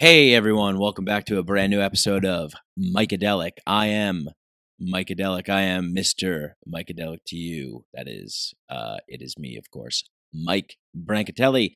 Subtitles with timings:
[0.00, 3.58] Hey everyone, welcome back to a brand new episode of Mikedelic.
[3.66, 4.28] I am
[4.80, 5.50] Mikedelic.
[5.50, 6.52] I am Mr.
[6.66, 7.84] Mikedelic to you.
[7.92, 10.02] That is, uh, it is me, of course,
[10.32, 11.74] Mike Brancatelli,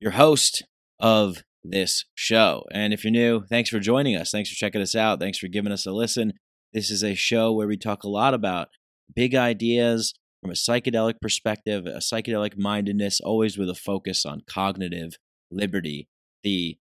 [0.00, 0.64] your host
[0.98, 2.64] of this show.
[2.72, 4.30] And if you're new, thanks for joining us.
[4.30, 5.20] Thanks for checking us out.
[5.20, 6.32] Thanks for giving us a listen.
[6.72, 8.68] This is a show where we talk a lot about
[9.14, 15.18] big ideas from a psychedelic perspective, a psychedelic mindedness, always with a focus on cognitive
[15.50, 16.08] liberty,
[16.42, 16.78] the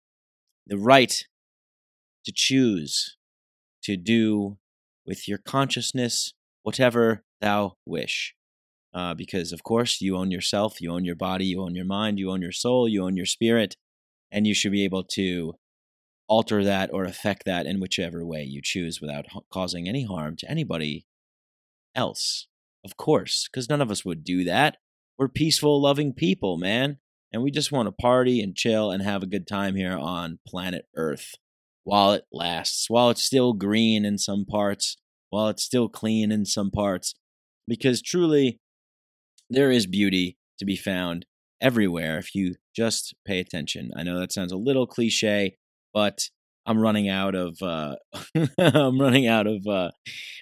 [0.68, 1.26] the right
[2.26, 3.18] to choose
[3.84, 4.58] to do
[5.06, 8.36] with your consciousness whatever thou wish.
[8.94, 12.20] Uh, because, of course, you own yourself, you own your body, you own your mind,
[12.20, 13.76] you own your soul, you own your spirit,
[14.32, 15.56] and you should be able to
[16.30, 20.50] alter that or affect that in whichever way you choose without causing any harm to
[20.50, 21.06] anybody
[21.96, 22.48] else.
[22.86, 24.78] Of course, because none of us would do that.
[25.18, 26.98] We're peaceful, loving people, man
[27.34, 30.40] and we just want to party and chill and have a good time here on
[30.48, 31.34] planet Earth
[31.84, 34.96] while it lasts, while it's still green in some parts,
[35.32, 37.16] while it's still clean in some parts,
[37.68, 38.60] because truly
[39.50, 41.26] there is beauty to be found
[41.60, 43.92] everywhere if you just pay attention.
[43.98, 45.58] I know that sounds a little cliche,
[45.94, 46.30] but
[46.66, 47.96] I'm running out of uh,
[48.58, 49.92] I'm running out of uh,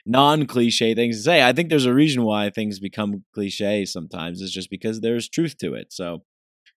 [0.05, 1.43] non-cliche things to say.
[1.43, 4.41] I think there's a reason why things become cliche sometimes.
[4.41, 5.87] It's just because there's truth to it.
[5.91, 6.23] So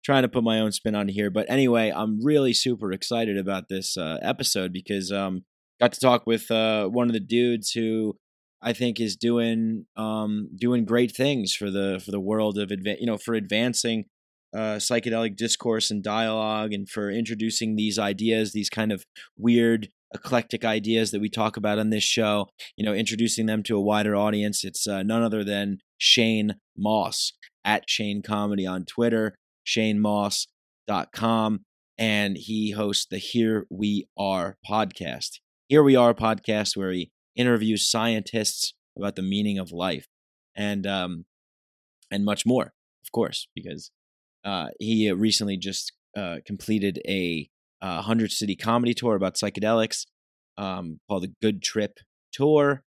[0.04, 1.30] trying to put my own spin on here.
[1.30, 5.44] But anyway, I'm really super excited about this uh, episode because um
[5.80, 8.18] got to talk with uh, one of the dudes who
[8.62, 13.00] I think is doing um doing great things for the for the world of adva-
[13.00, 14.06] you know for advancing
[14.54, 19.04] uh, psychedelic discourse and dialogue and for introducing these ideas, these kind of
[19.36, 23.76] weird eclectic ideas that we talk about on this show, you know, introducing them to
[23.76, 24.64] a wider audience.
[24.64, 27.34] It's uh, none other than Shane Mauss
[27.66, 29.34] at Shane Comedy on Twitter
[29.66, 31.60] shanemauss.com,
[31.98, 35.40] and he hosts the Here We Are podcast.
[35.68, 40.08] Here We Are podcast, where he interviews scientists about the meaning of life
[40.56, 41.26] and um,
[42.12, 42.74] and much more,
[43.04, 43.92] of course, because
[44.46, 47.50] uh, he recently just uh, completed a
[47.82, 50.06] uh, 100 city comedy tour about psychedelics
[50.58, 51.98] um, called the Good Trip
[52.32, 52.84] Tour.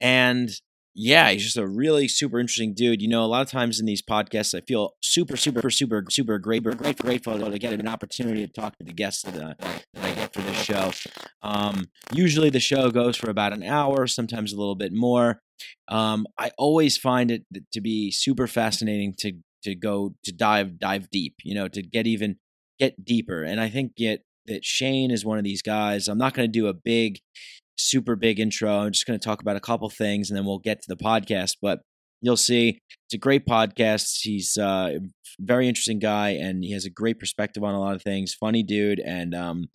[0.00, 0.50] And
[0.94, 3.00] yeah, he's just a really super interesting dude.
[3.00, 6.38] You know, a lot of times in these podcasts, I feel super, super, super, super
[6.38, 10.04] great, grateful, grateful to get an opportunity to talk to the guests that, uh, that
[10.04, 10.90] I get for this show.
[11.42, 15.40] Um, usually, the show goes for about an hour, sometimes a little bit more.
[15.88, 21.10] Um, I always find it to be super fascinating to to go to dive dive
[21.10, 21.36] deep.
[21.44, 22.36] You know, to get even
[22.78, 23.44] get deeper.
[23.44, 26.08] And I think get that Shane is one of these guys.
[26.08, 27.20] I'm not going to do a big
[27.82, 28.70] super big intro.
[28.70, 30.96] I'm just going to talk about a couple things and then we'll get to the
[30.96, 31.56] podcast.
[31.60, 31.80] But
[32.20, 34.20] you'll see it's a great podcast.
[34.22, 35.00] He's uh, a
[35.38, 38.34] very interesting guy and he has a great perspective on a lot of things.
[38.34, 39.68] Funny dude and um,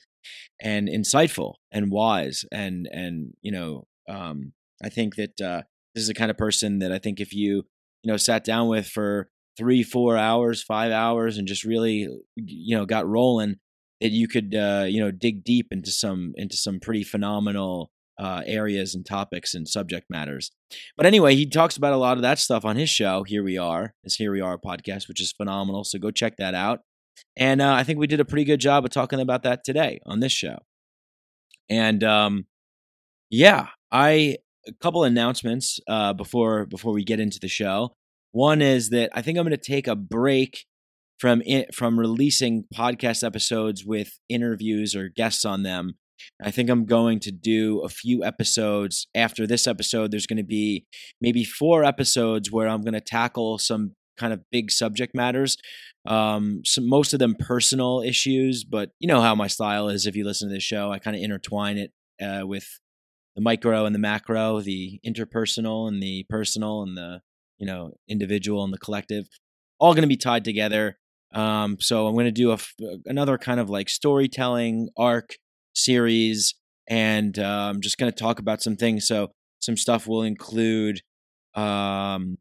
[0.61, 5.63] and insightful and wise and and you know um, I think that uh,
[5.93, 7.63] this is the kind of person that I think if you
[8.03, 12.77] you know sat down with for three four hours five hours and just really you
[12.77, 13.55] know got rolling
[14.01, 18.41] that you could uh, you know dig deep into some into some pretty phenomenal uh,
[18.45, 20.51] areas and topics and subject matters.
[20.97, 23.23] But anyway, he talks about a lot of that stuff on his show.
[23.23, 25.83] Here we are, his Here We Are podcast, which is phenomenal.
[25.83, 26.79] So go check that out.
[27.37, 29.99] And uh, I think we did a pretty good job of talking about that today
[30.05, 30.57] on this show.
[31.69, 32.45] And um,
[33.29, 34.37] yeah, I
[34.67, 37.93] a couple announcements uh, before before we get into the show.
[38.31, 40.65] One is that I think I'm going to take a break
[41.19, 45.93] from it, from releasing podcast episodes with interviews or guests on them
[46.41, 50.11] I think I'm going to do a few episodes after this episode.
[50.11, 50.85] There's going to be
[51.21, 55.57] maybe four episodes where I'm going to tackle some kind of big subject matters.
[56.05, 60.05] Um, most of them personal issues, but you know how my style is.
[60.05, 62.67] If you listen to this show, I kind of intertwine it uh, with
[63.35, 67.21] the micro and the macro, the interpersonal and the personal, and the
[67.57, 69.27] you know individual and the collective,
[69.79, 70.97] all going to be tied together.
[71.33, 72.57] Um, so I'm going to do a,
[73.05, 75.35] another kind of like storytelling arc
[75.75, 76.55] series,
[76.87, 79.07] and I'm just going to talk about some things.
[79.07, 81.01] So some stuff will include
[81.55, 82.37] um,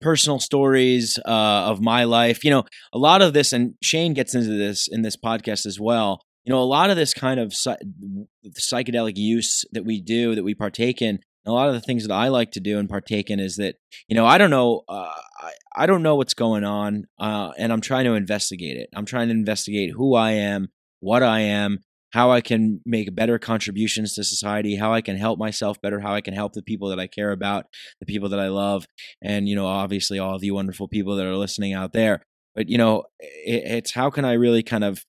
[0.00, 2.44] personal stories uh, of my life.
[2.44, 5.78] You know, a lot of this, and Shane gets into this in this podcast as
[5.80, 6.22] well.
[6.44, 10.54] You know, a lot of this kind of psychedelic use that we do, that we
[10.54, 13.40] partake in, a lot of the things that I like to do and partake in
[13.40, 13.76] is that
[14.08, 17.72] you know I don't know uh, I, I don't know what's going on uh, and
[17.72, 18.88] I'm trying to investigate it.
[18.94, 20.68] I'm trying to investigate who I am,
[21.00, 21.78] what I am,
[22.10, 26.14] how I can make better contributions to society, how I can help myself better, how
[26.14, 27.66] I can help the people that I care about,
[28.00, 28.86] the people that I love,
[29.22, 32.22] and you know, obviously all you wonderful people that are listening out there.
[32.54, 35.04] But you know, it, it's how can I really kind of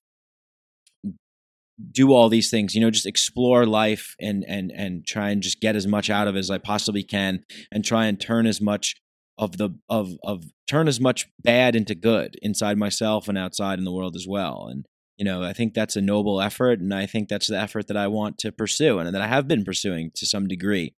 [1.90, 5.60] do all these things you know just explore life and and and try and just
[5.60, 8.60] get as much out of it as i possibly can and try and turn as
[8.60, 8.94] much
[9.38, 13.84] of the of of turn as much bad into good inside myself and outside in
[13.84, 17.06] the world as well and you know i think that's a noble effort and i
[17.06, 20.10] think that's the effort that i want to pursue and that i have been pursuing
[20.14, 20.94] to some degree.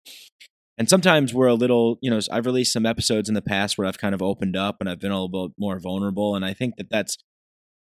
[0.76, 3.88] And sometimes we're a little you know i've released some episodes in the past where
[3.88, 6.54] i've kind of opened up and i've been a little bit more vulnerable and i
[6.54, 7.18] think that that's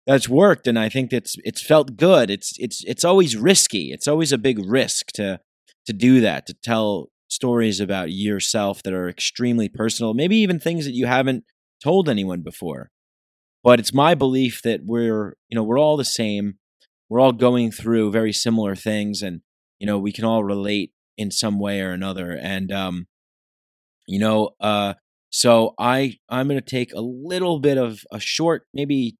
[0.06, 2.30] that's worked and i think it's it's felt good.
[2.30, 3.92] It's it's it's always risky.
[3.92, 5.42] It's always a big risk to
[5.86, 10.86] to do that to tell stories about yourself that are extremely personal maybe even things
[10.86, 11.44] that you haven't
[11.84, 12.90] told anyone before
[13.64, 16.56] but it's my belief that we're you know we're all the same
[17.10, 19.42] we're all going through very similar things and
[19.80, 23.08] you know we can all relate in some way or another and um
[24.08, 24.94] you know uh
[25.30, 29.18] so i i'm going to take a little bit of a short maybe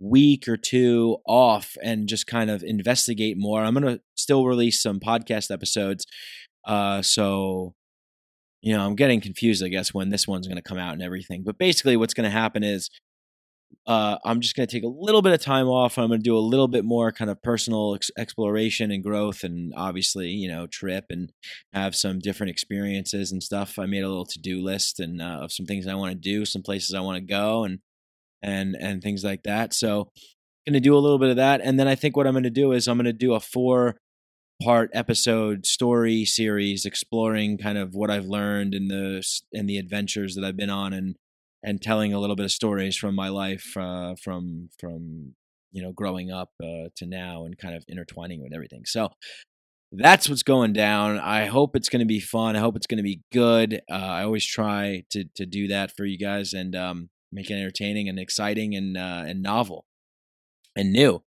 [0.00, 3.62] week or two off and just kind of investigate more.
[3.62, 6.06] I'm going to still release some podcast episodes.
[6.66, 7.74] Uh, so,
[8.60, 11.02] you know, I'm getting confused, I guess, when this one's going to come out and
[11.02, 11.42] everything.
[11.44, 12.90] But basically, what's going to happen is
[13.86, 15.96] uh, I'm just going to take a little bit of time off.
[15.96, 19.44] I'm going to do a little bit more kind of personal ex- exploration and growth,
[19.44, 21.32] and obviously, you know, trip and
[21.72, 23.78] have some different experiences and stuff.
[23.78, 26.18] I made a little to do list and uh, of some things I want to
[26.18, 27.78] do, some places I want to go, and
[28.42, 29.72] and and things like that.
[29.72, 30.10] So
[30.66, 32.42] going to do a little bit of that and then I think what I'm going
[32.42, 33.96] to do is I'm going to do a four
[34.62, 40.34] part episode story series exploring kind of what I've learned in the in the adventures
[40.34, 41.16] that I've been on and
[41.66, 45.34] and telling a little bit of stories from my life uh, from from
[45.72, 48.84] you know growing up uh, to now and kind of intertwining with everything.
[48.86, 49.10] So
[49.92, 51.18] that's what's going down.
[51.18, 52.56] I hope it's going to be fun.
[52.56, 53.82] I hope it's going to be good.
[53.90, 57.54] Uh, I always try to to do that for you guys, and um, make it
[57.54, 59.84] entertaining and exciting and uh, and novel
[60.76, 61.22] and new.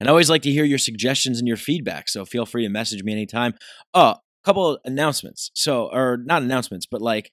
[0.00, 2.08] And I always like to hear your suggestions and your feedback.
[2.08, 3.54] So feel free to message me anytime.
[3.92, 5.50] Oh, a couple announcements.
[5.54, 7.30] So, or not announcements, but like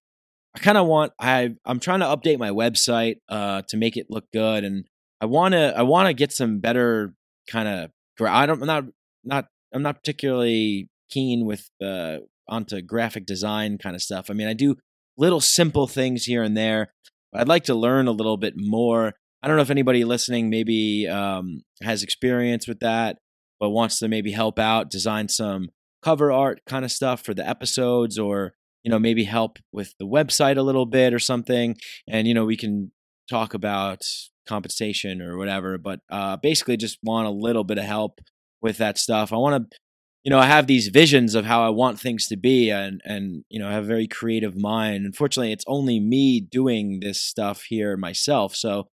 [0.55, 4.07] I kind of want I I'm trying to update my website uh to make it
[4.09, 4.85] look good and
[5.21, 7.13] I want to I want to get some better
[7.49, 7.91] kind of
[8.25, 8.83] I don't I'm not
[9.23, 12.17] not I'm not particularly keen with uh
[12.51, 14.29] onto graphic design kind of stuff.
[14.29, 14.75] I mean, I do
[15.17, 16.93] little simple things here and there,
[17.31, 19.13] but I'd like to learn a little bit more.
[19.41, 23.17] I don't know if anybody listening maybe um, has experience with that,
[23.59, 25.69] but wants to maybe help out, design some
[26.03, 30.07] cover art kind of stuff for the episodes, or you know maybe help with the
[30.07, 31.75] website a little bit or something.
[32.07, 32.91] And you know we can
[33.29, 34.03] talk about
[34.47, 38.19] compensation or whatever, but uh, basically just want a little bit of help
[38.61, 39.31] with that stuff.
[39.33, 39.77] I want to
[40.23, 43.43] you know, I have these visions of how I want things to be and and
[43.49, 45.05] you know, I have a very creative mind.
[45.05, 48.55] Unfortunately, it's only me doing this stuff here myself.
[48.55, 48.87] So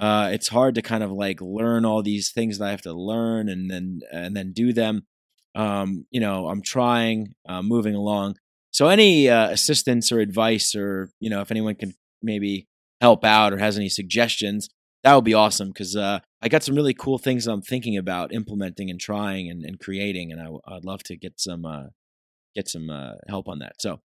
[0.00, 2.92] uh it's hard to kind of like learn all these things that I have to
[2.92, 5.06] learn and then and then do them.
[5.54, 8.36] Um, you know, I'm trying, uh, moving along.
[8.74, 12.66] So any uh, assistance or advice or, you know, if anyone can maybe
[13.00, 14.68] help out or has any suggestions,
[15.04, 18.34] that would be awesome because uh, I got some really cool things I'm thinking about
[18.34, 21.84] implementing and trying and, and creating, and I, would love to get some uh,
[22.56, 23.80] get some uh, help on that.
[23.80, 24.00] So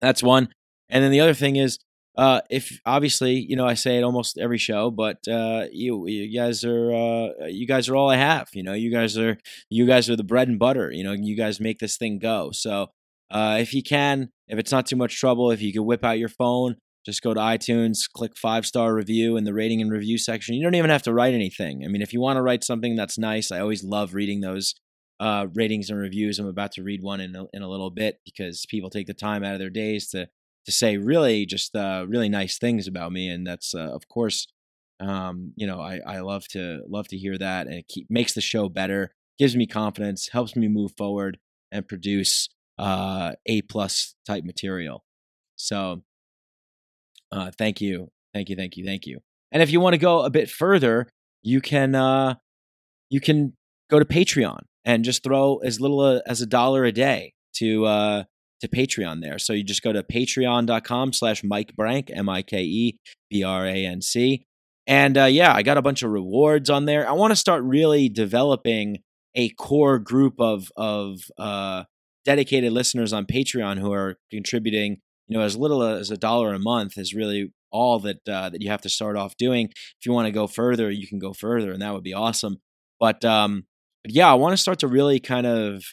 [0.00, 0.48] that's one.
[0.88, 1.78] And then the other thing is,
[2.16, 6.34] uh, if obviously you know I say it almost every show, but uh, you you
[6.34, 8.48] guys are you guys are all I have.
[8.54, 9.36] You know, you guys are
[9.68, 10.90] you guys are the bread and butter.
[10.90, 12.52] You know, you guys make this thing go.
[12.52, 12.88] So
[13.32, 16.18] uh, if you can, if it's not too much trouble, if you could whip out
[16.18, 20.18] your phone, just go to iTunes, click five star review in the rating and review
[20.18, 20.54] section.
[20.54, 21.82] You don't even have to write anything.
[21.84, 24.74] I mean, if you want to write something that's nice, I always love reading those
[25.18, 26.38] uh, ratings and reviews.
[26.38, 29.14] I'm about to read one in a, in a little bit because people take the
[29.14, 30.28] time out of their days to
[30.64, 34.46] to say really just uh, really nice things about me, and that's uh, of course,
[35.00, 38.34] um, you know, I, I love to love to hear that, and it keep, makes
[38.34, 41.38] the show better, gives me confidence, helps me move forward
[41.72, 42.48] and produce
[42.78, 45.04] uh, a plus type material.
[45.56, 46.02] So
[47.30, 49.20] uh, thank you, thank you, thank you, thank you.
[49.50, 51.08] And if you want to go a bit further,
[51.42, 52.34] you can uh,
[53.10, 53.54] you can
[53.90, 57.84] go to Patreon and just throw as little a, as a dollar a day to
[57.84, 58.24] uh,
[58.60, 59.38] to Patreon there.
[59.38, 62.98] So you just go to patreon.com slash Mike Brank, M I K E
[63.30, 64.46] B R A N C.
[64.86, 67.08] And uh, yeah, I got a bunch of rewards on there.
[67.08, 68.98] I want to start really developing
[69.34, 71.84] a core group of of uh,
[72.24, 74.98] dedicated listeners on Patreon who are contributing
[75.28, 78.60] you know as little as a dollar a month is really all that uh, that
[78.60, 79.68] you have to start off doing.
[79.70, 82.58] If you want to go further, you can go further, and that would be awesome.
[83.00, 83.66] But um,
[84.04, 85.84] but yeah, I want to start to really kind of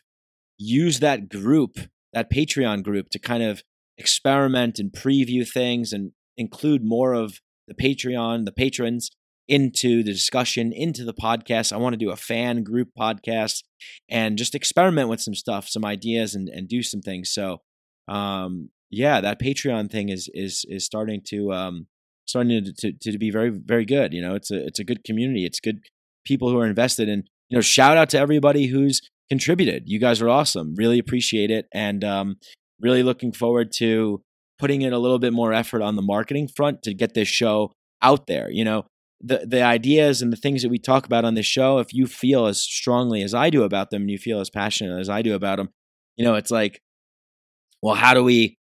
[0.57, 1.79] use that group,
[2.13, 3.63] that Patreon group, to kind of
[3.97, 9.11] experiment and preview things and include more of the Patreon, the patrons
[9.49, 11.73] into the discussion, into the podcast.
[11.73, 13.63] I want to do a fan group podcast
[14.07, 17.31] and just experiment with some stuff, some ideas, and and do some things.
[17.31, 17.61] So,
[18.07, 21.87] um, yeah, that Patreon thing is is is starting to um,
[22.27, 24.13] starting to, to to be very very good.
[24.13, 25.45] You know, it's a it's a good community.
[25.45, 25.81] It's good
[26.23, 29.83] people who are invested, and you know, shout out to everybody who's contributed.
[29.87, 30.75] You guys are awesome.
[30.75, 32.37] Really appreciate it, and um,
[32.79, 34.21] really looking forward to
[34.59, 37.71] putting in a little bit more effort on the marketing front to get this show
[38.01, 38.51] out there.
[38.51, 38.85] You know,
[39.21, 42.07] the the ideas and the things that we talk about on this show, if you
[42.07, 45.21] feel as strongly as I do about them and you feel as passionate as I
[45.21, 45.69] do about them,
[46.15, 46.81] you know, it's like,
[47.81, 48.57] well, how do we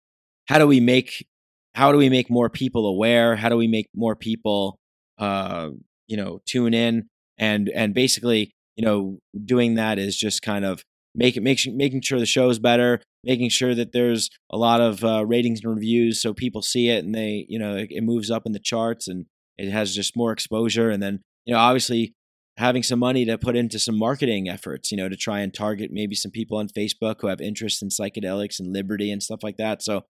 [0.47, 1.27] how do we make
[1.75, 3.37] how do we make more people aware?
[3.37, 4.79] How do we make more people
[5.19, 5.71] uh,
[6.07, 10.83] you know, tune in and and basically, you know, doing that is just kind of
[11.15, 15.05] making making making sure the show is better, making sure that there's a lot of
[15.05, 18.31] uh, ratings and reviews so people see it and they, you know, it, it moves
[18.31, 19.27] up in the charts and
[19.59, 20.91] it has just more exposure.
[20.91, 22.15] And then, you know, obviously
[22.57, 25.91] having some money to put into some marketing efforts, you know, to try and target
[25.93, 29.57] maybe some people on Facebook who have interest in psychedelics and liberty and stuff like
[29.59, 29.83] that.
[29.83, 30.03] So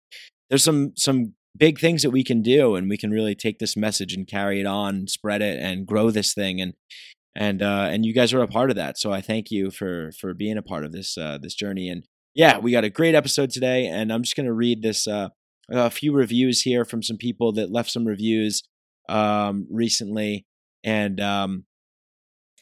[0.48, 3.76] there's some some big things that we can do and we can really take this
[3.76, 6.74] message and carry it on, spread it and grow this thing and
[7.36, 8.98] and uh and you guys are a part of that.
[8.98, 12.04] So I thank you for for being a part of this uh this journey and
[12.34, 15.28] yeah, we got a great episode today and I'm just going to read this uh
[15.70, 18.62] a few reviews here from some people that left some reviews
[19.08, 20.46] um, recently,
[20.84, 21.64] and um,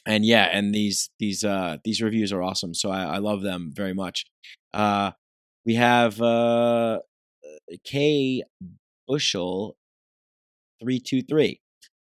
[0.05, 2.73] and yeah, and these these uh, these reviews are awesome.
[2.73, 4.25] So I, I love them very much.
[4.73, 5.11] Uh,
[5.65, 6.99] we have uh,
[7.83, 8.43] K
[9.07, 9.75] Bushel
[10.81, 11.61] three two three.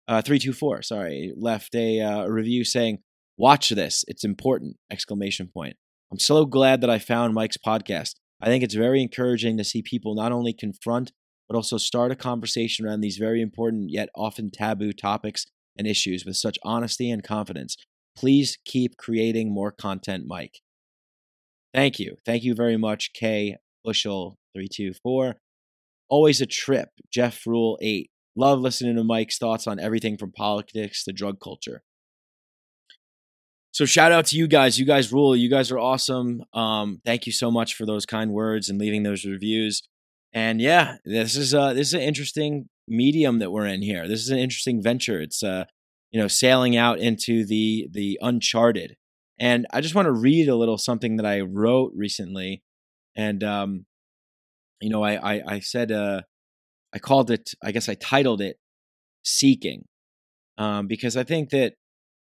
[0.07, 2.99] Uh, 324 sorry left a uh, review saying
[3.39, 5.75] watch this it's important exclamation point
[6.11, 9.81] i'm so glad that i found mike's podcast i think it's very encouraging to see
[9.81, 11.11] people not only confront
[11.47, 15.45] but also start a conversation around these very important yet often taboo topics
[15.77, 17.77] and issues with such honesty and confidence.
[18.17, 20.61] Please keep creating more content, Mike.
[21.73, 22.15] Thank you.
[22.25, 25.33] Thank you very much, K Bushel324.
[26.07, 28.09] Always a trip, Jeff Rule 8.
[28.37, 31.83] Love listening to Mike's thoughts on everything from politics to drug culture.
[33.71, 34.79] So shout out to you guys.
[34.79, 35.35] You guys rule.
[35.35, 36.43] You guys are awesome.
[36.53, 39.81] Um, thank you so much for those kind words and leaving those reviews.
[40.35, 44.05] And yeah, this is uh this is an interesting medium that we're in here.
[44.05, 45.21] This is an interesting venture.
[45.21, 45.63] It's uh
[46.11, 48.97] you know sailing out into the the uncharted.
[49.39, 52.63] And I just want to read a little something that I wrote recently.
[53.15, 53.85] And um
[54.81, 56.21] you know, I I, I said uh
[56.93, 58.57] I called it I guess I titled it
[59.23, 59.85] seeking.
[60.57, 61.75] Um because I think that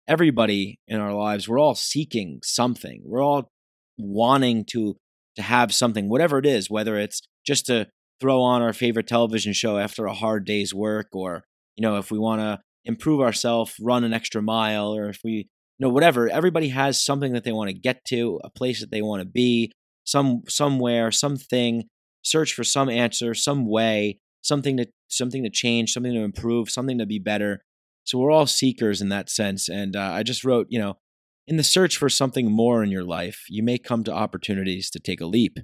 [0.06, 3.03] everybody in our lives we're all seeking something.
[3.06, 3.50] We're all
[3.98, 4.98] wanting to
[5.38, 7.88] to have something whatever it is whether it's just to
[8.22, 11.44] throw on our favorite television show after a hard day's work or
[11.75, 15.32] you know if we want to improve ourselves run an extra mile or if we
[15.32, 18.92] you know whatever everybody has something that they want to get to a place that
[18.92, 19.72] they want to be
[20.04, 21.86] some somewhere something.
[22.24, 26.98] Search for some answer some way something to something to change something to improve something
[27.00, 27.62] to be better.
[28.04, 30.98] So we're all seekers in that sense and uh, i just wrote you know
[31.48, 35.00] in the search for something more in your life you may come to opportunities to
[35.00, 35.60] take a leap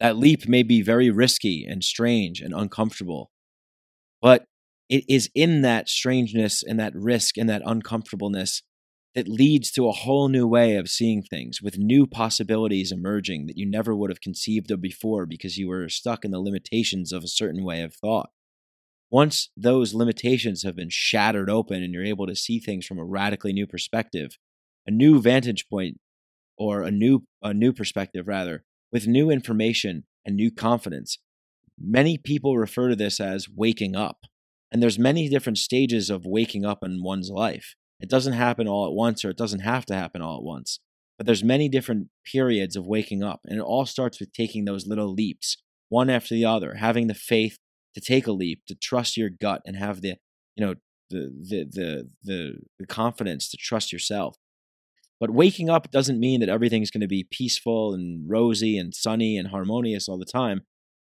[0.00, 3.30] that leap may be very risky and strange and uncomfortable,
[4.20, 4.44] but
[4.88, 8.62] it is in that strangeness and that risk and that uncomfortableness
[9.14, 13.56] that leads to a whole new way of seeing things with new possibilities emerging that
[13.56, 17.22] you never would have conceived of before because you were stuck in the limitations of
[17.22, 18.30] a certain way of thought.
[19.10, 23.04] Once those limitations have been shattered open and you're able to see things from a
[23.04, 24.36] radically new perspective,
[24.86, 26.00] a new vantage point
[26.58, 31.18] or a new a new perspective rather with new information and new confidence.
[31.76, 34.20] Many people refer to this as waking up.
[34.70, 37.74] And there's many different stages of waking up in one's life.
[37.98, 40.78] It doesn't happen all at once or it doesn't have to happen all at once.
[41.18, 44.86] But there's many different periods of waking up and it all starts with taking those
[44.86, 45.56] little leaps,
[45.88, 47.58] one after the other, having the faith
[47.94, 50.16] to take a leap, to trust your gut and have the,
[50.54, 50.74] you know,
[51.10, 54.36] the the the the, the confidence to trust yourself.
[55.20, 59.36] But waking up doesn't mean that everything's going to be peaceful and rosy and sunny
[59.36, 60.62] and harmonious all the time.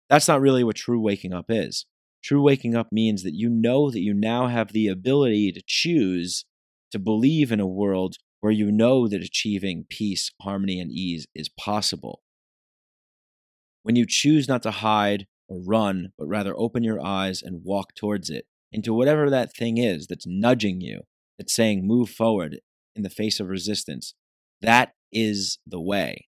[0.08, 1.86] That's not really what true waking up is.
[2.22, 6.44] True waking up means that you know that you now have the ability to choose
[6.90, 11.48] to believe in a world where you know that achieving peace, harmony, and ease is
[11.48, 12.22] possible.
[13.82, 17.94] When you choose not to hide or run, but rather open your eyes and walk
[17.94, 21.02] towards it, into whatever that thing is that's nudging you,
[21.38, 22.58] that's saying move forward
[22.94, 24.14] in the face of resistance.
[24.60, 26.28] That is the way.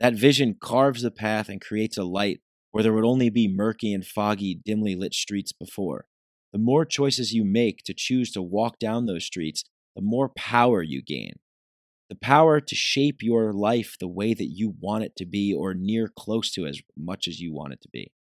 [0.00, 3.94] That vision carves the path and creates a light where there would only be murky
[3.94, 6.06] and foggy, dimly lit streets before.
[6.56, 10.82] the more choices you make to choose to walk down those streets, the more power
[10.82, 11.34] you gain.
[12.08, 15.74] The power to shape your life the way that you want it to be or
[15.74, 18.12] near close to as much as you want it to be.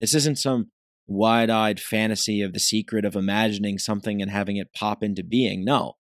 [0.00, 0.70] This isn't some
[1.08, 5.64] wide eyed fantasy of the secret of imagining something and having it pop into being.
[5.64, 5.94] No,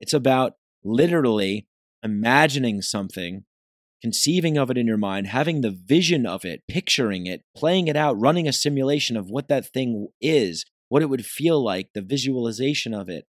[0.00, 1.66] it's about literally
[2.02, 3.44] imagining something,
[4.00, 7.96] conceiving of it in your mind, having the vision of it, picturing it, playing it
[7.96, 12.02] out, running a simulation of what that thing is, what it would feel like, the
[12.02, 13.26] visualization of it,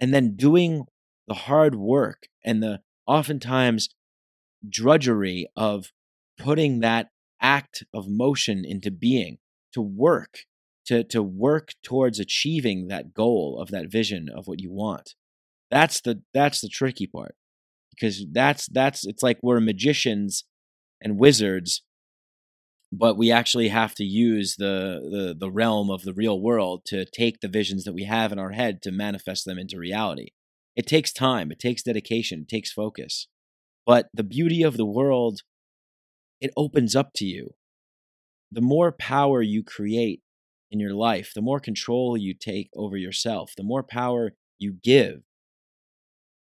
[0.00, 0.86] and then doing
[1.26, 3.88] the hard work and the oftentimes
[4.68, 5.92] drudgery of
[6.38, 7.08] putting that
[7.40, 9.38] act of motion into being
[9.72, 10.40] to work
[10.86, 15.14] to to work towards achieving that goal of that vision of what you want
[15.70, 17.34] that's the that's the tricky part
[17.90, 20.44] because that's that's it's like we're magicians
[21.00, 21.82] and wizards
[22.90, 27.04] but we actually have to use the, the the realm of the real world to
[27.04, 30.28] take the visions that we have in our head to manifest them into reality.
[30.74, 33.28] It takes time it takes dedication it takes focus
[33.86, 35.40] but the beauty of the world
[36.40, 37.54] it opens up to you.
[38.52, 40.22] The more power you create
[40.70, 45.22] in your life the more control you take over yourself the more power you give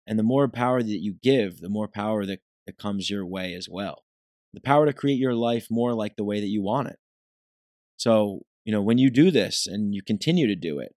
[0.07, 3.53] and the more power that you give the more power that, that comes your way
[3.53, 4.03] as well
[4.53, 6.97] the power to create your life more like the way that you want it.
[7.97, 10.95] So, you know, when you do this and you continue to do it,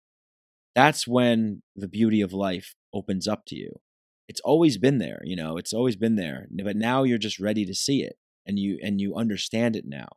[0.75, 3.79] that's when the beauty of life opens up to you.
[4.27, 7.65] It's always been there, you know, it's always been there, but now you're just ready
[7.65, 10.09] to see it and you and you understand it now.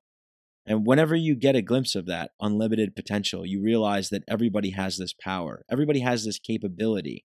[0.67, 4.99] And whenever you get a glimpse of that unlimited potential, you realize that everybody has
[4.99, 5.65] this power.
[5.71, 7.25] Everybody has this capability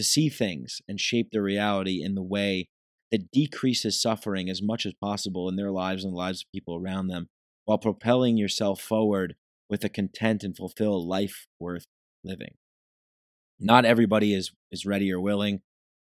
[0.00, 2.70] to see things and shape their reality in the way
[3.12, 6.74] that decreases suffering as much as possible in their lives and the lives of people
[6.74, 7.28] around them
[7.66, 9.34] while propelling yourself forward
[9.68, 11.84] with a content and fulfilled life worth
[12.24, 12.54] living.
[13.58, 15.60] Not everybody is, is ready or willing,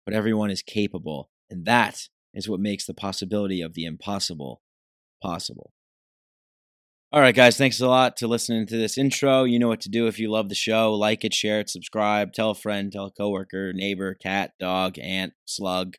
[0.05, 1.29] but everyone is capable.
[1.49, 4.61] And that is what makes the possibility of the impossible
[5.21, 5.71] possible.
[7.15, 9.45] All right, guys, thanks a lot to listening to this intro.
[9.45, 10.93] You know what to do if you love the show.
[10.93, 15.31] Like it, share it, subscribe, tell a friend, tell a coworker, neighbor, cat, dog, ant,
[15.45, 15.93] slug,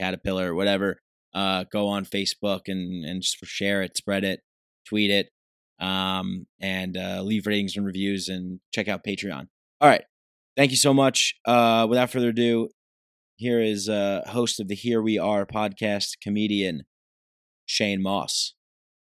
[0.00, 1.02] caterpillar, whatever,
[1.34, 4.40] uh, go on Facebook and and share it, spread it,
[4.88, 5.28] tweet it,
[5.78, 9.48] um, and uh, leave ratings and reviews, and check out Patreon.
[9.78, 10.04] All right,
[10.56, 11.34] thank you so much.
[11.44, 12.70] Uh, without further ado,
[13.36, 16.84] here is uh, host of the Here We Are podcast, comedian
[17.66, 18.54] Shane Mauss.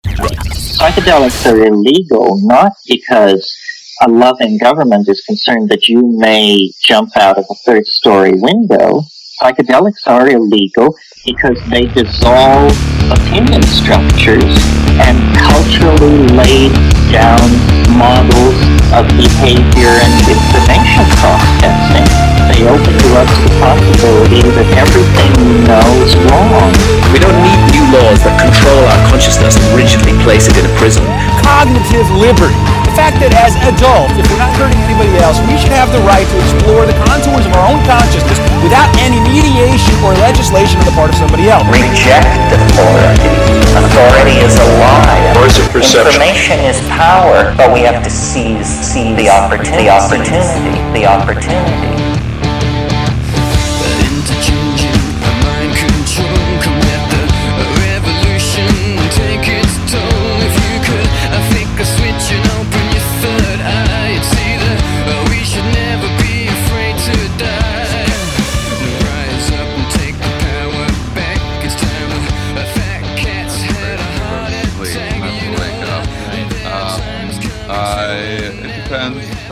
[0.04, 3.56] Psychedelics are illegal not because
[4.02, 9.02] a loving government is concerned that you may jump out of a third story window
[9.40, 12.72] psychedelics are illegal because they dissolve
[13.10, 14.56] opinion structures
[15.04, 16.72] and culturally laid
[17.10, 17.50] down
[17.98, 18.56] models
[18.92, 22.23] of behavior and information processing.
[22.52, 26.70] They open to us the possibility that everything we know is wrong.
[27.14, 30.74] We don't need new laws that control our consciousness and rigidly place it in a
[30.76, 31.06] prison.
[31.40, 35.72] Cognitive liberty The fact that as adults, if we're not hurting anybody else, we should
[35.72, 40.12] have the right to explore the contours of our own consciousness without any mediation or
[40.20, 41.64] legislation on the part of somebody else.
[41.70, 43.30] Reject authority.
[43.78, 45.32] Authority is a lie.
[45.38, 46.18] Voice of perception.
[46.18, 49.86] Information is power, but we have to seize, seize the opportunity.
[49.86, 50.78] The opportunity.
[50.94, 52.03] The opportunity.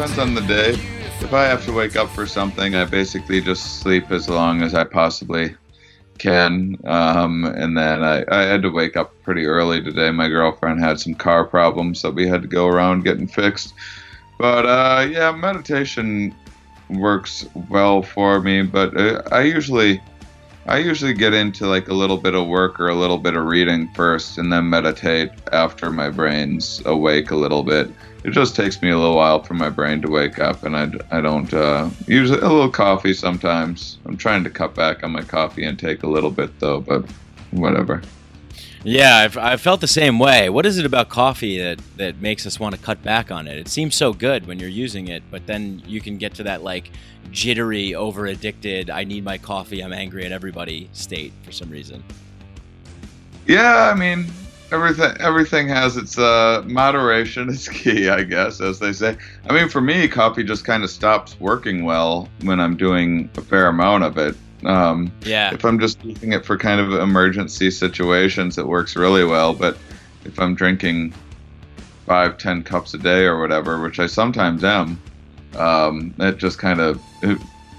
[0.02, 0.70] Depends on the day.
[1.20, 4.74] If I have to wake up for something, I basically just sleep as long as
[4.74, 5.54] I possibly
[6.18, 6.76] can.
[6.82, 10.10] Um, and then I, I had to wake up pretty early today.
[10.10, 13.74] My girlfriend had some car problems that we had to go around getting fixed.
[14.40, 16.34] But uh, yeah, meditation
[16.90, 18.62] works well for me.
[18.62, 20.02] But uh, I usually
[20.66, 23.44] I usually get into like a little bit of work or a little bit of
[23.44, 27.88] reading first and then meditate after my brain's awake a little bit
[28.24, 30.90] it just takes me a little while for my brain to wake up, and I,
[31.10, 33.98] I don't uh, use a little coffee sometimes.
[34.06, 37.04] I'm trying to cut back on my coffee intake a little bit though, but
[37.50, 38.02] whatever.
[38.84, 40.50] Yeah, I've, I've felt the same way.
[40.50, 43.56] What is it about coffee that, that makes us want to cut back on it?
[43.56, 46.64] It seems so good when you're using it, but then you can get to that
[46.64, 46.90] like
[47.30, 52.02] jittery, over addicted, I need my coffee, I'm angry at everybody state for some reason.
[53.46, 54.26] Yeah, I mean,
[54.72, 59.16] everything everything has its uh, moderation is key, I guess, as they say.
[59.48, 63.42] I mean, for me, coffee just kind of stops working well when I'm doing a
[63.42, 64.34] fair amount of it.
[64.64, 65.52] Um, Yeah.
[65.52, 69.52] if I'm just using it for kind of emergency situations, it works really well.
[69.52, 69.76] But
[70.24, 71.12] if I'm drinking
[72.06, 75.00] five, ten cups a day or whatever, which I sometimes am,
[75.56, 77.38] um, it just kind of it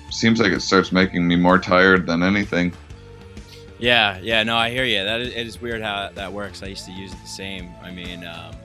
[0.10, 2.71] seems like it starts making me more tired than anything.
[3.84, 5.04] Yeah, yeah, no, I hear you.
[5.04, 6.63] That is, it is weird how that works.
[6.63, 7.69] I used to use it the same.
[7.84, 8.56] I mean, um,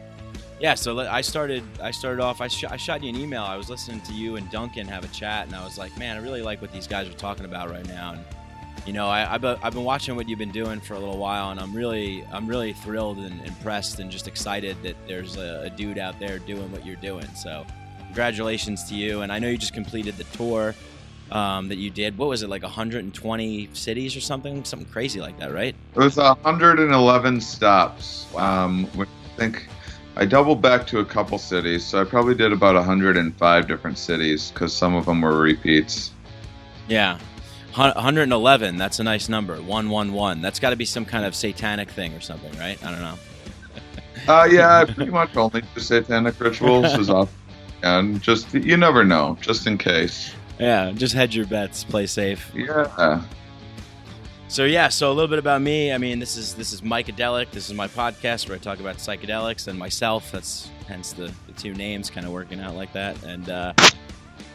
[0.60, 0.76] yeah.
[0.76, 1.64] So I started.
[1.82, 2.40] I started off.
[2.40, 3.42] I, sh- I shot you an email.
[3.42, 6.16] I was listening to you and Duncan have a chat, and I was like, man,
[6.16, 8.12] I really like what these guys are talking about right now.
[8.12, 8.24] And
[8.86, 11.50] you know, I, I've, I've been watching what you've been doing for a little while,
[11.50, 15.70] and I'm really, I'm really thrilled and impressed, and just excited that there's a, a
[15.70, 17.26] dude out there doing what you're doing.
[17.34, 17.66] So,
[18.06, 19.22] congratulations to you.
[19.22, 20.76] And I know you just completed the tour
[21.30, 22.16] um, that you did.
[22.16, 24.64] What was it like 120 cities or something?
[24.64, 25.74] Something crazy like that, right?
[25.94, 28.26] It was 111 stops.
[28.34, 29.68] Um, I think
[30.16, 34.50] I doubled back to a couple cities, so I probably did about 105 different cities
[34.50, 36.12] because some of them were repeats.
[36.88, 37.18] Yeah.
[37.74, 38.76] 111.
[38.76, 39.56] That's a nice number.
[39.62, 40.42] 111.
[40.42, 42.82] That's got to be some kind of satanic thing or something, right?
[42.84, 43.18] I don't know.
[44.26, 47.34] Uh, yeah, I pretty much only do satanic rituals as often
[47.82, 50.34] and just you never know, just in case.
[50.58, 52.50] Yeah, just hedge your bets, play safe.
[52.54, 53.22] Yeah.
[54.48, 55.92] So yeah, so a little bit about me.
[55.92, 57.50] I mean, this is this is Mikedelic.
[57.50, 60.32] This is my podcast where I talk about psychedelics and myself.
[60.32, 63.22] That's hence the, the two names kind of working out like that.
[63.24, 63.74] And uh,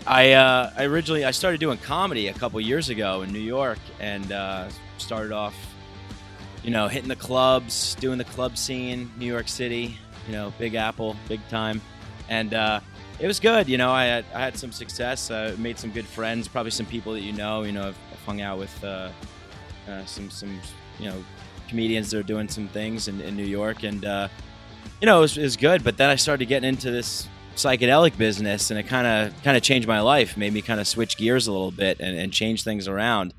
[0.07, 3.77] I uh, I originally I started doing comedy a couple years ago in New York,
[3.99, 5.55] and uh, started off,
[6.63, 10.73] you know, hitting the clubs, doing the club scene, New York City, you know, Big
[10.73, 11.79] Apple, big time,
[12.29, 12.79] and uh,
[13.23, 13.69] it was good.
[13.69, 16.85] You know, I had I had some success, uh, made some good friends, probably some
[16.85, 17.63] people that you know.
[17.63, 18.83] You know, I've, I've hung out with.
[18.83, 19.09] Uh,
[19.87, 20.59] uh, some some
[20.99, 21.23] you know
[21.67, 24.27] comedians that are doing some things in, in New York, and uh,
[25.01, 25.83] you know it was, it was good.
[25.83, 29.63] But then I started getting into this psychedelic business, and it kind of kind of
[29.63, 32.63] changed my life, made me kind of switch gears a little bit and, and change
[32.63, 33.33] things around.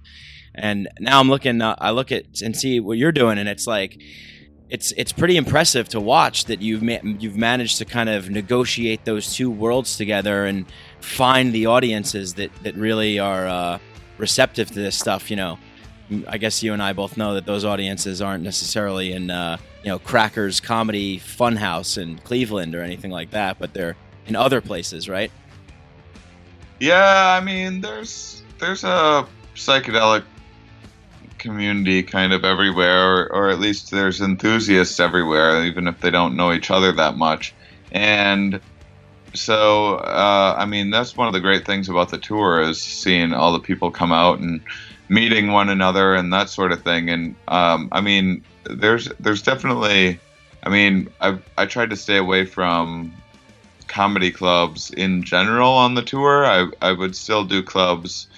[0.55, 3.67] And now I'm looking, uh, I look at and see what you're doing, and it's
[3.67, 4.01] like.
[4.75, 9.05] It's, it's pretty impressive to watch that you've ma- you've managed to kind of negotiate
[9.05, 10.67] those two worlds together and
[11.01, 13.79] find the audiences that, that really are uh,
[14.19, 15.31] receptive to this stuff.
[15.31, 15.59] You know,
[16.27, 19.91] I guess you and I both know that those audiences aren't necessarily in uh, you
[19.91, 25.09] know Crackers Comedy Funhouse in Cleveland or anything like that, but they're in other places,
[25.09, 25.31] right?
[26.81, 30.25] Yeah, I mean, there's there's a psychedelic
[31.45, 36.37] community kind of everywhere, or, or at least there's enthusiasts everywhere, even if they don't
[36.37, 37.55] know each other that much.
[37.93, 38.61] And
[39.35, 43.33] so, uh, I mean, that's one of the great things about the tour is seeing
[43.35, 44.61] all the people come out and
[45.09, 47.11] meeting one another and that sort of thing.
[47.11, 50.19] And um, I mean, there's there's definitely,
[50.63, 53.13] I mean, I I tried to stay away from
[53.87, 56.47] comedy clubs in general on the tour.
[56.47, 58.29] I I would still do clubs.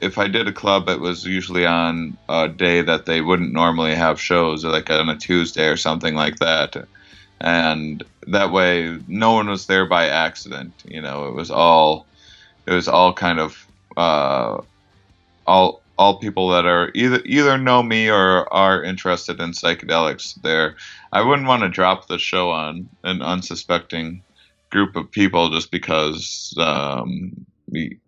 [0.00, 3.94] If I did a club, it was usually on a day that they wouldn't normally
[3.94, 6.76] have shows, like on a Tuesday or something like that.
[7.40, 10.72] And that way, no one was there by accident.
[10.84, 12.06] You know, it was all,
[12.66, 14.60] it was all kind of, uh,
[15.46, 20.40] all all people that are either either know me or are interested in psychedelics.
[20.40, 20.76] There,
[21.12, 24.22] I wouldn't want to drop the show on an unsuspecting
[24.70, 27.44] group of people just because um,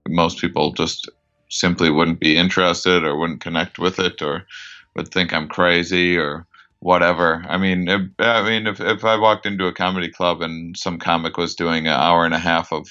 [0.09, 1.11] most people just
[1.53, 4.47] simply wouldn't be interested or wouldn't connect with it or
[4.97, 6.47] would think I'm crazy or
[6.81, 7.45] whatever.
[7.49, 7.89] I mean,
[8.19, 11.87] I mean, if if I walked into a comedy club and some comic was doing
[11.87, 12.89] an hour and a half of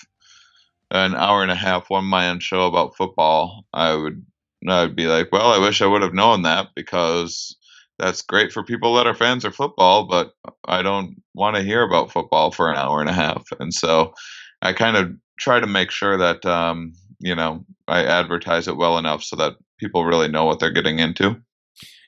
[0.92, 4.26] an hour and a half one man show about football, I would
[4.68, 7.56] I'd be like, well, I wish I would have known that because
[7.98, 10.34] that's great for people that are fans of football, but
[10.66, 13.44] I don't want to hear about football for an hour and a half.
[13.60, 14.14] And so
[14.62, 18.98] I kind of try to make sure that, um, you know, I advertise it well
[18.98, 21.42] enough so that people really know what they're getting into.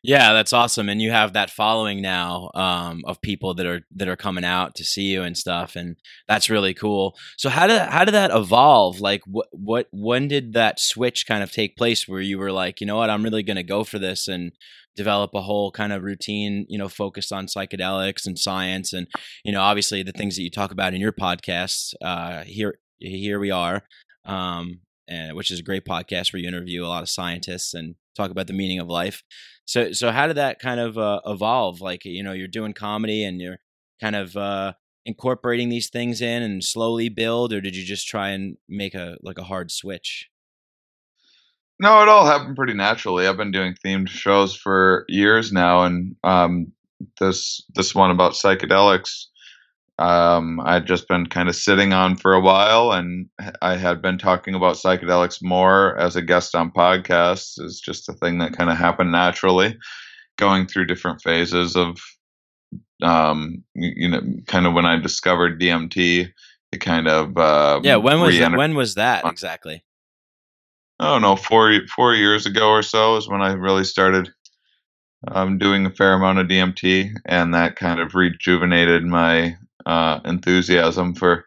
[0.05, 4.09] Yeah, that's awesome, and you have that following now um, of people that are that
[4.09, 5.95] are coming out to see you and stuff, and
[6.27, 7.15] that's really cool.
[7.37, 8.99] So how did how did that evolve?
[8.99, 12.81] Like, what what when did that switch kind of take place where you were like,
[12.81, 14.51] you know what, I'm really going to go for this and
[14.97, 19.07] develop a whole kind of routine, you know, focused on psychedelics and science, and
[19.45, 21.93] you know, obviously the things that you talk about in your podcasts.
[22.01, 23.83] Uh, here here we are.
[24.25, 27.95] Um, and, which is a great podcast where you interview a lot of scientists and
[28.15, 29.23] talk about the meaning of life.
[29.65, 31.81] So, so how did that kind of uh, evolve?
[31.81, 33.59] Like, you know, you're doing comedy and you're
[34.01, 34.73] kind of uh,
[35.05, 39.17] incorporating these things in and slowly build, or did you just try and make a
[39.21, 40.29] like a hard switch?
[41.79, 43.27] No, it all happened pretty naturally.
[43.27, 46.71] I've been doing themed shows for years now, and um,
[47.19, 49.25] this this one about psychedelics
[49.99, 53.29] um, I'd just been kind of sitting on for a while, and
[53.61, 57.59] I had been talking about psychedelics more as a guest on podcasts.
[57.59, 59.77] It's just a thing that kind of happened naturally,
[60.37, 61.97] going through different phases of,
[63.03, 66.31] um, you know, kind of when I discovered DMT,
[66.71, 67.97] it kind of uh, yeah.
[67.97, 69.83] When was that, when was that exactly?
[70.99, 74.31] I don't know, four four years ago or so is when I really started
[75.27, 81.15] um, doing a fair amount of DMT, and that kind of rejuvenated my uh, enthusiasm
[81.15, 81.45] for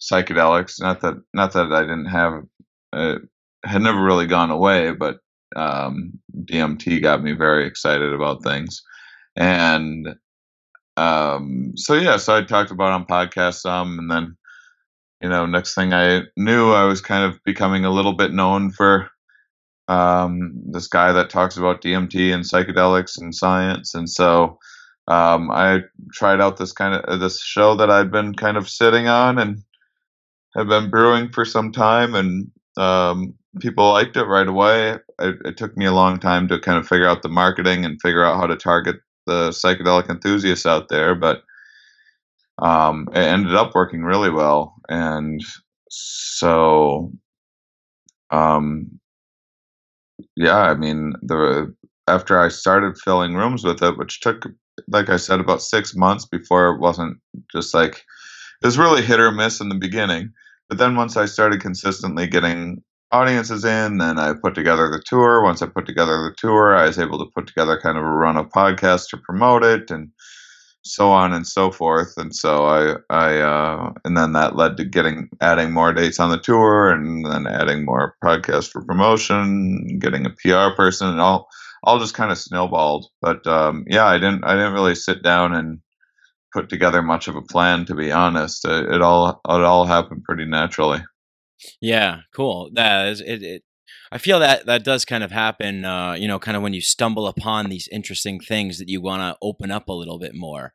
[0.00, 0.80] psychedelics.
[0.80, 2.44] Not that not that I didn't have
[2.92, 5.18] it uh, had never really gone away, but
[5.54, 6.12] um,
[6.44, 8.82] DMT got me very excited about things,
[9.36, 10.14] and
[10.96, 14.36] um, so yeah, so I talked about on podcasts some, and then
[15.22, 18.70] you know, next thing I knew, I was kind of becoming a little bit known
[18.70, 19.08] for
[19.88, 24.58] um, this guy that talks about DMT and psychedelics and science, and so
[25.08, 28.68] um, I tried out this kind of uh, this show that I'd been kind of
[28.68, 29.62] sitting on and
[30.56, 34.98] had been brewing for some time, and um, people liked it right away.
[35.18, 38.00] It, it, took me a long time to kind of figure out the marketing and
[38.02, 41.42] figure out how to target the psychedelic enthusiasts out there, but
[42.58, 45.40] um, it ended up working really well, and
[45.88, 47.12] so
[48.30, 48.98] um,
[50.36, 51.74] yeah, I mean the
[52.08, 54.46] after I started filling rooms with it, which took
[54.88, 57.18] like I said, about six months before it wasn't
[57.52, 58.04] just like
[58.62, 60.32] it was really hit or miss in the beginning.
[60.68, 65.42] But then once I started consistently getting audiences in, then I put together the tour.
[65.42, 68.10] Once I put together the tour, I was able to put together kind of a
[68.10, 70.10] run of podcasts to promote it and
[70.82, 72.14] so on and so forth.
[72.16, 76.30] And so I, I, uh, and then that led to getting, adding more dates on
[76.30, 81.48] the tour and then adding more podcasts for promotion, getting a PR person and all,
[81.86, 83.06] all just kind of snowballed.
[83.22, 85.78] But um, yeah, I didn't I didn't really sit down and
[86.52, 88.66] put together much of a plan to be honest.
[88.66, 91.02] It, it all it all happened pretty naturally.
[91.80, 92.70] Yeah, cool.
[92.74, 93.62] That is it, it
[94.10, 96.80] I feel that that does kind of happen, uh, you know, kind of when you
[96.80, 100.74] stumble upon these interesting things that you want to open up a little bit more.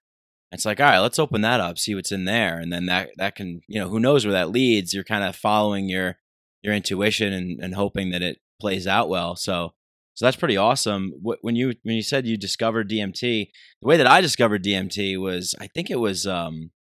[0.54, 3.10] It's like, all right, let's open that up, see what's in there, and then that
[3.18, 4.94] that can, you know, who knows where that leads.
[4.94, 6.18] You're kind of following your
[6.62, 9.36] your intuition and, and hoping that it plays out well.
[9.36, 9.74] So
[10.14, 11.14] so that's pretty awesome.
[11.22, 13.48] When you when you said you discovered DMT,
[13.82, 16.72] the way that I discovered DMT was I think it was um,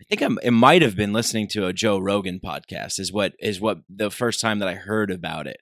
[0.00, 3.34] I think I'm, it might have been listening to a Joe Rogan podcast is what
[3.38, 5.58] is what the first time that I heard about it,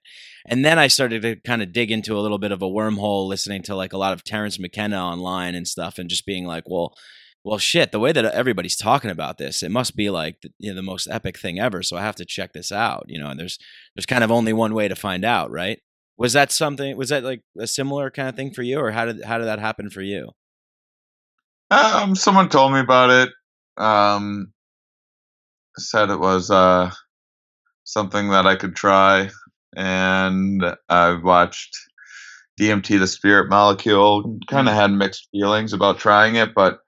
[0.47, 3.27] and then I started to kind of dig into a little bit of a wormhole,
[3.27, 6.63] listening to like a lot of Terence McKenna online and stuff, and just being like,
[6.67, 6.93] well,
[7.43, 10.69] well, shit, the way that everybody's talking about this, it must be like the, you
[10.69, 11.81] know, the most epic thing ever.
[11.83, 13.29] So I have to check this out, you know.
[13.29, 13.57] And there's
[13.95, 15.79] there's kind of only one way to find out, right?
[16.19, 16.97] Was that something?
[16.97, 19.47] Was that like a similar kind of thing for you, or how did how did
[19.47, 20.31] that happen for you?
[21.71, 23.29] Um, someone told me about it.
[23.81, 24.51] Um,
[25.77, 26.91] said it was uh
[27.85, 29.29] something that I could try,
[29.77, 31.73] and I watched
[32.59, 34.39] DMT, the Spirit Molecule.
[34.49, 34.77] Kind of mm.
[34.77, 36.79] had mixed feelings about trying it, but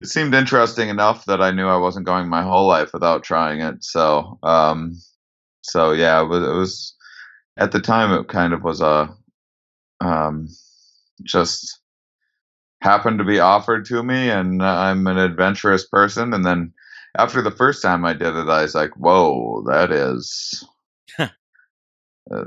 [0.00, 3.60] it seemed interesting enough that I knew I wasn't going my whole life without trying
[3.60, 3.84] it.
[3.84, 4.94] So, um,
[5.60, 6.96] so yeah, it was, it was
[7.56, 9.14] at the time it kind of was a
[10.00, 10.48] um,
[11.22, 11.80] just
[12.80, 16.72] happened to be offered to me and i'm an adventurous person and then
[17.18, 20.64] after the first time i did it i was like whoa that is
[21.18, 21.28] uh,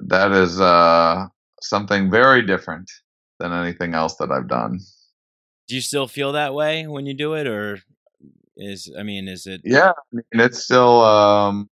[0.08, 1.28] that is uh,
[1.62, 2.90] something very different
[3.40, 4.80] than anything else that i've done.
[5.68, 7.80] Do you still feel that way when you do it or
[8.56, 11.70] is i mean is it yeah I mean, it's still um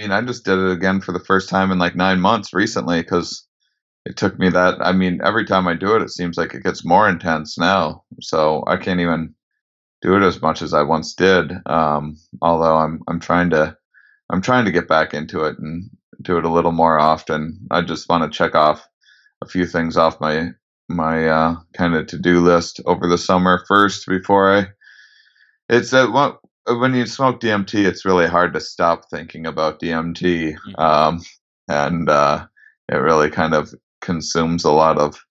[0.00, 3.02] mean, I just did it again for the first time in like nine months recently
[3.02, 3.46] because
[4.06, 4.78] it took me that.
[4.80, 8.04] I mean, every time I do it, it seems like it gets more intense now.
[8.20, 9.34] So I can't even
[10.00, 11.52] do it as much as I once did.
[11.66, 13.76] Um, although I'm I'm trying to
[14.30, 15.90] I'm trying to get back into it and
[16.22, 17.66] do it a little more often.
[17.70, 18.86] I just want to check off
[19.42, 20.50] a few things off my
[20.88, 24.66] my uh, kind of to do list over the summer first before I.
[25.68, 26.34] It's that one
[26.66, 30.80] when you smoke DMT, it's really hard to stop thinking about DMT, mm-hmm.
[30.80, 31.20] um,
[31.68, 32.46] and uh,
[32.88, 35.24] it really kind of consumes a lot of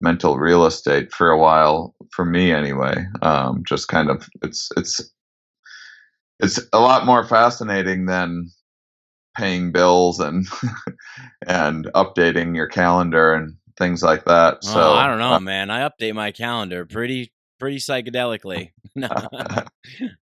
[0.00, 3.06] mental real estate for a while for me anyway.
[3.22, 5.10] Um, just kind of it's it's
[6.40, 8.50] it's a lot more fascinating than
[9.36, 10.46] paying bills and
[11.46, 14.64] and updating your calendar and things like that.
[14.64, 15.70] So I don't know, uh, man.
[15.70, 18.72] I update my calendar pretty pretty psychedelically.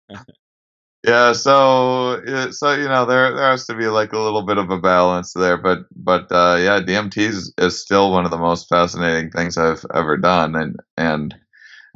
[1.06, 4.70] yeah so so you know there there has to be like a little bit of
[4.70, 8.68] a balance there but but uh, yeah dmt is, is still one of the most
[8.70, 11.36] fascinating things i've ever done and and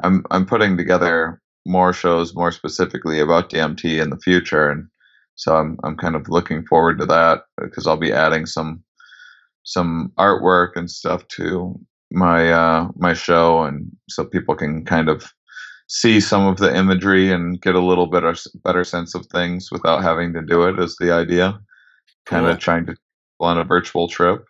[0.04, 4.88] I'm I'm putting together more shows more specifically about DMT in the future, and
[5.36, 8.84] so I'm I'm kind of looking forward to that because I'll be adding some
[9.64, 11.80] some artwork and stuff to
[12.12, 15.32] my uh, my show, and so people can kind of
[15.90, 18.24] see some of the imagery and get a little bit
[18.64, 20.80] better sense of things without having to do it.
[20.80, 21.60] Is the idea?
[22.26, 22.52] Kind Cool.
[22.52, 22.96] of trying to
[23.40, 24.46] on a virtual trip.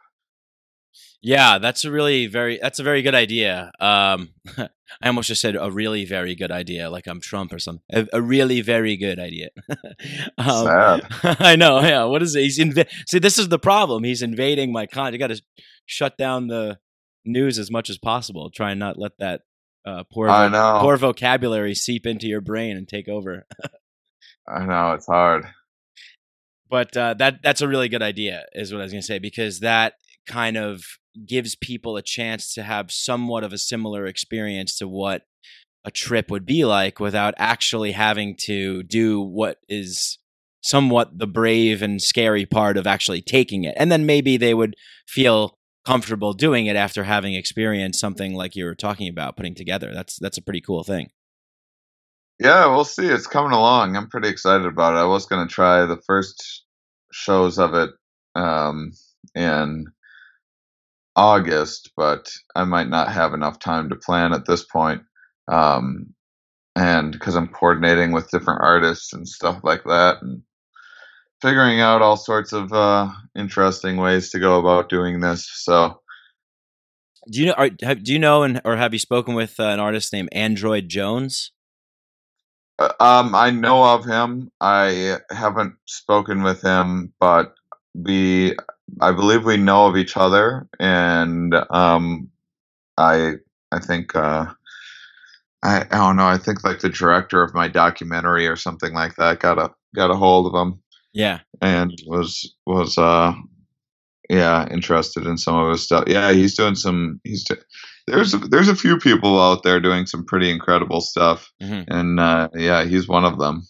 [1.22, 3.72] Yeah, that's a really very that's a very good idea.
[3.80, 7.84] Um, I almost just said a really very good idea, like I'm Trump or something.
[7.92, 9.50] A, a really very good idea.
[10.38, 11.08] um, Sad.
[11.40, 11.80] I know.
[11.82, 12.06] Yeah.
[12.06, 12.42] What is it?
[12.44, 13.20] He's inv- see.
[13.20, 14.04] This is the problem.
[14.04, 15.14] He's invading my con.
[15.14, 15.42] You got to
[15.86, 16.80] shut down the
[17.26, 18.50] news as much as possible.
[18.50, 19.42] Try and not let that
[19.86, 20.80] uh, poor I vo- know.
[20.82, 23.46] poor vocabulary seep into your brain and take over.
[24.48, 25.46] I know it's hard.
[26.70, 29.20] but uh, that that's a really good idea is what i was going to say
[29.20, 29.94] because that
[30.28, 30.84] kind of
[31.26, 35.24] gives people a chance to have somewhat of a similar experience to what
[35.86, 40.18] a trip would be like without actually having to do what is
[40.62, 44.76] somewhat the brave and scary part of actually taking it and then maybe they would
[45.08, 49.92] feel comfortable doing it after having experienced something like you were talking about putting together
[49.94, 51.10] that's that's a pretty cool thing
[52.40, 53.08] Yeah, we'll see.
[53.08, 53.98] It's coming along.
[53.98, 55.00] I'm pretty excited about it.
[55.00, 56.64] I was going to try the first
[57.12, 57.90] shows of it
[58.34, 58.94] um,
[59.36, 59.88] in
[61.18, 65.02] August, but I might not have enough time to plan at this point.
[65.50, 66.14] Um,
[66.78, 70.42] and because I'm coordinating with different artists and stuff like that, and
[71.42, 75.50] figuring out all sorts of uh, interesting ways to go about doing this.
[75.54, 76.02] So,
[77.32, 79.64] do you know are, have, do you know and or have you spoken with uh,
[79.66, 81.52] an artist named android jones
[82.80, 84.52] Uh, Um, I know of him.
[84.62, 87.56] I haven't spoken with him, but
[87.94, 88.56] we,
[89.02, 92.30] I believe we know of each other, and um,
[92.98, 93.36] I,
[93.72, 94.46] I think, uh,
[95.64, 96.28] I, I don't know.
[96.28, 100.12] I think like the director of my documentary or something like that got a got
[100.12, 100.80] a hold of him
[101.14, 103.34] yeah and was was uh,
[104.30, 106.04] yeah, interested in some of his stuff.
[106.08, 107.20] Yeah, he's doing some.
[107.24, 107.56] He's do-
[108.06, 111.86] there's there's a few people out there doing some pretty incredible stuff Mhm.
[111.88, 113.68] and uh, yeah, he's one of them.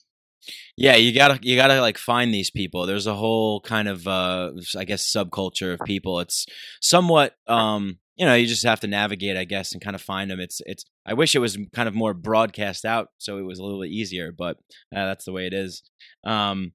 [0.78, 2.86] Yeah, you gotta you gotta like find these people.
[2.86, 6.20] There's a whole kind of uh I guess subculture of people.
[6.22, 6.46] It's
[6.82, 10.30] somewhat um you know you just have to navigate I guess and kind of find
[10.32, 10.40] them.
[10.40, 13.64] It's it's I wish it was kind of more broadcast out so it was a
[13.64, 14.58] little bit easier, but
[14.96, 15.84] uh, that's the way it is.
[16.24, 16.72] Um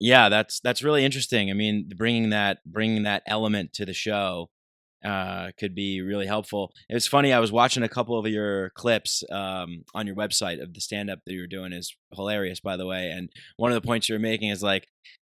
[0.00, 1.50] yeah, that's that's really interesting.
[1.50, 4.48] I mean, bringing that bringing that element to the show
[5.04, 6.72] uh, could be really helpful.
[6.88, 7.32] It was funny.
[7.32, 11.10] I was watching a couple of your clips um, on your website of the stand
[11.10, 11.72] up that you were doing.
[11.72, 13.10] is hilarious, by the way.
[13.10, 14.88] And one of the points you were making is like,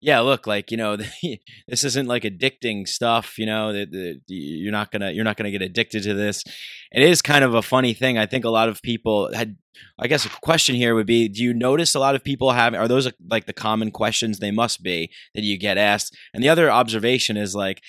[0.05, 0.97] yeah, look, like you know,
[1.67, 3.39] this isn't like addicting stuff.
[3.39, 6.43] You know, that you're not gonna you're not gonna get addicted to this.
[6.91, 8.15] It is kind of a funny thing.
[8.15, 9.57] I think a lot of people had.
[9.99, 12.75] I guess a question here would be: Do you notice a lot of people have?
[12.75, 14.37] Are those like the common questions?
[14.37, 16.15] They must be that you get asked.
[16.35, 17.81] And the other observation is like,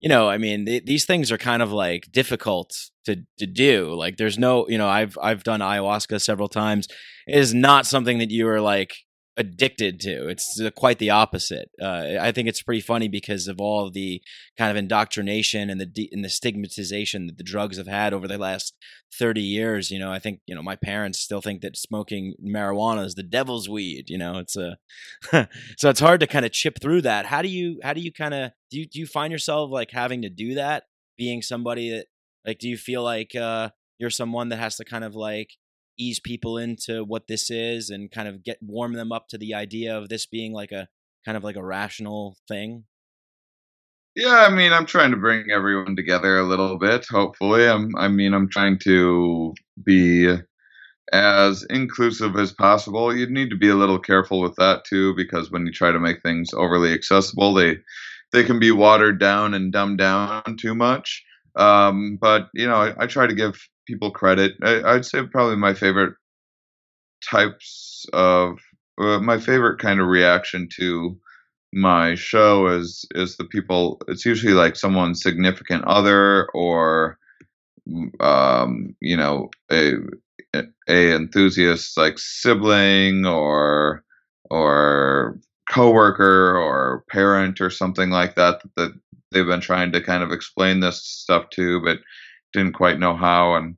[0.00, 3.94] you know, I mean, th- these things are kind of like difficult to to do.
[3.94, 6.88] Like, there's no, you know, I've I've done ayahuasca several times.
[7.26, 8.94] It is not something that you are like
[9.38, 10.28] addicted to.
[10.28, 11.70] It's quite the opposite.
[11.80, 14.20] Uh, I think it's pretty funny because of all the
[14.58, 18.36] kind of indoctrination and the and the stigmatization that the drugs have had over the
[18.36, 18.74] last
[19.18, 19.90] thirty years.
[19.90, 23.22] You know, I think you know my parents still think that smoking marijuana is the
[23.22, 24.10] devil's weed.
[24.10, 24.76] You know, it's a
[25.78, 27.26] so it's hard to kind of chip through that.
[27.26, 29.92] How do you how do you kind of do you do you find yourself like
[29.92, 30.84] having to do that?
[31.16, 32.06] Being somebody that
[32.46, 35.50] like, do you feel like uh, you're someone that has to kind of like
[35.98, 39.54] ease people into what this is and kind of get warm them up to the
[39.54, 40.88] idea of this being like a
[41.24, 42.84] kind of like a rational thing?
[44.14, 47.06] Yeah, I mean, I'm trying to bring everyone together a little bit.
[47.08, 47.94] Hopefully, I'm.
[47.96, 50.36] I mean, I'm trying to be
[51.12, 53.14] as inclusive as possible.
[53.14, 56.00] You'd need to be a little careful with that too, because when you try to
[56.00, 57.76] make things overly accessible, they
[58.32, 61.24] they can be watered down and dumbed down too much.
[61.56, 64.54] Um, but you know, I, I try to give people credit.
[64.62, 66.14] I, I'd say probably my favorite
[67.28, 68.58] types of
[69.00, 71.18] uh, my favorite kind of reaction to
[71.72, 77.18] my show is is the people it's usually like someone's significant other or
[78.20, 79.94] um you know a
[80.88, 84.02] a enthusiast like sibling or
[84.50, 85.38] or
[85.70, 88.92] coworker or parent or something like that that
[89.30, 91.98] they've been trying to kind of explain this stuff to but
[92.52, 93.76] didn't quite know how and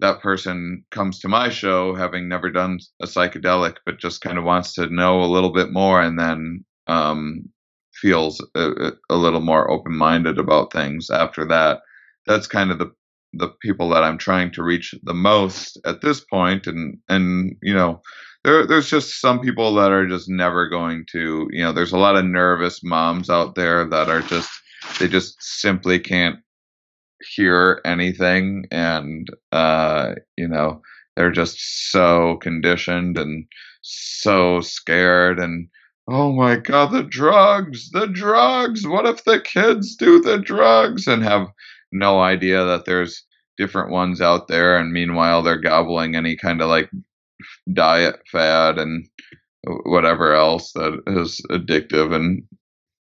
[0.00, 4.44] that person comes to my show having never done a psychedelic but just kind of
[4.44, 7.44] wants to know a little bit more and then um,
[7.94, 11.80] feels a, a little more open minded about things after that.
[12.26, 12.92] That's kind of the
[13.34, 17.74] the people that I'm trying to reach the most at this point, and and you
[17.74, 18.02] know,
[18.44, 21.98] there there's just some people that are just never going to, you know, there's a
[21.98, 24.50] lot of nervous moms out there that are just
[24.98, 26.36] they just simply can't
[27.34, 30.82] hear anything, and uh, you know,
[31.16, 33.46] they're just so conditioned and
[33.82, 35.68] so scared and
[36.08, 41.06] oh my god the drugs the drugs what if the kids do the drugs?
[41.06, 41.48] and have
[41.92, 43.24] no idea that there's
[43.58, 46.90] different ones out there and meanwhile they're gobbling any kind of like
[47.72, 49.06] diet fad and
[49.84, 52.42] whatever else that is addictive and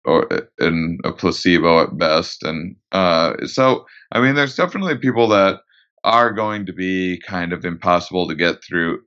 [0.06, 0.28] or
[0.60, 2.44] in a placebo at best.
[2.44, 5.62] And uh, so i mean there's definitely people that
[6.04, 9.00] are going to be kind of impossible to get through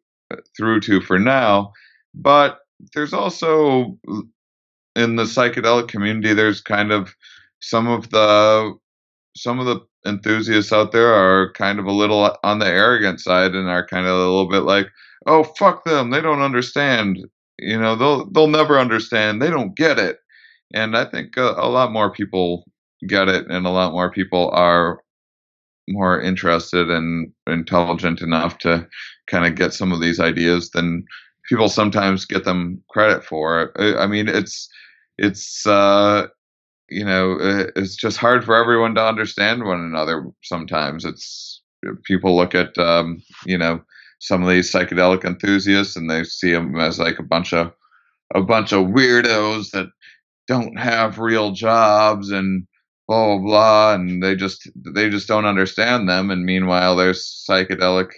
[0.57, 1.73] through to for now.
[2.15, 2.61] But
[2.95, 3.99] there's also
[4.97, 7.15] in the psychedelic community there's kind of
[7.61, 8.75] some of the
[9.37, 13.55] some of the enthusiasts out there are kind of a little on the arrogant side
[13.55, 14.87] and are kind of a little bit like
[15.27, 16.11] oh fuck them.
[16.11, 17.19] They don't understand.
[17.59, 19.41] You know they'll they'll never understand.
[19.43, 20.19] They don't get it
[20.73, 22.65] and i think a, a lot more people
[23.07, 25.01] get it and a lot more people are
[25.89, 28.87] more interested and intelligent enough to
[29.27, 31.05] kind of get some of these ideas than
[31.49, 33.73] people sometimes get them credit for.
[33.79, 34.69] I mean, it's
[35.19, 36.27] it's uh,
[36.89, 37.37] you know
[37.77, 40.27] it's just hard for everyone to understand one another.
[40.43, 41.63] Sometimes it's
[42.05, 43.83] people look at um, you know
[44.21, 47.73] some of these psychedelic enthusiasts and they see them as like a bunch of
[48.35, 49.89] a bunch of weirdos that
[50.47, 52.67] don't have real jobs and
[53.07, 56.31] blah blah blah and they just they just don't understand them.
[56.31, 58.11] And meanwhile there's psychedelic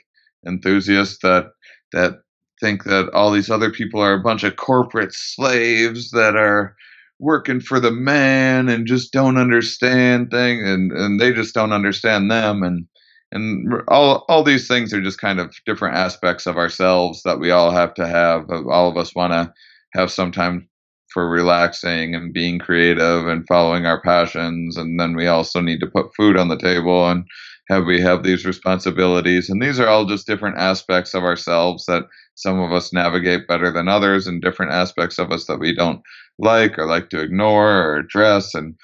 [0.46, 1.46] enthusiasts that
[1.92, 2.20] that
[2.60, 6.74] think that all these other people are a bunch of corporate slaves that are
[7.18, 12.30] working for the man and just don't understand things and, and they just don't understand
[12.30, 12.62] them.
[12.62, 12.86] And
[13.32, 17.50] and all all these things are just kind of different aspects of ourselves that we
[17.50, 18.48] all have to have.
[18.50, 19.52] All of us want to
[19.94, 20.68] have some time
[21.16, 24.76] for relaxing and being creative and following our passions.
[24.76, 27.24] And then we also need to put food on the table and
[27.70, 29.48] have we have these responsibilities.
[29.48, 32.02] And these are all just different aspects of ourselves that
[32.34, 36.02] some of us navigate better than others and different aspects of us that we don't
[36.38, 38.54] like or like to ignore or address.
[38.54, 38.74] And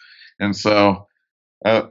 [0.40, 1.06] and so
[1.66, 1.82] uh,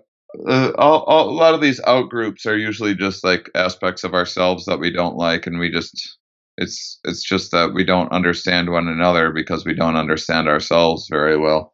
[0.48, 4.16] uh, all, all, a lot of these out groups are usually just like aspects of
[4.16, 6.18] ourselves that we don't like and we just
[6.58, 11.38] it's it's just that we don't understand one another because we don't understand ourselves very
[11.38, 11.74] well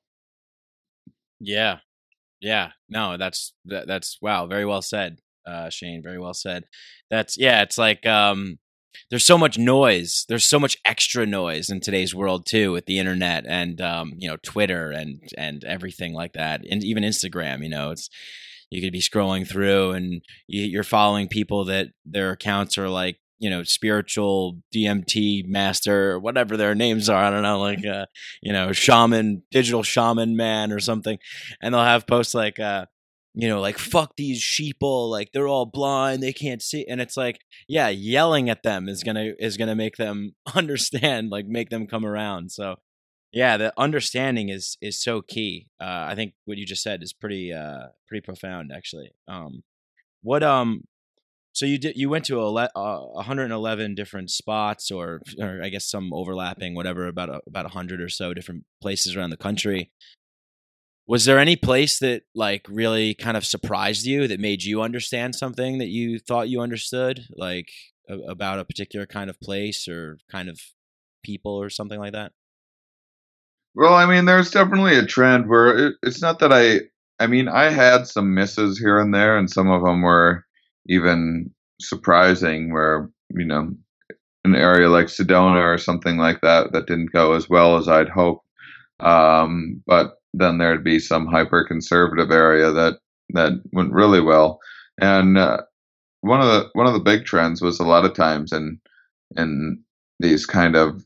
[1.39, 1.79] yeah
[2.39, 6.03] yeah, no, that's that, that's wow, very well said, uh, Shane.
[6.03, 6.65] Very well said.
[7.09, 8.59] That's yeah, it's like um,
[9.09, 10.25] there's so much noise.
[10.29, 14.27] There's so much extra noise in today's world too, with the internet and um, you
[14.29, 17.63] know Twitter and and everything like that, and even Instagram.
[17.63, 18.09] You know, it's
[18.69, 23.49] you could be scrolling through and you're following people that their accounts are like you
[23.49, 27.23] know spiritual DMT master or whatever their names are.
[27.23, 28.05] I don't know, like uh,
[28.41, 31.17] you know shaman, digital shaman man or something,
[31.61, 32.59] and they'll have posts like.
[32.59, 32.85] Uh,
[33.39, 37.15] you know, like fuck these sheeple, like they're all blind, they can't see, and it's
[37.15, 41.85] like, yeah, yelling at them is gonna is gonna make them understand, like make them
[41.85, 42.51] come around.
[42.51, 42.77] So,
[43.31, 45.67] yeah, the understanding is is so key.
[45.79, 49.11] Uh, I think what you just said is pretty uh pretty profound, actually.
[49.27, 49.61] Um,
[50.23, 50.85] what um
[51.57, 55.89] so you did you went to a uh, 111 different spots, or or I guess
[55.89, 59.91] some overlapping, whatever, about a, about 100 or so different places around the country.
[61.07, 65.33] Was there any place that like really kind of surprised you that made you understand
[65.33, 67.69] something that you thought you understood, like
[68.07, 70.59] a, about a particular kind of place or kind of
[71.23, 72.33] people or something like that?
[73.73, 76.81] Well, I mean, there's definitely a trend where it, it's not that I.
[77.19, 80.45] I mean, I had some misses here and there, and some of them were
[80.87, 83.71] even surprising where you know
[84.43, 88.09] an area like Sedona or something like that that didn't go as well as I'd
[88.09, 88.43] hope.
[88.99, 94.59] Um, but then there'd be some hyper conservative area that that went really well.
[94.99, 95.61] And uh,
[96.21, 98.79] one of the one of the big trends was a lot of times in
[99.35, 99.83] in
[100.19, 101.03] these kind of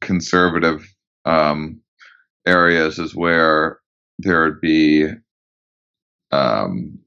[0.00, 0.94] conservative
[1.24, 1.80] um,
[2.46, 3.80] areas is where
[4.18, 5.08] there would be
[6.30, 6.98] um,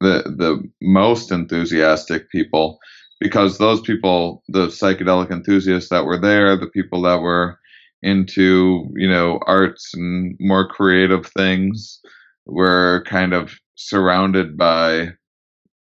[0.00, 2.78] the the most enthusiastic people
[3.20, 7.58] because those people the psychedelic enthusiasts that were there the people that were
[8.02, 12.00] into you know arts and more creative things
[12.46, 15.08] were kind of surrounded by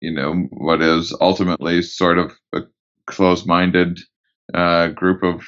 [0.02, 2.62] you know what is ultimately sort of a
[3.08, 4.00] close-minded
[4.54, 5.44] uh, group of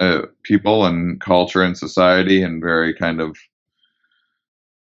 [0.00, 3.36] uh, people and culture and society and very kind of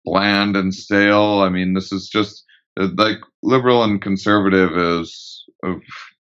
[0.05, 1.41] bland and stale.
[1.41, 2.45] I mean this is just
[2.79, 5.45] Uh, like liberal and conservative is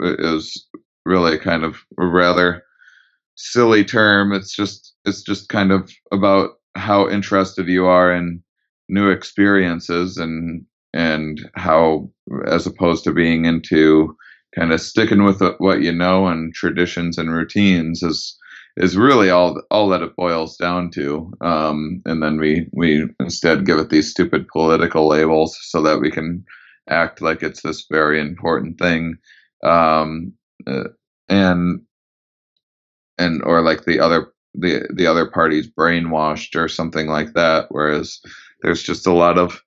[0.01, 0.67] is
[1.05, 2.63] really kind of a rather
[3.35, 4.33] silly term.
[4.33, 8.43] It's just it's just kind of about how interested you are in
[8.89, 12.09] new experiences and and how
[12.47, 14.15] as opposed to being into
[14.55, 18.37] kind of sticking with what you know and traditions and routines is
[18.77, 21.31] is really all all that it boils down to.
[21.41, 26.11] Um, and then we we instead give it these stupid political labels so that we
[26.11, 26.45] can
[26.89, 29.15] act like it's this very important thing.
[29.63, 30.33] Um,
[30.67, 30.89] uh,
[31.27, 31.81] and
[33.17, 37.65] and or like the other the the other party's brainwashed or something like that.
[37.69, 38.19] Whereas
[38.61, 39.59] there's just a lot of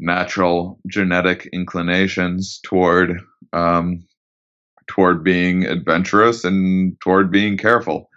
[0.00, 3.20] natural genetic inclinations toward
[3.52, 4.04] um,
[4.88, 8.08] toward being adventurous and toward being careful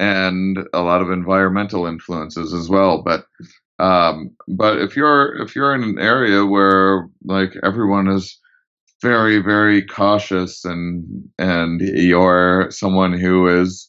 [0.00, 3.02] and a lot of environmental influences as well.
[3.02, 3.26] But
[3.78, 8.38] um, but if you're if you're in an area where like everyone is
[9.02, 11.04] very very cautious and
[11.38, 13.88] and you're someone who is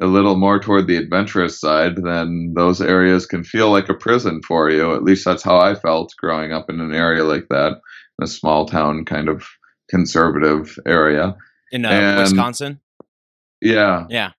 [0.00, 4.40] a little more toward the adventurous side, then those areas can feel like a prison
[4.46, 4.94] for you.
[4.94, 7.80] At least that's how I felt growing up in an area like that,
[8.22, 9.44] a small town kind of
[9.90, 11.36] conservative area
[11.72, 12.80] in uh, and, Wisconsin.
[13.60, 14.30] Yeah, yeah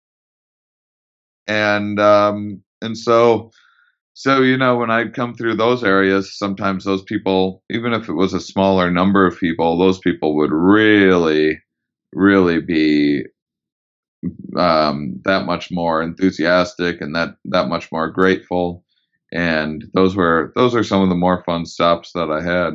[1.49, 3.51] and um, and so
[4.13, 8.13] so you know when I'd come through those areas, sometimes those people, even if it
[8.13, 11.59] was a smaller number of people, those people would really,
[12.13, 13.23] really be
[14.57, 18.83] um, that much more enthusiastic and that that much more grateful.
[19.31, 22.73] And those were those are some of the more fun stops that I had.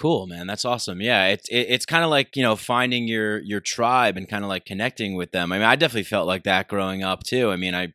[0.00, 0.46] Cool, man.
[0.46, 1.02] That's awesome.
[1.02, 4.42] Yeah, it's it, it's kind of like you know finding your your tribe and kind
[4.42, 5.52] of like connecting with them.
[5.52, 7.50] I mean, I definitely felt like that growing up too.
[7.50, 7.88] I mean, I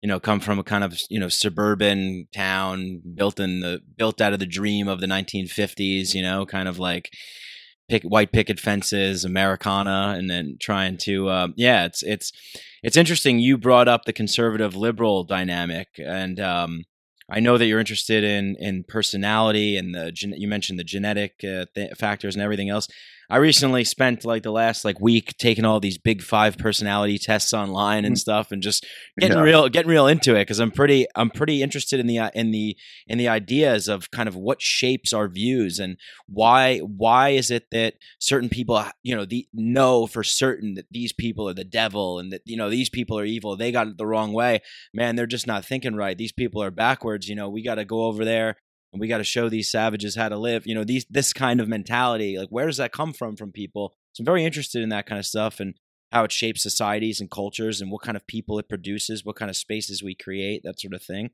[0.00, 4.20] you know come from a kind of you know suburban town built in the built
[4.20, 6.14] out of the dream of the 1950s.
[6.14, 7.10] You know, kind of like
[7.88, 12.30] pick, white picket fences, Americana, and then trying to uh, yeah, it's it's
[12.84, 13.40] it's interesting.
[13.40, 16.84] You brought up the conservative liberal dynamic, and um,
[17.30, 21.66] I know that you're interested in in personality and the you mentioned the genetic uh,
[21.74, 22.88] th- factors and everything else.
[23.30, 27.52] I recently spent like the last like week taking all these big five personality tests
[27.52, 28.18] online and mm.
[28.18, 28.84] stuff, and just
[29.20, 29.44] getting yeah.
[29.44, 32.50] real getting real into it because I'm pretty I'm pretty interested in the uh, in
[32.50, 32.76] the
[33.06, 37.70] in the ideas of kind of what shapes our views and why why is it
[37.70, 41.64] that certain people uh, you know the know for certain that these people are the
[41.64, 44.60] devil and that you know these people are evil they got it the wrong way
[44.92, 47.84] man they're just not thinking right these people are backwards you know we got to
[47.84, 48.56] go over there
[48.92, 51.60] and we got to show these savages how to live you know these this kind
[51.60, 53.94] of mentality like where does that come from from people?
[54.12, 55.74] So i'm very interested in that kind of stuff and
[56.12, 59.50] how it shapes societies and cultures and what kind of people it produces what kind
[59.50, 61.30] of spaces we create that sort of thing.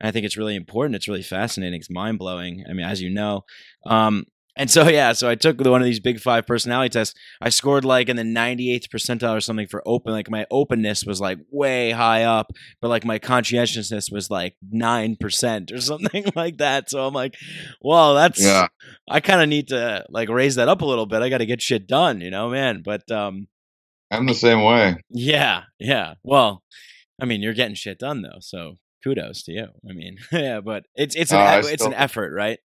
[0.00, 3.10] And i think it's really important it's really fascinating it's mind-blowing i mean as you
[3.10, 3.44] know
[3.86, 4.24] um,
[4.56, 7.14] and so yeah, so I took one of these big five personality tests.
[7.40, 10.12] I scored like in the 98th percentile or something for open.
[10.12, 15.16] Like my openness was like way high up, but like my conscientiousness was like nine
[15.16, 16.90] percent or something like that.
[16.90, 17.36] So I'm like,
[17.80, 18.68] well, that's yeah.
[19.08, 21.22] I kind of need to like raise that up a little bit.
[21.22, 22.82] I got to get shit done, you know, man.
[22.84, 23.48] But um,
[24.10, 24.96] I'm the same way.
[25.10, 26.14] Yeah, yeah.
[26.22, 26.62] Well,
[27.20, 29.66] I mean, you're getting shit done though, so kudos to you.
[29.88, 32.58] I mean, yeah, but it's it's an uh, it's still, an effort, right?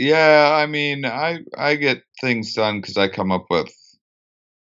[0.00, 3.70] Yeah, I mean, I I get things done because I come up with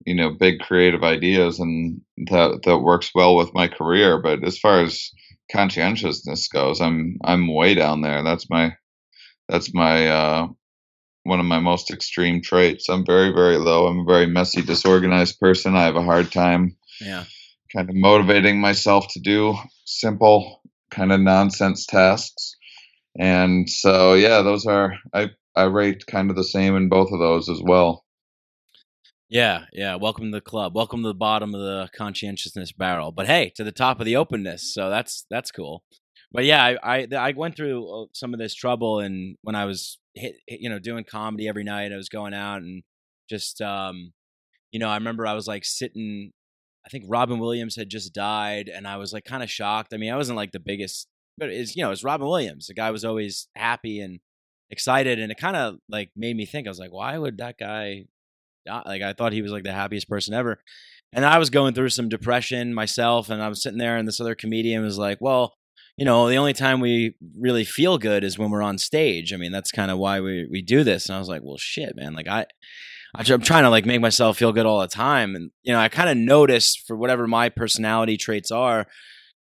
[0.06, 4.18] you know big creative ideas, and that that works well with my career.
[4.22, 5.12] But as far as
[5.52, 8.24] conscientiousness goes, I'm I'm way down there.
[8.24, 8.78] That's my
[9.50, 10.48] that's my uh,
[11.24, 12.88] one of my most extreme traits.
[12.88, 13.88] I'm very very low.
[13.88, 15.76] I'm a very messy, disorganized person.
[15.76, 16.78] I have a hard time.
[17.02, 17.26] Yeah.
[17.76, 20.62] Kind of motivating myself to do simple
[20.92, 22.56] kind of nonsense tasks
[23.18, 27.20] and so yeah those are i i rate kind of the same in both of
[27.20, 28.04] those as well
[29.30, 33.26] yeah yeah welcome to the club welcome to the bottom of the conscientiousness barrel but
[33.26, 35.84] hey to the top of the openness so that's that's cool
[36.32, 39.66] but yeah i i, I went through uh, some of this trouble and when i
[39.66, 42.84] was hit, you know doing comedy every night i was going out and
[43.30, 44.12] just um
[44.72, 46.32] you know i remember i was like sitting
[46.86, 49.92] I think Robin Williams had just died, and I was like kind of shocked.
[49.92, 51.08] I mean, I wasn't like the biggest
[51.38, 52.68] but it's you know it's Robin Williams.
[52.68, 54.20] The guy was always happy and
[54.70, 56.68] excited, and it kind of like made me think.
[56.68, 58.06] I was like, why would that guy?
[58.68, 60.60] Like I thought he was like the happiest person ever,
[61.14, 64.22] and I was going through some depression myself, and I was sitting there, and this
[64.22, 65.56] other comedian was like, well.
[65.98, 69.32] You know, the only time we really feel good is when we're on stage.
[69.32, 71.08] I mean, that's kind of why we we do this.
[71.08, 72.12] And I was like, well, shit, man.
[72.14, 72.48] Like I,
[73.18, 75.36] I'm trying to like make myself feel good all the time.
[75.36, 78.88] And, you know, I kind of noticed for whatever my personality traits are,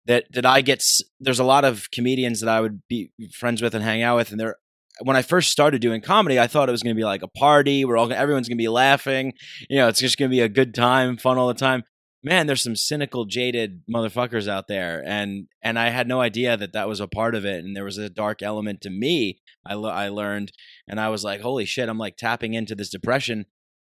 [0.06, 0.84] that that I get
[1.20, 4.30] there's a lot of comedians that I would be friends with and hang out with,
[4.30, 4.56] and they're
[5.00, 7.28] when I first started doing comedy, I thought it was going to be like a
[7.28, 7.84] party.
[7.84, 9.32] We're all everyone's going to be laughing.
[9.68, 11.84] You know, it's just going to be a good time, fun all the time.
[12.24, 16.72] Man, there's some cynical, jaded motherfuckers out there, and and I had no idea that
[16.72, 17.64] that was a part of it.
[17.64, 19.40] And there was a dark element to me.
[19.66, 20.52] I I learned,
[20.86, 23.46] and I was like, holy shit, I'm like tapping into this depression.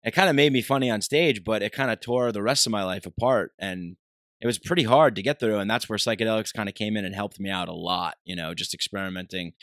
[0.03, 2.65] It kind of made me funny on stage, but it kind of tore the rest
[2.65, 3.51] of my life apart.
[3.59, 3.97] And
[4.41, 7.05] it was pretty hard to get through and that's where psychedelics kind of came in
[7.05, 9.53] and helped me out a lot you know just experimenting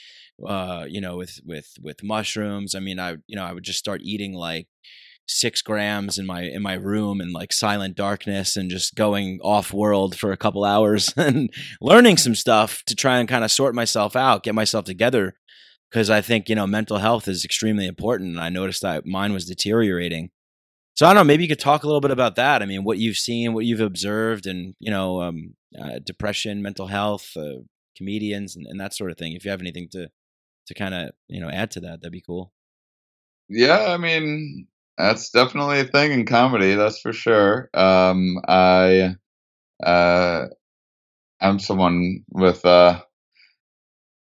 [0.47, 2.75] uh you know with with with mushrooms.
[2.75, 4.69] I mean i you know i would just start eating like
[5.29, 9.73] six grams in my in my room in like silent darkness and just going off
[9.73, 11.51] world for a couple hours and
[11.81, 15.35] learning some stuff to try and kind of sort myself out get myself together
[15.91, 19.33] because i think you know mental health is extremely important and i noticed that mine
[19.33, 20.31] was deteriorating
[20.97, 21.25] so I don't know.
[21.25, 22.63] Maybe you could talk a little bit about that.
[22.63, 26.87] I mean, what you've seen, what you've observed, and you know, um, uh, depression, mental
[26.87, 27.61] health, uh,
[27.97, 29.35] comedians, and, and, that sort of thing.
[29.35, 30.09] If you have anything to
[30.67, 32.51] to kind of you know add to that, that'd be cool.
[33.49, 36.75] Yeah, I mean, that's definitely a thing in comedy.
[36.75, 37.69] That's for sure.
[37.75, 39.17] Um, I
[39.85, 40.47] uh,
[41.43, 43.03] I'm someone with uh,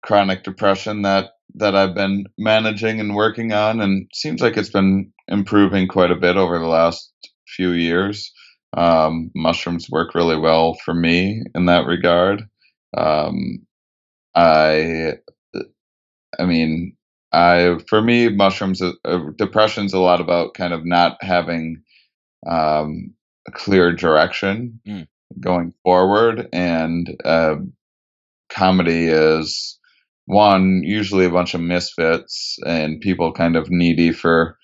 [0.04, 5.14] chronic depression that that I've been managing and working on, and seems like it's been
[5.28, 7.12] improving quite a bit over the last
[7.48, 8.32] few years.
[8.76, 12.44] Um, mushrooms work really well for me in that regard.
[12.96, 13.66] Um,
[14.36, 15.14] I,
[16.40, 16.96] I mean,
[17.32, 21.84] I for me, mushrooms, uh, uh, depression's a lot about kind of not having
[22.46, 23.14] um,
[23.48, 25.08] a clear direction mm.
[25.40, 27.56] going forward, and uh,
[28.50, 29.78] comedy is
[30.26, 34.57] one usually a bunch of misfits and people kind of needy for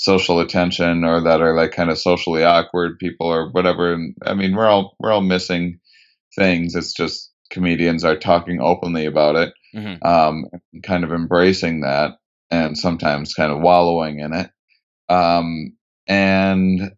[0.00, 4.32] social attention or that are like kind of socially awkward people or whatever and i
[4.32, 5.80] mean we're all we're all missing
[6.36, 10.06] things it's just comedians are talking openly about it mm-hmm.
[10.06, 10.44] um,
[10.84, 12.12] kind of embracing that
[12.48, 14.50] and sometimes kind of wallowing in it
[15.08, 15.76] um,
[16.06, 16.92] and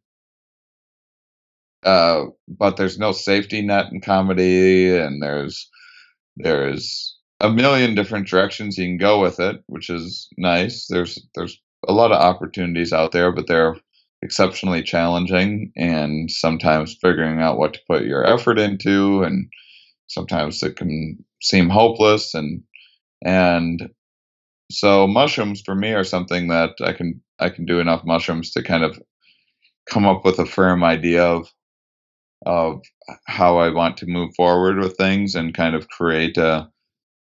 [1.83, 5.71] uh, but there's no safety net in comedy and there's
[6.37, 10.87] there's a million different directions you can go with it, which is nice.
[10.89, 13.77] There's there's a lot of opportunities out there, but they're
[14.23, 19.49] exceptionally challenging and sometimes figuring out what to put your effort into and
[20.09, 22.63] sometimes it can seem hopeless and
[23.25, 23.89] and
[24.71, 28.63] so mushrooms for me are something that I can I can do enough mushrooms to
[28.63, 29.01] kind of
[29.89, 31.51] come up with a firm idea of
[32.47, 32.83] of
[33.27, 36.71] how I want to move forward with things and kind of create a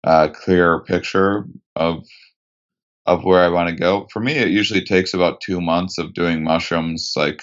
[0.04, 2.04] uh, clearer picture of
[3.07, 4.07] of where I want to go.
[4.12, 7.42] For me, it usually takes about two months of doing mushrooms, like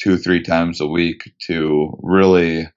[0.00, 2.68] two three times a week, to really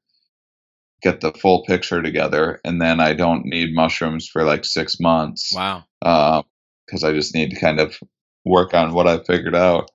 [1.02, 2.60] get the full picture together.
[2.64, 5.54] And then I don't need mushrooms for like six months.
[5.56, 5.86] Wow.
[6.02, 7.98] Because uh, I just need to kind of
[8.46, 9.90] work on what I figured out,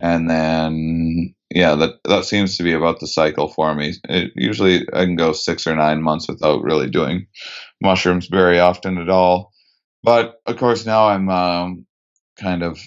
[0.00, 3.94] and then yeah, that that seems to be about the cycle for me.
[4.08, 7.26] It, usually, I can go six or nine months without really doing
[7.80, 9.52] mushrooms very often at all.
[10.06, 11.84] But of course, now I'm um,
[12.38, 12.78] kind of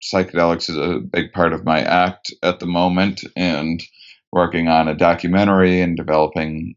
[0.00, 3.82] psychedelics is a big part of my act at the moment, and
[4.30, 6.76] working on a documentary and developing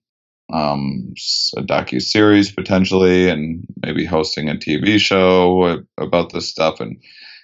[0.51, 1.13] um,
[1.55, 6.79] a docu series potentially, and maybe hosting a TV show about this stuff.
[6.79, 6.97] And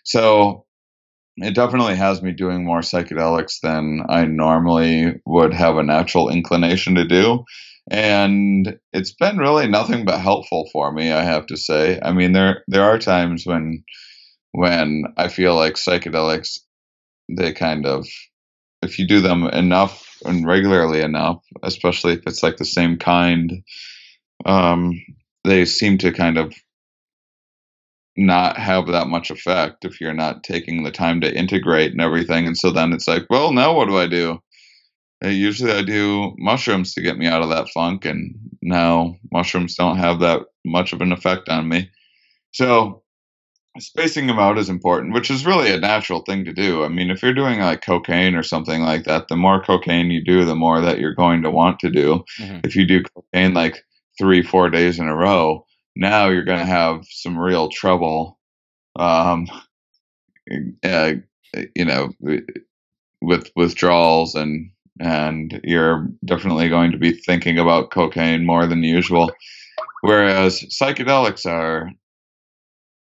[0.03, 0.65] so
[1.37, 6.95] it definitely has me doing more psychedelics than I normally would have a natural inclination
[6.95, 7.45] to do
[7.91, 11.99] and it's been really nothing but helpful for me i have to say.
[12.01, 13.83] I mean there there are times when
[14.51, 16.59] when i feel like psychedelics
[17.29, 18.07] they kind of
[18.81, 23.63] if you do them enough and regularly enough especially if it's like the same kind
[24.45, 24.93] um
[25.43, 26.53] they seem to kind of
[28.17, 32.47] not have that much effect if you're not taking the time to integrate and everything.
[32.47, 34.39] And so then it's like well now what do i do
[35.23, 39.97] usually I do mushrooms to get me out of that funk, and now mushrooms don't
[39.97, 41.89] have that much of an effect on me.
[42.51, 43.03] So
[43.79, 46.83] spacing them out is important, which is really a natural thing to do.
[46.83, 50.23] I mean, if you're doing like cocaine or something like that, the more cocaine you
[50.23, 52.23] do, the more that you're going to want to do.
[52.39, 52.59] Mm-hmm.
[52.63, 53.83] If you do cocaine like
[54.17, 58.39] three, four days in a row, now you're going to have some real trouble.
[58.97, 59.47] Um,
[60.83, 61.13] uh,
[61.75, 62.09] you know,
[63.21, 69.31] with withdrawals and and you're definitely going to be thinking about cocaine more than usual.
[70.01, 71.91] Whereas psychedelics are,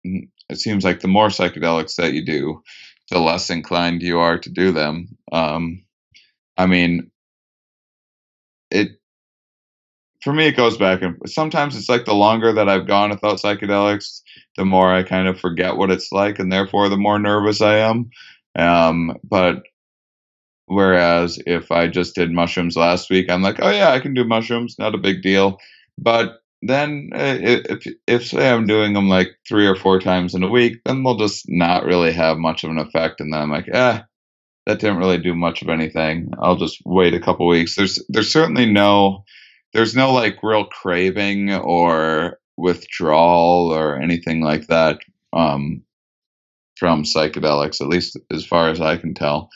[0.05, 2.61] mm, it seems like the more psychedelics that you do,
[3.09, 5.17] the less inclined you are to do them.
[5.31, 5.83] Um,
[6.57, 7.11] I mean,
[8.71, 8.89] it
[10.23, 13.39] for me, it goes back and sometimes it's like the longer that I've gone without
[13.41, 14.21] psychedelics,
[14.55, 17.79] the more I kind of forget what it's like, and therefore the more nervous I
[17.79, 18.09] am.
[18.55, 19.63] Um, but
[20.65, 24.23] whereas if I just did mushrooms last week, I'm like, oh yeah, I can do
[24.23, 25.59] mushrooms, not a big deal.
[25.97, 30.43] But then uh, if if say I'm doing them like three or four times in
[30.43, 33.51] a week, then they'll just not really have much of an effect, and then I'm
[33.51, 34.01] like, eh,
[34.65, 36.31] that didn't really do much of anything.
[36.39, 37.75] I'll just wait a couple weeks.
[37.75, 39.25] There's there's certainly no
[39.73, 44.99] there's no like real craving or withdrawal or anything like that
[45.33, 45.83] um,
[46.77, 49.49] from psychedelics, at least as far as I can tell,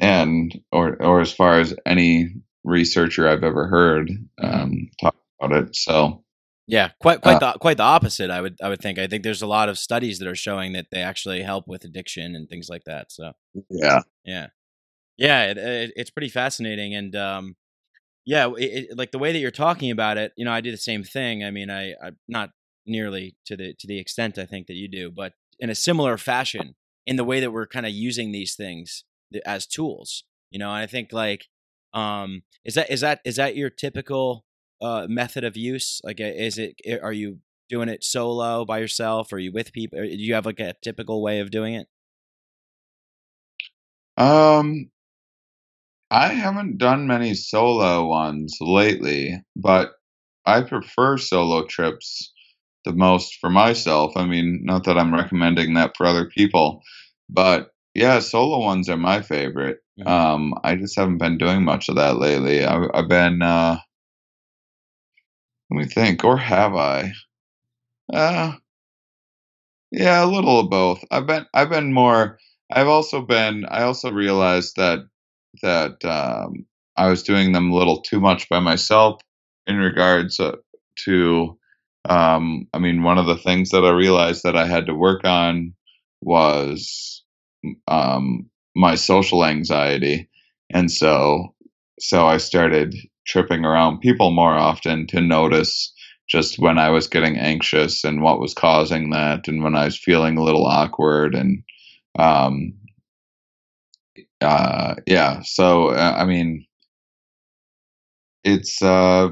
[0.00, 2.34] and or or as far as any
[2.64, 4.44] researcher I've ever heard mm-hmm.
[4.44, 5.76] um, talk about it.
[5.76, 6.24] So
[6.66, 8.30] yeah, quite quite uh, the quite the opposite.
[8.30, 8.98] I would I would think.
[8.98, 11.84] I think there's a lot of studies that are showing that they actually help with
[11.84, 13.10] addiction and things like that.
[13.10, 13.32] So
[13.68, 14.46] yeah, yeah,
[15.16, 15.50] yeah.
[15.50, 17.56] It, it, it's pretty fascinating, and um,
[18.24, 20.32] yeah, it, like the way that you're talking about it.
[20.36, 21.44] You know, I do the same thing.
[21.44, 22.50] I mean, I I not
[22.86, 26.16] nearly to the to the extent I think that you do, but in a similar
[26.16, 26.74] fashion
[27.06, 29.04] in the way that we're kind of using these things
[29.46, 30.24] as tools.
[30.50, 31.46] You know, and I think like
[31.94, 34.44] um is that is that is that your typical
[34.82, 36.00] uh, method of use?
[36.04, 39.32] Like, is it are you doing it solo by yourself?
[39.32, 40.00] Or are you with people?
[40.00, 41.86] do you have like a typical way of doing it?
[44.18, 44.90] Um,
[46.10, 49.92] I haven't done many solo ones lately, but
[50.44, 52.32] I prefer solo trips
[52.84, 54.12] the most for myself.
[54.16, 56.82] I mean, not that I'm recommending that for other people,
[57.30, 59.78] but yeah, solo ones are my favorite.
[59.98, 60.08] Mm-hmm.
[60.08, 62.64] Um, I just haven't been doing much of that lately.
[62.64, 63.78] I, have been uh,
[65.70, 67.12] let me think, or have I?
[68.12, 68.52] Uh,
[69.90, 71.04] yeah, a little of both.
[71.10, 72.38] I've been, I've been more.
[72.70, 73.66] I've also been.
[73.66, 75.00] I also realized that
[75.62, 76.66] that um,
[76.96, 79.20] I was doing them a little too much by myself
[79.66, 80.56] in regards uh,
[81.04, 81.58] to.
[82.08, 85.24] Um, I mean, one of the things that I realized that I had to work
[85.24, 85.74] on
[86.20, 87.21] was
[87.88, 90.28] um, my social anxiety,
[90.70, 91.54] and so
[92.00, 92.94] so I started
[93.26, 95.92] tripping around people more often to notice
[96.28, 99.98] just when I was getting anxious and what was causing that, and when I was
[99.98, 101.62] feeling a little awkward, and
[102.18, 102.74] um,
[104.40, 105.40] uh, yeah.
[105.42, 106.66] So uh, I mean,
[108.44, 109.28] it's uh,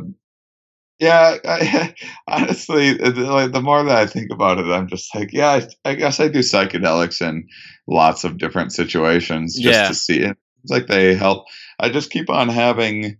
[1.00, 1.36] yeah.
[1.44, 1.94] I,
[2.28, 5.94] honestly, like the more that I think about it, I'm just like, yeah, I, I
[5.94, 7.48] guess I do psychedelics in
[7.86, 9.88] lots of different situations just yeah.
[9.88, 10.36] to see it.
[10.62, 11.46] It's like they help.
[11.78, 13.16] I just keep on having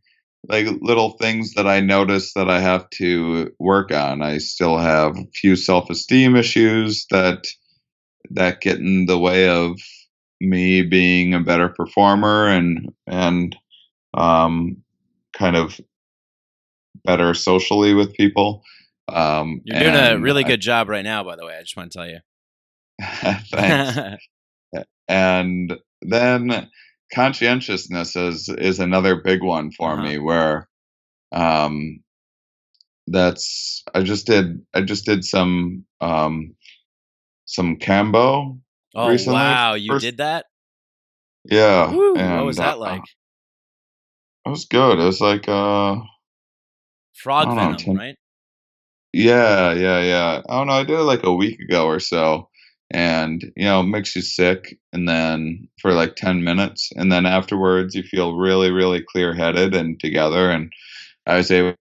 [0.48, 4.22] like little things that I notice that I have to work on.
[4.22, 7.46] I still have a few self-esteem issues that
[8.30, 9.80] that get in the way of
[10.40, 13.56] me being a better performer and and
[14.14, 14.82] um,
[15.32, 15.80] kind of
[17.04, 18.62] better socially with people.
[19.08, 21.56] Um, You're doing a really good job right now, by the way.
[21.56, 22.18] I just want to tell you.
[23.50, 24.24] thanks.
[25.08, 26.68] and then
[27.12, 30.02] conscientiousness is is another big one for uh-huh.
[30.02, 30.68] me where
[31.32, 32.02] um
[33.06, 36.54] that's I just did I just did some um
[37.46, 38.60] some Kambo
[38.94, 39.38] Oh recently.
[39.38, 40.46] wow, you First, did that?
[41.44, 41.92] Yeah.
[41.92, 43.02] Woo, and, what was that uh, like?
[44.46, 44.98] It was good.
[44.98, 45.96] It was like uh
[47.14, 48.16] frog venom, know, 10, right?
[49.12, 50.42] Yeah, yeah, yeah.
[50.48, 50.74] I don't know.
[50.74, 52.50] I did it like a week ago or so
[52.90, 57.94] and you know makes you sick and then for like 10 minutes and then afterwards
[57.94, 60.72] you feel really really clear headed and together and
[61.26, 61.76] i was able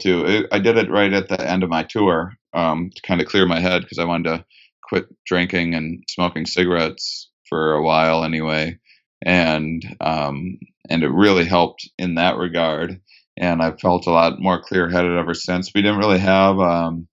[0.00, 3.26] to i did it right at the end of my tour um, to kind of
[3.26, 4.44] clear my head because i wanted to
[4.82, 8.78] quit drinking and smoking cigarettes for a while anyway
[9.22, 10.58] and um,
[10.90, 13.00] and it really helped in that regard
[13.36, 15.72] and I've felt a lot more clear headed ever since.
[15.74, 17.08] We didn't really have um,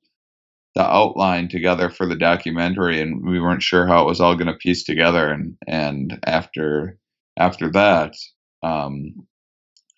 [0.76, 4.48] the outline together for the documentary and we weren't sure how it was all going
[4.48, 6.98] to piece together and and after
[7.38, 8.16] after that
[8.64, 9.28] um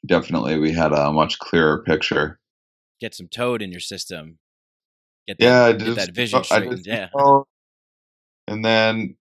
[0.06, 2.40] definitely we had a much clearer picture.
[3.00, 4.38] Get some toad in your system.
[5.28, 7.08] Get that, yeah get that vision straightened yeah.
[8.48, 9.16] and then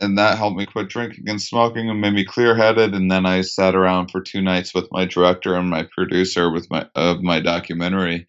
[0.00, 3.26] and that helped me quit drinking and smoking and made me clear headed and then
[3.26, 7.22] i sat around for two nights with my director and my producer with my of
[7.22, 8.26] my documentary.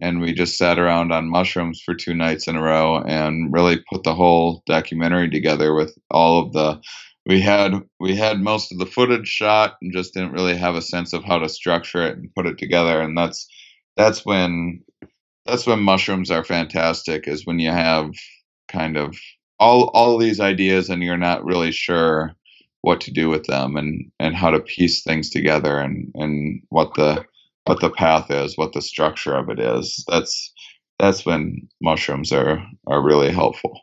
[0.00, 3.82] And we just sat around on mushrooms for two nights in a row and really
[3.92, 6.80] put the whole documentary together with all of the
[7.26, 10.82] we had we had most of the footage shot and just didn't really have a
[10.82, 13.00] sense of how to structure it and put it together.
[13.02, 13.48] And that's
[13.96, 14.84] that's when
[15.46, 18.10] that's when mushrooms are fantastic is when you have
[18.68, 19.16] kind of
[19.60, 22.34] all all these ideas and you're not really sure
[22.82, 26.94] what to do with them and and how to piece things together and and what
[26.94, 27.24] the
[27.66, 30.04] what the path is, what the structure of it is.
[30.08, 30.52] That's
[30.98, 33.80] that's when mushrooms are are really helpful.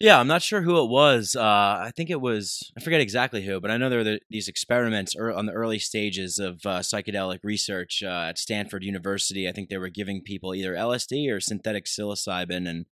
[0.00, 1.36] Yeah, I'm not sure who it was.
[1.36, 4.20] Uh, I think it was I forget exactly who, but I know there were the,
[4.28, 9.48] these experiments er, on the early stages of uh, psychedelic research uh, at Stanford University.
[9.48, 12.86] I think they were giving people either LSD or synthetic psilocybin, and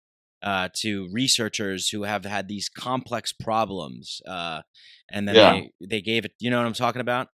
[0.43, 4.63] uh, to researchers who have had these complex problems, uh,
[5.11, 5.53] and then Yeah.
[5.53, 6.33] they they gave it.
[6.41, 7.29] You know what I'm talking about?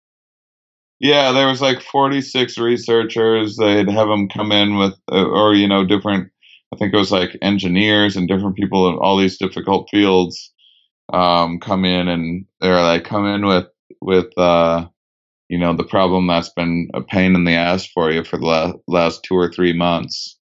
[1.00, 3.56] Yeah, there was like 46 researchers.
[3.56, 6.30] They'd have them come in with, uh, or you know, different.
[6.72, 10.52] I think it was like engineers and different people in all these difficult fields
[11.12, 13.66] um, come in, and they're like come in with
[14.00, 14.86] with uh,
[15.48, 18.46] you know the problem that's been a pain in the ass for you for the
[18.46, 20.38] la- last two or three months,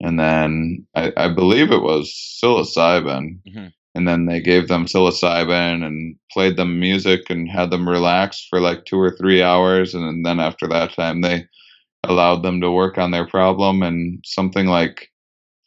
[0.00, 3.72] and then I, I believe it was psilocybin, Mhm.
[3.94, 8.60] and then they gave them psilocybin and played them music and had them relax for
[8.60, 11.46] like two or three hours, and then after that time they
[12.04, 15.08] allowed them to work on their problem, and something like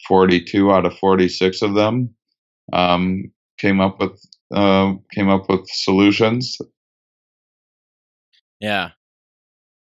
[0.08, 2.16] 42 out of 46 of them
[2.74, 4.20] um, came up with
[4.54, 6.58] uh, came up with solutions,
[8.60, 8.92] Yeah,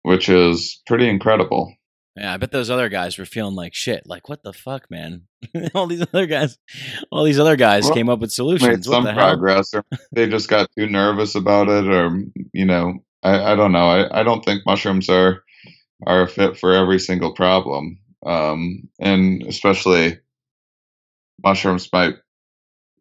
[0.04, 1.74] which is pretty incredible.
[2.16, 2.34] Yeah.
[2.34, 4.04] I bet those other guys were feeling like shit.
[4.06, 5.24] Like, what the fuck, man?
[5.74, 6.58] all these other guys,
[7.12, 8.86] all these other guys Well, came up with solutions.
[8.86, 13.54] Some the progress, or they just got too nervous about it, or you know, I,
[13.54, 13.88] I don't know.
[13.88, 15.44] I, I don't think mushrooms are
[16.06, 20.20] are a fit for every single problem, um, and especially
[21.44, 22.16] mushrooms might.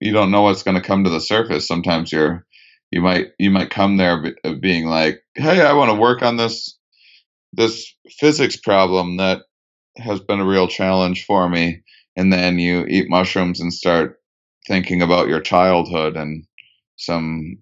[0.01, 1.69] You don't know what's going to come to the surface.
[1.69, 2.45] Sometimes you're
[2.91, 6.37] you might you might come there be- being like, "Hey, I want to work on
[6.37, 6.79] this
[7.53, 9.43] this physics problem that
[9.99, 11.83] has been a real challenge for me."
[12.17, 14.21] And then you eat mushrooms and start
[14.67, 16.45] thinking about your childhood and
[16.97, 17.59] some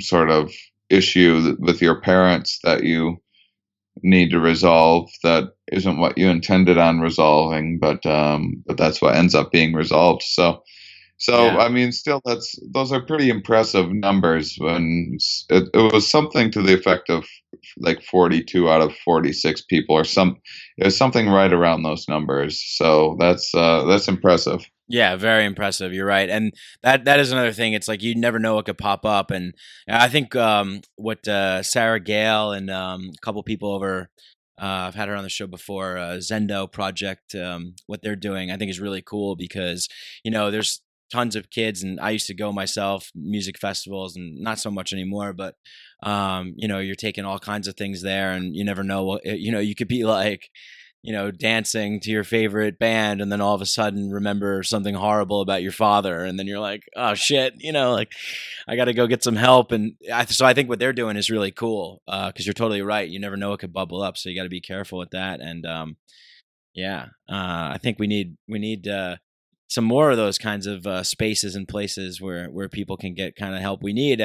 [0.00, 0.52] sort of
[0.90, 3.18] issue with your parents that you
[4.02, 9.14] need to resolve that isn't what you intended on resolving, but um, but that's what
[9.14, 10.22] ends up being resolved.
[10.22, 10.62] So,
[11.18, 11.58] so Yeah.
[11.58, 14.56] I mean, still, that's those are pretty impressive numbers.
[14.58, 17.24] When s- it, it was something to the effect of
[17.78, 20.36] like 42 out of 46 people, or some
[20.76, 22.62] it was something right around those numbers.
[22.76, 24.64] So that's uh, that's impressive.
[24.88, 25.94] Yeah, very impressive.
[25.94, 26.52] You're right, and
[26.82, 27.72] that that is another thing.
[27.72, 29.54] It's like you never know what could pop up, and
[29.88, 34.10] I think um, what uh, Sara Gael and um, a couple people over.
[34.60, 35.98] Uh, I've had her on the show before.
[35.98, 39.88] Uh, Zendo Project, um, what they're doing, I think is really cool because
[40.22, 40.80] you know there's
[41.14, 44.92] tons of kids, and I used to go myself music festivals, and not so much
[44.92, 45.32] anymore.
[45.32, 45.54] But
[46.02, 49.52] um, you know, you're taking all kinds of things there, and you never know you
[49.52, 49.60] know.
[49.60, 50.50] You could be like
[51.04, 54.94] you know, dancing to your favorite band and then all of a sudden remember something
[54.94, 56.24] horrible about your father.
[56.24, 58.10] And then you're like, oh shit, you know, like
[58.66, 59.70] I got to go get some help.
[59.70, 63.06] And I, so I think what they're doing is really cool because you're totally right.
[63.06, 64.16] You never know what could bubble up.
[64.16, 65.42] So you got to be careful with that.
[65.42, 65.98] And um,
[66.72, 69.16] yeah, uh, I think we need, we need, uh,
[69.68, 73.36] some more of those kinds of uh, spaces and places where where people can get
[73.36, 74.20] kind of help we need.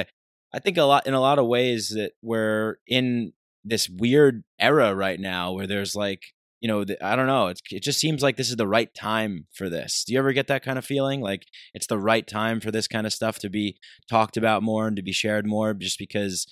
[0.54, 3.34] I think a lot in a lot of ways that we're in
[3.64, 6.22] this weird era right now where there's like
[6.62, 8.94] you know the, I don't know it's, it just seems like this is the right
[8.94, 10.04] time for this.
[10.06, 12.88] Do you ever get that kind of feeling like it's the right time for this
[12.88, 13.78] kind of stuff to be
[14.10, 16.46] talked about more and to be shared more just because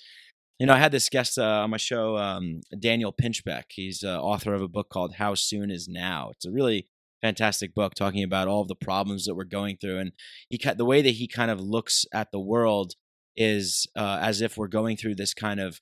[0.58, 3.64] you know I had this guest uh, on my show um, Daniel Pinchbeck.
[3.70, 6.30] He's uh, author of a book called How Soon Is Now.
[6.32, 6.88] It's a really
[7.22, 9.98] fantastic book talking about all of the problems that we're going through.
[9.98, 10.12] And
[10.48, 12.94] he the way that he kind of looks at the world
[13.36, 15.80] is uh, as if we're going through this kind of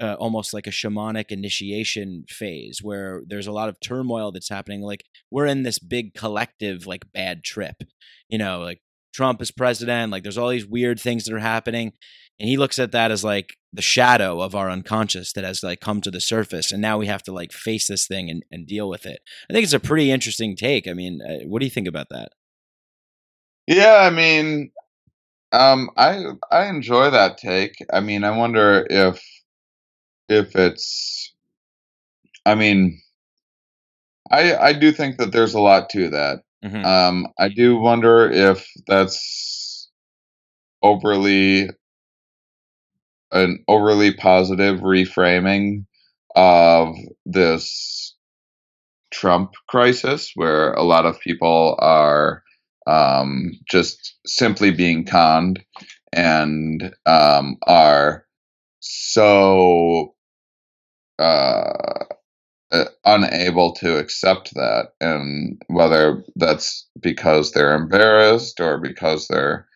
[0.00, 4.80] uh, almost like a shamanic initiation phase where there's a lot of turmoil that's happening.
[4.80, 7.82] Like we're in this big collective like bad trip
[8.30, 8.80] you know like
[9.12, 11.92] trump is president like there's all these weird things that are happening
[12.38, 15.80] and he looks at that as like the shadow of our unconscious that has like
[15.80, 18.66] come to the surface and now we have to like face this thing and, and
[18.66, 21.66] deal with it i think it's a pretty interesting take i mean uh, what do
[21.66, 22.30] you think about that
[23.66, 24.72] Yeah, I mean,
[25.52, 27.76] um, I I enjoy that take.
[27.92, 29.22] I mean, I wonder if
[30.28, 31.32] if it's.
[32.46, 33.00] I mean,
[34.30, 36.42] I I do think that there's a lot to that.
[36.64, 36.84] Mhm.
[36.84, 39.90] Um, I do wonder if that's
[40.82, 41.70] overly
[43.32, 45.86] an overly positive reframing
[46.36, 46.94] of
[47.26, 48.16] this
[49.12, 52.42] Trump crisis, where a lot of people are
[52.86, 55.64] um, just simply being conned
[56.12, 58.26] and um, are
[58.80, 60.14] so
[61.18, 62.04] uh,
[62.72, 69.66] uh, unable to accept that, and whether that's because they're embarrassed or because they're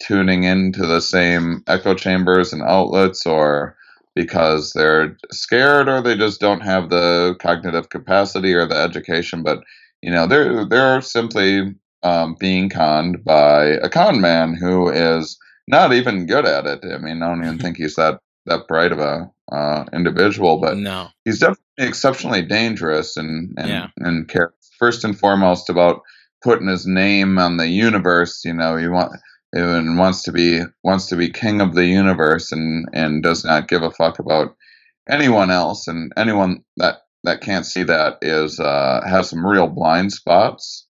[0.00, 3.76] tuning into the same echo chambers and outlets, or
[4.14, 9.42] because they're scared or they just don't have the cognitive capacity or the education.
[9.42, 9.62] But
[10.02, 15.92] you know, they're they're simply um, being conned by a con man who is not
[15.92, 16.84] even good at it.
[16.84, 20.76] I mean, I don't even think he's that that bright of a uh, individual, but
[20.76, 23.86] no, he's definitely exceptionally dangerous and and Yeah.
[23.98, 26.02] and cares first and foremost about
[26.42, 28.42] putting his name on the universe.
[28.44, 29.12] You know, he want
[29.52, 33.68] and wants to be wants to be king of the universe and and does not
[33.68, 34.54] give a fuck about
[35.08, 40.12] anyone else and anyone that that can't see that is uh has some real blind
[40.12, 40.86] spots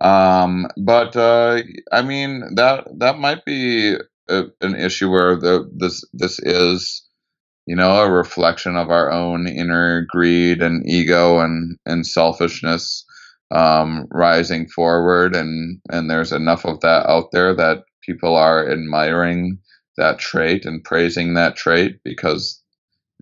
[0.00, 3.94] um but uh i mean that that might be
[4.28, 7.06] a, an issue where the this this is
[7.70, 13.04] you know a reflection of our own inner greed and ego and and selfishness
[13.52, 15.36] um rising forward.
[15.36, 19.58] And and there's enough of that out there that people are admiring
[19.96, 22.60] that trait and praising that trait because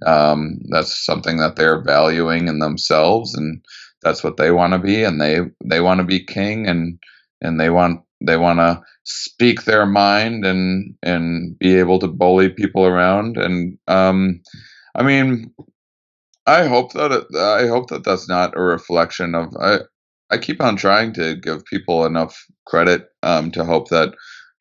[0.06, 3.34] um, that's something that they're valuing in themselves.
[3.34, 3.62] And
[4.02, 5.04] that's what they want to be.
[5.04, 6.66] And they they want to be king.
[6.66, 6.98] And
[7.42, 12.48] and they want they want to speak their mind and and be able to bully
[12.48, 14.40] people around and um
[14.94, 15.52] i mean
[16.46, 19.78] i hope that it, i hope that that's not a reflection of i
[20.30, 24.14] i keep on trying to give people enough credit um to hope that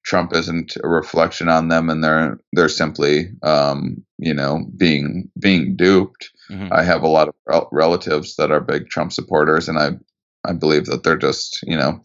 [0.05, 5.75] Trump isn't a reflection on them, and they're they're simply, um, you know, being being
[5.75, 6.29] duped.
[6.49, 6.71] Mhm.
[6.71, 9.91] I have a lot of rel- relatives that are big Trump supporters, and I
[10.45, 11.99] I believe that they're just, you know,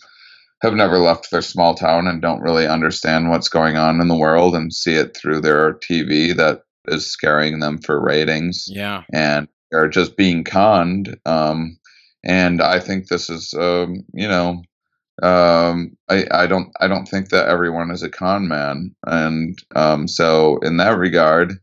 [0.63, 4.17] have never left their small town and don't really understand what's going on in the
[4.17, 9.49] world and see it through their TV that is scaring them for ratings yeah, and
[9.71, 11.17] they're just being conned.
[11.27, 11.79] Um,
[12.25, 14.63] and I think this is, um, you know,
[15.23, 20.09] um, I, I don't I don't think that everyone is a con man, and um,
[20.09, 21.59] so in that regard,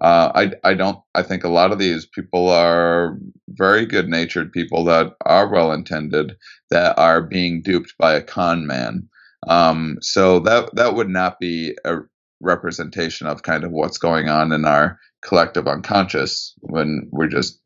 [0.00, 4.52] uh, I I don't I think a lot of these people are very good natured
[4.52, 6.36] people that are well intended
[6.70, 9.08] that are being duped by a con man.
[9.48, 11.98] Um, so that that would not be a
[12.40, 17.60] representation of kind of what's going on in our collective unconscious when we're just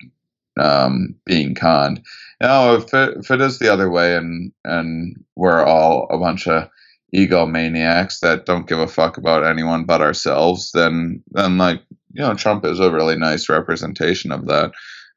[0.59, 2.03] um, being conned.
[2.41, 6.47] Now, if it, if it is the other way, and and we're all a bunch
[6.47, 6.68] of
[7.14, 11.82] egomaniacs that don't give a fuck about anyone but ourselves, then then like
[12.15, 14.73] you know, Trump is a really nice representation of that.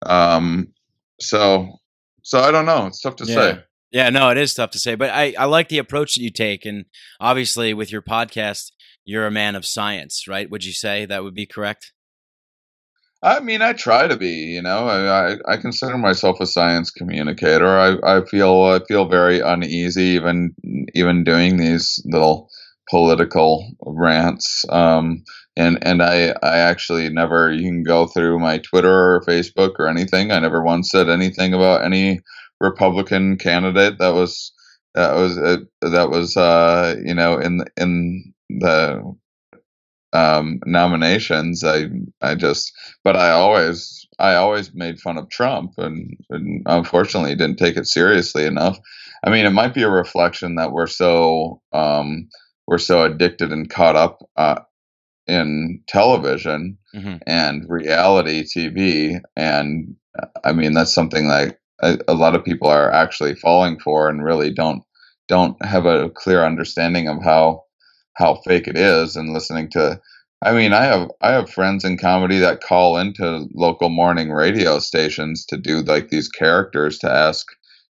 [0.05, 0.73] Um,
[1.21, 1.79] so
[2.23, 2.87] so I don't know.
[2.87, 3.35] It's tough to yeah.
[3.35, 3.59] say.
[3.91, 6.29] Yeah, no, it is tough to say, but I, I like the approach that you
[6.29, 6.85] take, and
[7.21, 8.71] obviously with your podcast,
[9.05, 10.49] you're a man of science, right?
[10.49, 11.93] Would you say that would be correct?
[13.23, 14.27] I mean, I try to be.
[14.27, 17.79] You know, I, I, I consider myself a science communicator.
[17.79, 20.53] I, I feel I feel very uneasy even
[20.93, 22.49] even doing these little
[22.89, 24.65] political rants.
[24.69, 25.23] Um,
[25.57, 27.51] and and I I actually never.
[27.51, 30.31] You can go through my Twitter or Facebook or anything.
[30.31, 32.21] I never once said anything about any
[32.61, 34.53] Republican candidate that was
[34.93, 39.15] that was uh, that was uh, you know in in the
[40.13, 41.63] um, nominations.
[41.63, 41.87] I
[42.21, 42.71] I just,
[43.03, 47.87] but I always I always made fun of Trump, and, and unfortunately didn't take it
[47.87, 48.79] seriously enough.
[49.23, 52.29] I mean, it might be a reflection that we're so um,
[52.67, 54.59] we're so addicted and caught up uh,
[55.27, 57.19] in television Mhm.
[57.27, 59.95] and reality TV, and
[60.43, 64.23] I mean that's something that a, a lot of people are actually falling for, and
[64.23, 64.83] really don't
[65.27, 67.63] don't have a clear understanding of how
[68.13, 69.99] how fake it is and listening to
[70.43, 74.79] I mean I have I have friends in comedy that call into local morning radio
[74.79, 77.45] stations to do like these characters to ask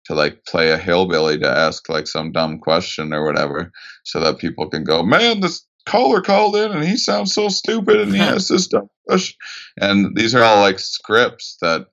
[0.05, 3.71] to like play a hillbilly to ask like some dumb question or whatever
[4.03, 7.99] so that people can go man this caller called in and he sounds so stupid
[7.99, 8.89] and he has this dumb
[9.79, 11.87] and these are all like scripts that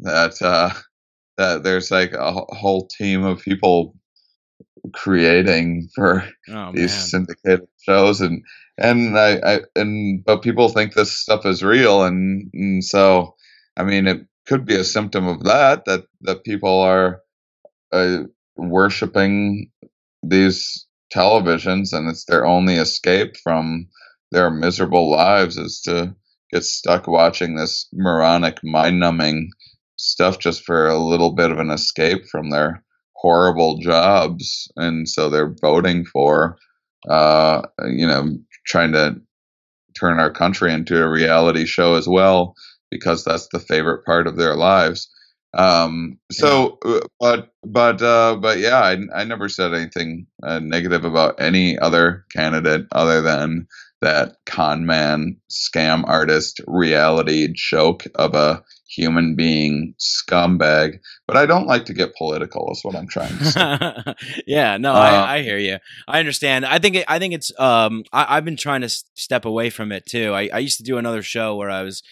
[0.00, 0.70] that uh
[1.36, 3.94] that there's like a whole team of people
[4.92, 8.20] creating for Oh these man, syndicated shows.
[8.20, 8.44] And
[8.78, 12.04] and I, I and but people think this stuff is real.
[12.04, 13.34] And, and so
[13.76, 17.20] I mean it could be a symptom of that that that people are
[17.92, 18.24] uh,
[18.56, 19.70] worshiping
[20.22, 23.86] these televisions and it's their only escape from
[24.32, 26.14] their miserable lives is to
[26.52, 29.50] get stuck watching this moronic mind-numbing
[29.96, 32.82] stuff just for a little bit of an escape from their
[33.16, 34.70] horrible jobs.
[34.76, 36.56] And so they're voting for
[37.08, 38.28] uh you know
[38.66, 39.16] trying to
[39.98, 42.54] turn our country into a reality show as well
[42.90, 45.08] because that's the favorite part of their lives
[45.52, 51.04] Um, so, uh, but, but, uh, but yeah, I, I never said anything uh, negative
[51.04, 53.66] about any other candidate other than
[54.00, 61.00] that con man, scam artist, reality joke of a human being scumbag.
[61.26, 64.42] But I don't like to get political, is what I'm trying to say.
[64.46, 65.78] yeah, no, Uh, I, I hear you.
[66.08, 66.64] I understand.
[66.64, 67.52] I think I think it's.
[67.58, 70.32] Um, I, I've been trying to step away from it too.
[70.32, 72.02] I, I used to do another show where I was.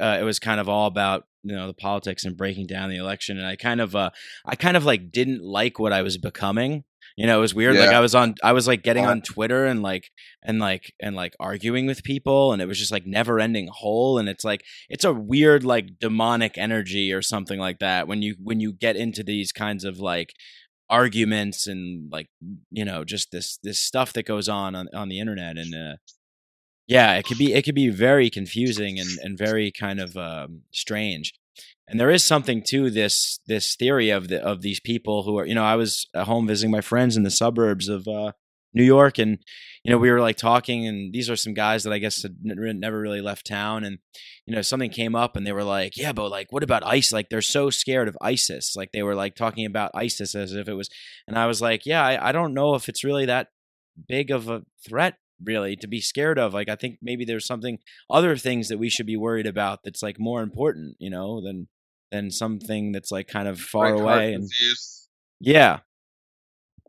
[0.00, 2.96] Uh, it was kind of all about you know the politics and breaking down the
[2.96, 4.10] election, and I kind of, uh,
[4.46, 6.84] I kind of like didn't like what I was becoming.
[7.16, 7.76] You know, it was weird.
[7.76, 10.10] Like I was on, I was like getting Uh, on Twitter and like
[10.42, 14.18] and like and like arguing with people, and it was just like never ending hole.
[14.18, 18.36] And it's like it's a weird like demonic energy or something like that when you
[18.42, 20.32] when you get into these kinds of like
[20.88, 22.28] arguments and like
[22.70, 25.96] you know just this this stuff that goes on on, on the internet and uh
[26.92, 30.62] yeah it could be it could be very confusing and and very kind of um
[30.70, 31.32] strange.
[31.88, 35.46] And there is something to this this theory of the of these people who are
[35.46, 38.32] you know i was at home visiting my friends in the suburbs of uh
[38.72, 39.38] new york and
[39.84, 42.36] you know we were like talking and these are some guys that i guess had
[42.42, 43.98] never really left town and
[44.46, 47.12] you know something came up and they were like yeah but like what about ice
[47.12, 48.74] like they're so scared of isis.
[48.74, 50.88] Like they were like talking about isis as if it was
[51.26, 53.48] and i was like yeah i, I don't know if it's really that
[54.08, 57.78] big of a threat really to be scared of like i think maybe there's something
[58.10, 61.68] other things that we should be worried about that's like more important you know than
[62.10, 65.08] than something that's like kind of far like away and disease.
[65.40, 65.78] yeah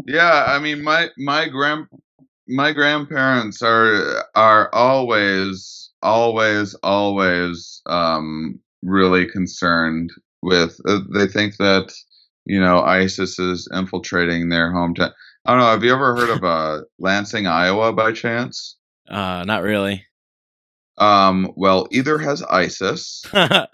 [0.06, 1.88] Yeah, I mean my my grand
[2.48, 11.94] my grandparents are are always always always um really concerned with uh, they think that
[12.46, 15.14] you know ISIS is infiltrating their hometown.
[15.46, 18.78] I don't know, have you ever heard of uh Lansing, Iowa by chance?
[19.10, 20.06] uh not really
[20.98, 23.24] Um well, either has ISIS.
[23.34, 23.68] right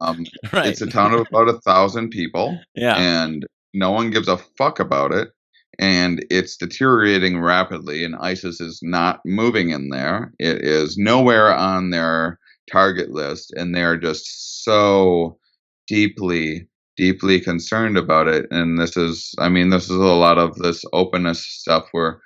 [0.00, 2.58] Um it's a town of about a thousand people.
[2.74, 5.30] yeah and no one gives a fuck about it.
[5.78, 10.32] And it's deteriorating rapidly, and ISIS is not moving in there.
[10.38, 12.38] It is nowhere on their
[12.70, 15.38] target list, and they're just so
[15.86, 16.68] deeply,
[17.00, 18.46] deeply concerned about it.
[18.50, 22.20] And this is, I mean, this is a lot of this openness stuff where,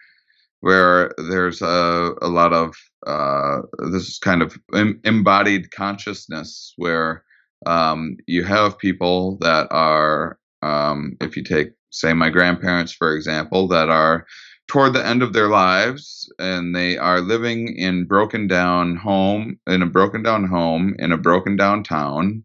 [0.61, 2.75] where there's a, a lot of
[3.07, 3.61] uh,
[3.93, 7.23] this kind of em- embodied consciousness where
[7.67, 13.69] um, you have people that are, um, if you take, say, my grandparents, for example,
[13.69, 14.27] that are
[14.67, 19.83] toward the end of their lives and they are living in broken down home, in
[19.83, 22.43] a broken down home, in a broken down town,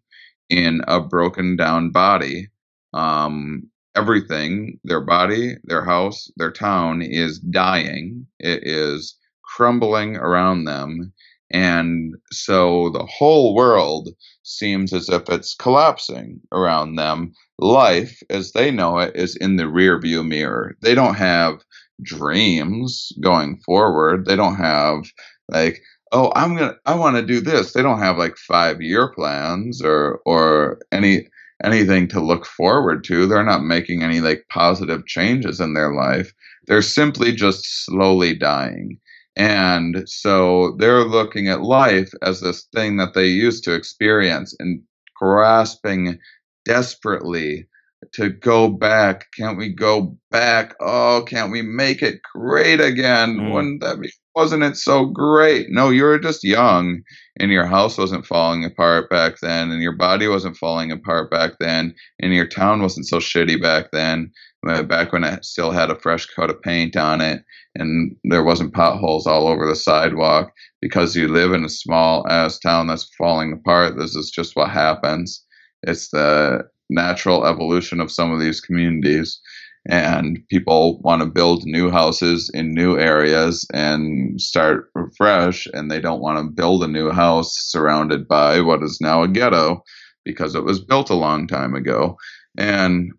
[0.50, 2.50] in a broken down body.
[2.94, 8.26] Um, everything, their body, their house, their town is dying.
[8.40, 11.14] It is crumbling around them.
[11.52, 14.10] And so the whole world
[14.44, 17.34] seems as if it's collapsing around them.
[17.58, 20.76] Life, as they know it, is in the rear view mirror.
[20.82, 21.64] They don't have
[22.04, 24.26] dreams going forward.
[24.26, 25.06] They don't have
[25.50, 25.82] like,
[26.12, 27.74] oh, I'm gonna, I want to do this.
[27.74, 31.28] They don't have like five year plans or or any
[31.64, 33.26] anything to look forward to.
[33.26, 36.34] They're not making any like positive changes in their life.
[36.68, 39.00] They're simply just slowly dying.
[39.36, 44.82] And so they're looking at life as this thing that they used to experience and
[45.16, 46.20] grasping
[46.66, 47.68] desperately
[48.14, 49.28] to go back.
[49.38, 50.76] Can't we go back?
[50.80, 53.38] Oh, can't we make it great again?
[53.38, 53.54] Mm.
[53.54, 54.12] Wouldn't that be?
[54.40, 55.70] Wasn't it so great?
[55.70, 57.02] No, you were just young
[57.42, 61.58] and your house wasn't falling apart back then and your body wasn't falling apart back
[61.60, 64.32] then and your town wasn't so shitty back then
[64.66, 67.44] uh, back when it still had a fresh coat of paint on it
[67.76, 70.54] and there wasn't potholes all over the sidewalk.
[70.82, 74.70] Because you live in a small ass town that's falling apart this is just what
[74.70, 75.44] happens.
[75.84, 79.42] It's the natural evolution of some of these communities
[79.90, 86.02] and people want to build new houses in new areas and start fresh and they
[86.02, 89.84] don't want to build a new house surrounded by what is now a ghetto
[90.26, 92.18] because it was built a long time ago
[92.58, 93.12] and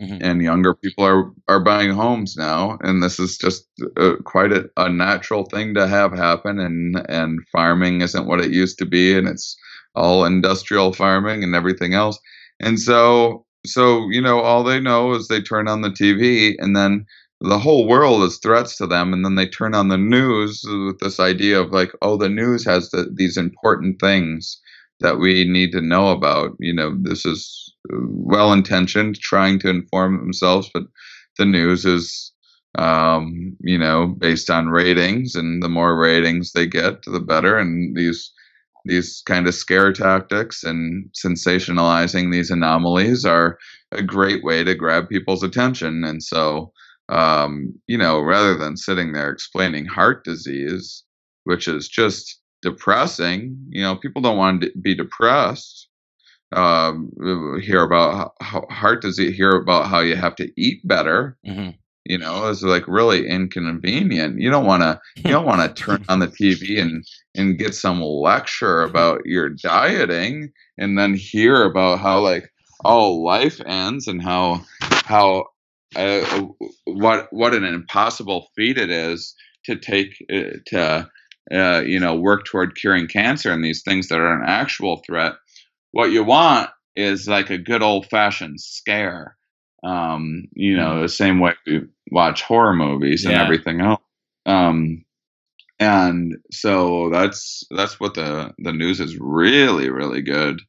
[0.00, 0.18] Mhm.
[0.20, 3.66] and younger people are are buying homes now and this is just
[3.96, 8.52] uh, quite a, a natural thing to have happen and and farming isn't what it
[8.52, 9.56] used to be and it's
[9.94, 12.18] all industrial farming and everything else
[12.60, 16.76] and so so you know all they know is they turn on the TV and
[16.76, 17.06] then
[17.40, 20.98] the whole world is threats to them and then they turn on the news with
[21.00, 24.60] this idea of like oh the news has the, these important things
[25.00, 26.56] that we need to know about.
[26.58, 30.84] You know this is well intentioned trying to inform themselves but
[31.38, 32.32] the news is
[32.78, 37.96] um, you know based on ratings and the more ratings they get the better and
[37.96, 38.32] these
[38.86, 43.58] these kind of scare tactics and sensationalizing these anomalies are
[43.92, 46.04] a great way to grab people's attention.
[46.04, 46.72] And so,
[47.08, 51.04] um, you know, rather than sitting there explaining heart disease,
[51.44, 55.88] which is just depressing, you know, people don't want to be depressed.
[56.52, 57.10] Um,
[57.60, 61.36] hear about how, heart disease, hear about how you have to eat better.
[61.44, 61.70] hmm
[62.08, 64.40] You know, is like really inconvenient.
[64.40, 65.00] You don't want to.
[65.16, 67.04] You don't want to turn on the TV and
[67.34, 72.50] and get some lecture about your dieting, and then hear about how like
[72.84, 75.46] all life ends and how how
[75.96, 76.46] uh,
[76.84, 79.34] what what an impossible feat it is
[79.64, 81.08] to take uh, to
[81.52, 85.32] uh, you know work toward curing cancer and these things that are an actual threat.
[85.92, 89.36] What you want is like a good old fashioned scare.
[89.84, 93.42] Um, you know, the same way we watch horror movies and Yeah.
[93.44, 94.00] everything else.
[94.46, 95.04] Um,
[95.78, 100.60] and so that's that's what the the news is really really good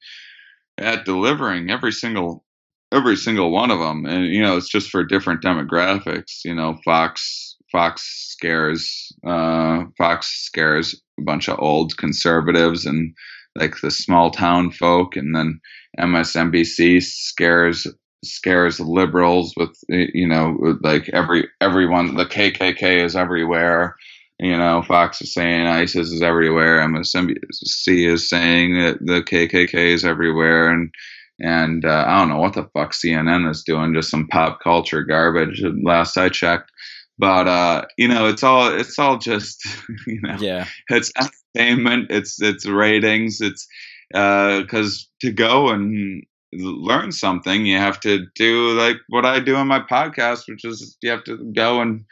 [0.77, 2.43] at delivering every single
[2.91, 6.77] every single one of them and you know it's just for different demographics you know
[6.83, 13.13] fox fox scares uh fox scares a bunch of old conservatives and
[13.55, 15.59] like the small town folk and then
[15.99, 17.87] msnbc scares
[18.23, 23.95] scares liberals with you know like every everyone the kkk is everywhere
[24.39, 26.79] you know, Fox is saying ISIS is everywhere.
[26.87, 30.93] MSNBC is saying that the KKK is everywhere, and
[31.39, 35.03] and uh, I don't know what the fuck CNN is doing, just some pop culture
[35.03, 35.63] garbage.
[35.83, 36.71] Last I checked,
[37.17, 39.65] but uh, you know, it's all it's all just
[40.07, 40.67] you know, Yeah.
[40.89, 41.11] it's
[41.55, 43.67] entertainment, it's it's ratings, it's
[44.11, 46.23] because to go and
[46.53, 50.97] learn something, you have to do like what I do in my podcast, which is
[51.01, 52.05] you have to go and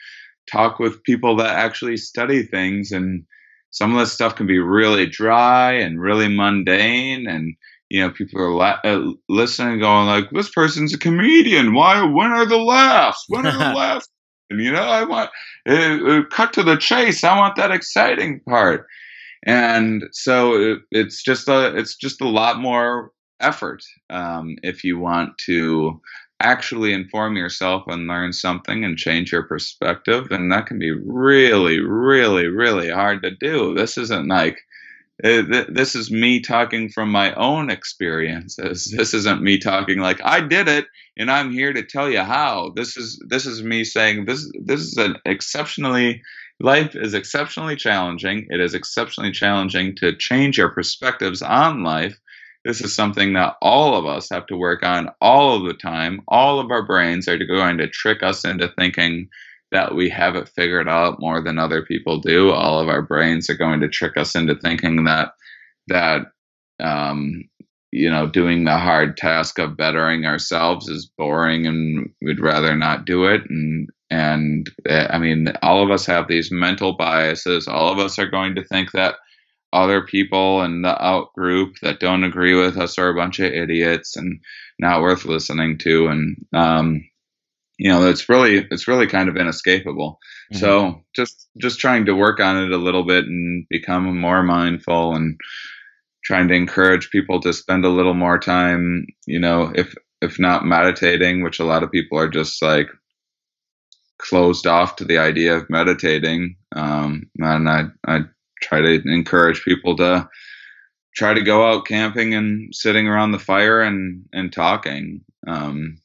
[0.52, 3.24] talk with people that actually study things and
[3.72, 7.56] some of this stuff can be really dry and really mundane and
[7.90, 11.74] you know people are la- uh, listening going like this person's a comedian.
[11.74, 13.26] Why when are the laughs?
[13.28, 14.08] When are the laughs?
[14.50, 15.32] And you know i want
[15.68, 17.24] uh, uh, cut to the chase.
[17.24, 18.86] I want that exciting part.
[19.44, 24.98] And so it, it's just a it's just a lot more effort um, if you
[25.00, 26.02] want to
[26.40, 31.80] actually inform yourself and learn something and change your perspective and that can be really
[31.80, 33.74] really really hard to do.
[33.74, 34.60] This isn't like
[35.24, 38.94] uh, this is me talking from my own experiences.
[38.98, 40.86] This isn't me talking like i did it
[41.18, 42.72] and i'm here to tell you how.
[42.76, 46.22] This is this is me saying this this is an exceptionally
[46.60, 48.48] life is exceptionally challenging.
[48.50, 52.20] It is exceptionally challenging to change your perspectives on life
[52.66, 56.22] this is something that all of us have to work on all of the time.
[56.28, 59.30] All of our brains are going to trick us into thinking
[59.72, 62.52] that we have it figured out more than other people do.
[62.52, 65.34] All of our brains are going to trick us into thinking that
[65.88, 66.24] that
[66.84, 67.44] um,
[67.92, 73.06] you know doing the hard task of bettering ourselves is boring and we'd rather not
[73.06, 73.42] do it.
[73.48, 77.68] And and uh, I mean, all of us have these mental biases.
[77.68, 79.16] All of us are going to think that
[79.76, 83.52] other people in the out group that don't agree with us are a bunch of
[83.54, 84.40] idiots and
[84.80, 86.08] not worth listening to.
[86.08, 87.04] And um
[87.78, 90.20] you know it's really it's really kind of inescapable.
[90.54, 90.60] Mhm.
[90.60, 95.16] so just just trying to work on it a little bit and become more mindful
[95.16, 95.38] and
[96.24, 100.66] trying to encourage people to spend a little more time you know if if not
[100.66, 102.90] meditating which a lot of people are just like
[104.20, 106.56] closed off to the idea of meditating.
[106.76, 108.22] Um and i i
[108.62, 110.28] try to encourage people to
[111.16, 115.98] try to go out camping and sitting around the fire and and talking um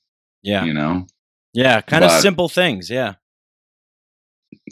[0.43, 0.65] Yeah.
[0.65, 1.07] you know
[1.53, 1.81] Yeah.
[1.81, 2.89] Kind of simple things.
[2.91, 3.15] Yeah.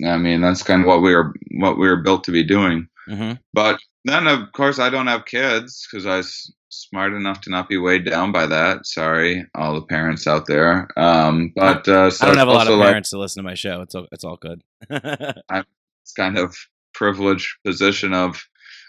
[0.07, 2.89] i mean that's kind of what we were what we were built to be doing
[3.09, 7.51] hmm but then of course i don't have kids because i was smart enough to
[7.51, 12.11] not be weighed down by that sorry all the parents out there um but uh
[12.11, 13.81] so I don't have a lot of like- parents to listen to my show.
[13.83, 14.63] It's all, it's all good.
[14.91, 16.55] it's kind of
[16.99, 18.43] privileged position of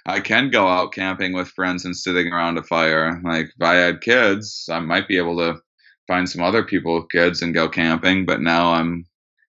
[0.06, 3.22] I can go out camping with friends and sitting around a fire.
[3.24, 5.60] Like if I had kids, I might be able to
[6.08, 9.06] find some other people with kids and go camping, but now I'm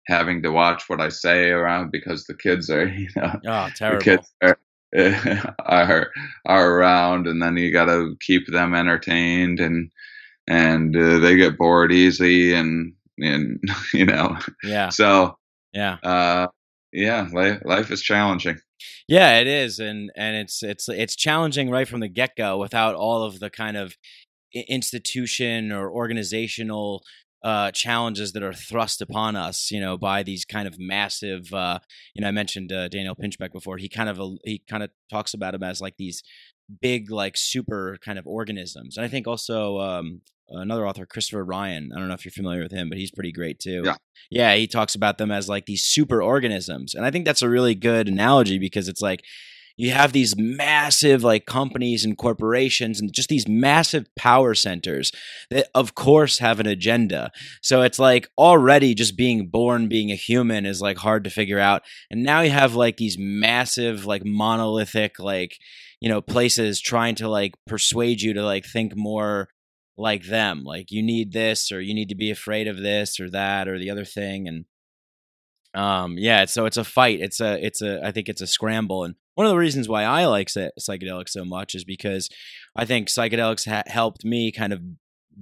[0.07, 3.71] having to watch what I say around because the kids are, you know, oh, the
[3.75, 4.03] terrible.
[4.03, 4.57] kids are
[5.59, 6.11] are
[6.45, 9.89] are around and then you got to keep them entertained and
[10.47, 13.59] and uh, they get bored easy and and
[13.93, 14.89] you know Yeah.
[14.89, 15.37] so
[15.73, 15.97] Yeah.
[16.03, 16.47] uh
[16.91, 18.57] yeah life, life is challenging
[19.07, 22.95] Yeah, it is, and and it's it's it's challenging right from the get go without
[22.95, 23.95] all of the kind of
[24.53, 27.03] institution or organizational
[27.43, 31.51] uh, challenges that are thrust upon us, you know, by these kind of massive.
[31.53, 31.79] Uh,
[32.13, 33.77] you know, I mentioned uh, Daniel Pinchbeck before.
[33.77, 36.23] He kind of he kind of talks about them as like these
[36.81, 38.97] big like super kind of organisms.
[38.97, 40.21] And I think also um,
[40.51, 41.91] another author, Christopher Ryan.
[41.95, 43.83] I don't know if you're familiar with him, but he's pretty great too.
[43.85, 43.95] Yeah.
[44.29, 46.93] Yeah, he talks about them as like these super organisms.
[46.93, 49.23] And I think that's a really good analogy because it's like
[49.77, 55.11] you have these massive like companies and corporations and just these massive power centers
[55.49, 60.15] that of course have an agenda so it's like already just being born being a
[60.15, 64.23] human is like hard to figure out and now you have like these massive like
[64.25, 65.57] monolithic like
[65.99, 69.47] you know places trying to like persuade you to like think more
[69.97, 73.29] like them like you need this or you need to be afraid of this or
[73.29, 74.65] that or the other thing and
[75.73, 79.03] um yeah so it's a fight it's a it's a i think it's a scramble
[79.03, 82.29] and one of the reasons why i like psychedelics so much is because
[82.75, 84.81] i think psychedelics ha- helped me kind of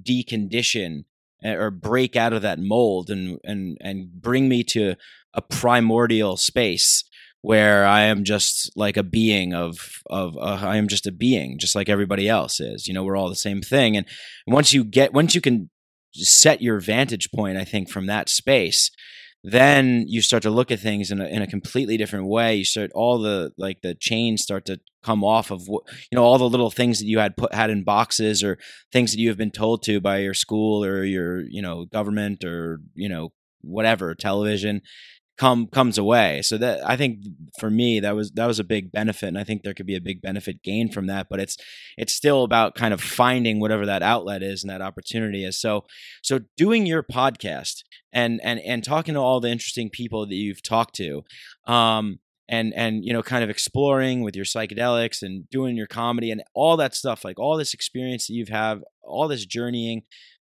[0.04, 1.06] decondition
[1.44, 4.96] eh, or break out of that mold and and and bring me to
[5.34, 7.04] a primordial space
[7.42, 11.58] where I am just like a being of of uh, I am just a being,
[11.58, 12.88] just like everybody else is.
[12.88, 13.96] You know, we're all the same thing.
[13.96, 14.06] And
[14.48, 15.70] once you get once you can
[16.14, 18.92] set your vantage point, I think from that space,
[19.44, 22.56] then you start to look at things in a, in a completely different way.
[22.56, 26.24] You start all the like the chains start to come off of what you know
[26.24, 28.58] all the little things that you had put had in boxes or
[28.92, 32.44] things that you have been told to by your school or your you know government
[32.44, 34.82] or you know whatever television
[35.40, 36.42] come comes away.
[36.42, 37.24] So that I think
[37.60, 39.96] for me that was that was a big benefit, and I think there could be
[39.96, 41.28] a big benefit gained from that.
[41.30, 41.58] But it's
[41.98, 45.60] it's still about kind of finding whatever that outlet is and that opportunity is.
[45.60, 45.86] So
[46.22, 50.62] so doing your podcast and and and talking to all the interesting people that you've
[50.62, 51.24] talked to.
[51.66, 56.32] Um, and and you know kind of exploring with your psychedelics and doing your comedy
[56.32, 60.02] and all that stuff like all this experience that you've have all this journeying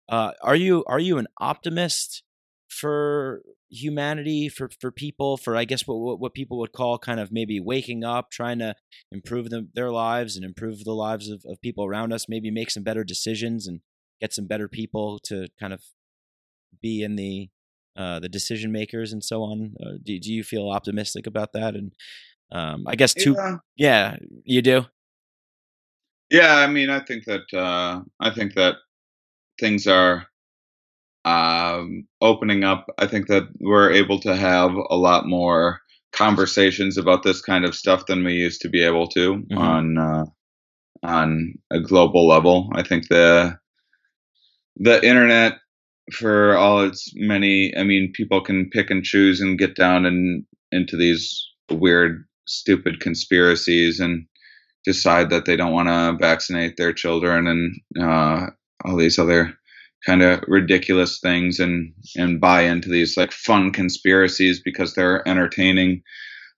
[0.09, 2.23] uh, are you are you an optimist
[2.69, 7.31] for humanity for for people for i guess what what people would call kind of
[7.31, 8.75] maybe waking up trying to
[9.13, 12.71] improve them their lives and improve the lives of, of people around us maybe make
[12.71, 13.81] some better decisions and
[14.21, 15.83] get some better people to kind of
[16.81, 17.49] be in the
[17.97, 19.75] uh, the decision makers and so on.
[19.85, 21.75] Uh, do, do you feel optimistic about that?
[21.75, 21.91] And
[22.53, 23.57] um, i guess two yeah.
[23.77, 24.87] yeah you do?
[26.31, 28.77] Yeah i mean i think that uh, i think that
[29.61, 30.27] things are
[31.25, 35.81] um, opening up, I think that we're able to have a lot more
[36.13, 39.59] conversations about this kind of stuff than we used to be able to mm-hmm.
[39.59, 40.25] on uh,
[41.03, 42.71] on a global level.
[42.75, 43.59] I think the
[44.77, 45.59] the internet,
[46.13, 50.45] for all its many, I mean, people can pick and choose and get down and
[50.71, 54.27] into these weird, stupid conspiracies and
[54.85, 58.47] decide that they don't want to vaccinate their children and uh,
[58.85, 59.55] all these other
[60.07, 66.03] kind of ridiculous things and and buy into these like fun conspiracies because they're entertaining.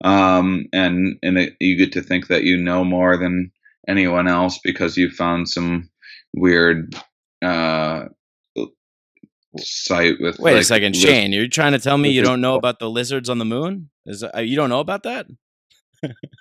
[0.03, 3.53] Um, and and it, you get to think that you know more than
[3.89, 5.91] anyone else because you found some
[6.35, 6.95] weird
[7.43, 8.05] uh,
[9.59, 12.55] site with wait like, a second shane you're trying to tell me you don't know
[12.55, 13.91] about the lizards on the moon?
[14.07, 15.27] Is uh, you don't know about that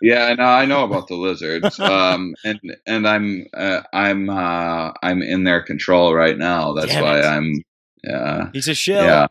[0.02, 5.22] yeah, no, I know about the lizards, um, and and I'm uh, I'm uh, I'm
[5.22, 6.74] in their control right now.
[6.74, 7.26] That's Damn why it.
[7.26, 7.64] I'm.
[8.04, 9.04] Yeah, he's a shill.
[9.04, 9.28] Yeah,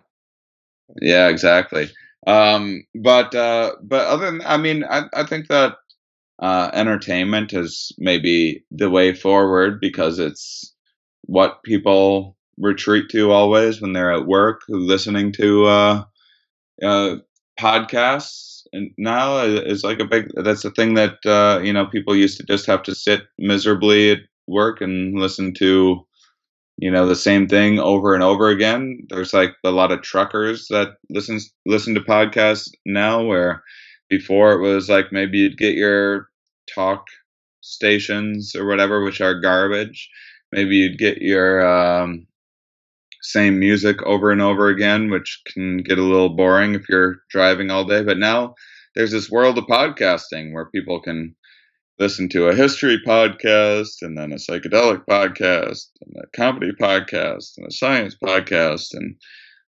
[1.01, 1.91] yeah, exactly.
[2.27, 5.77] Um, but uh, but other than, I mean, I I think that
[6.39, 10.75] uh, entertainment is maybe the way forward because it's
[11.23, 16.05] what people retreat to always when they're at work, listening to uh,
[16.83, 17.17] uh,
[17.59, 18.58] podcasts
[18.97, 22.45] now is like a big that's the thing that uh, you know people used to
[22.45, 26.05] just have to sit miserably at work and listen to
[26.79, 29.07] you know the same thing over and over again.
[29.09, 33.63] There's like a lot of truckers that listens listen to podcasts now where
[34.09, 36.29] before it was like maybe you'd get your
[36.75, 37.07] talk
[37.61, 40.09] stations or whatever which are garbage.
[40.53, 42.27] Maybe you'd get your um,
[43.29, 47.71] same music over and over again, which can get a little boring if you're driving
[47.71, 48.03] all day.
[48.03, 48.55] But now
[48.95, 51.35] there's this world of podcasting where people can
[51.99, 57.67] listen to a history podcast and then a psychedelic podcast and a comedy podcast and
[57.67, 59.17] a science podcast and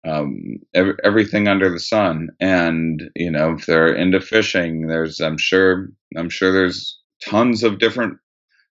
[0.05, 2.29] um, every, everything under the sun.
[2.41, 7.79] And you know, if they're into fishing, there's I'm sure I'm sure there's tons of
[7.79, 8.17] different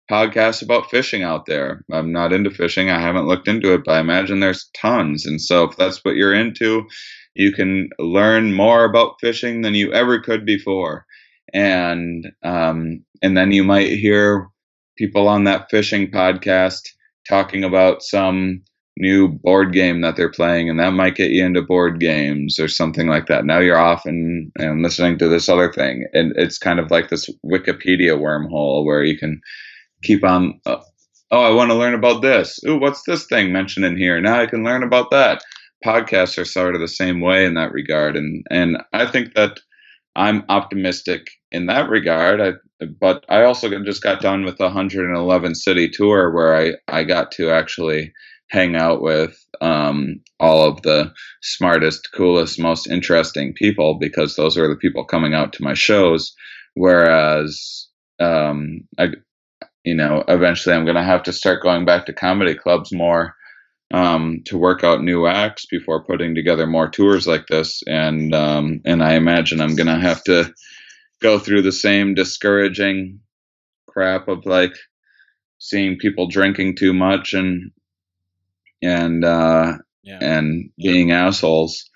[0.10, 1.84] podcasts about fishing out there.
[1.92, 2.90] I'm not into fishing.
[2.90, 5.26] I haven't looked into it, but I imagine there's tons.
[5.26, 6.88] And so if that's what you're into,
[7.36, 11.06] you can learn more about fishing than you ever could before.
[11.54, 14.48] And um, and then you might hear
[14.98, 16.82] people on that fishing podcast
[17.28, 18.64] talking about some
[18.98, 22.68] new board game that they're playing, and that might get you into board games or
[22.68, 23.46] something like that.
[23.46, 27.10] Now you're off and, and listening to this other thing, and it's kind of like
[27.10, 29.42] this Wikipedia wormhole where you can
[30.04, 30.60] keep on.
[30.66, 30.78] Uh,
[31.32, 32.60] oh, I want to learn about this.
[32.68, 34.20] Ooh, what's this thing mentioned in here?
[34.22, 35.42] Now I can learn about that.
[35.86, 39.60] Podcasts are sort of the same way in that regard, and and I think that
[40.16, 42.42] I'm optimistic in that regard.
[42.42, 47.04] I, but I also just got done with a 111 city tour where I I
[47.04, 48.14] got to actually
[48.52, 51.12] hang out with um, all of the
[51.42, 56.36] smartest, coolest, most interesting people because those are the people coming out to my shows.
[56.74, 57.88] Whereas,
[58.20, 59.10] um, I,
[59.84, 63.36] you know, eventually I'm going to have to start going back to comedy clubs more
[63.94, 67.82] um, to work out new acts before putting together more tours like this.
[67.88, 70.54] And um, and I imagine I'm going to have to
[71.22, 73.20] go through the same discouraging
[73.88, 74.74] crap of like
[75.58, 77.72] seeing people drinking too much and
[78.82, 80.20] and uh, yeah.
[80.22, 81.90] and being assholes.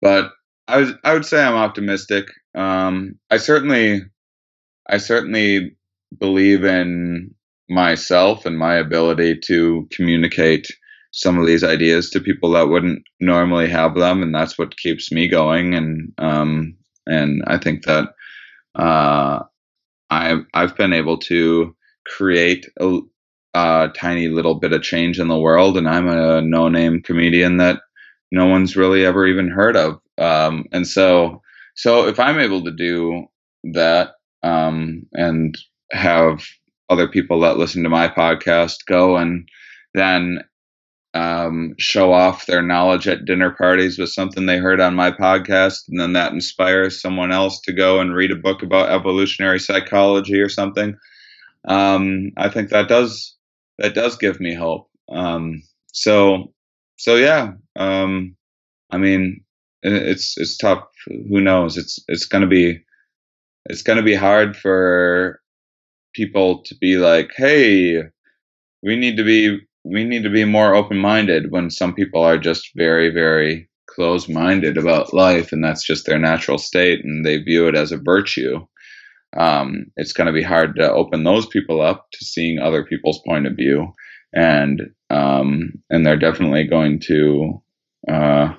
[0.00, 0.30] But
[0.68, 2.26] I was I would say I'm optimistic.
[2.54, 4.02] Um, I certainly
[4.88, 5.76] I certainly
[6.18, 7.34] believe in
[7.68, 10.66] myself and my ability to communicate
[11.12, 15.10] some of these ideas to people that wouldn't normally have them, and that's what keeps
[15.10, 15.74] me going.
[15.74, 16.76] And um,
[17.06, 18.08] and I think that
[18.74, 19.40] uh,
[20.10, 21.74] I've I've been able to
[22.06, 23.00] create a,
[23.54, 27.80] a tiny little bit of change in the world, and I'm a no-name comedian that
[28.32, 30.00] no one's really ever even heard of.
[30.18, 31.42] Um, and so,
[31.74, 33.26] so if I'm able to do
[33.72, 34.10] that
[34.42, 35.56] um, and
[35.92, 36.42] have
[36.88, 39.48] other people that listen to my podcast go and
[39.94, 40.40] then
[41.14, 45.88] um, show off their knowledge at dinner parties with something they heard on my podcast,
[45.88, 50.40] and then that inspires someone else to go and read a book about evolutionary psychology
[50.40, 50.96] or something.
[51.66, 53.36] Um, I think that does
[53.78, 54.88] that does give me hope.
[55.10, 55.62] Um,
[55.92, 56.52] so
[56.96, 58.36] so yeah, um,
[58.90, 59.40] I mean,
[59.82, 60.84] it's it's tough.
[61.06, 61.76] Who knows?
[61.76, 62.84] It's it's gonna be
[63.66, 65.39] it's gonna be hard for
[66.20, 68.02] people to be like, hey,
[68.82, 72.38] we need to be we need to be more open minded when some people are
[72.38, 77.38] just very very close minded about life and that's just their natural state and they
[77.38, 78.60] view it as a virtue
[79.36, 83.20] um, it's going to be hard to open those people up to seeing other people's
[83.26, 83.94] point of view,
[84.32, 87.62] and um, and they're definitely going to
[88.10, 88.54] uh,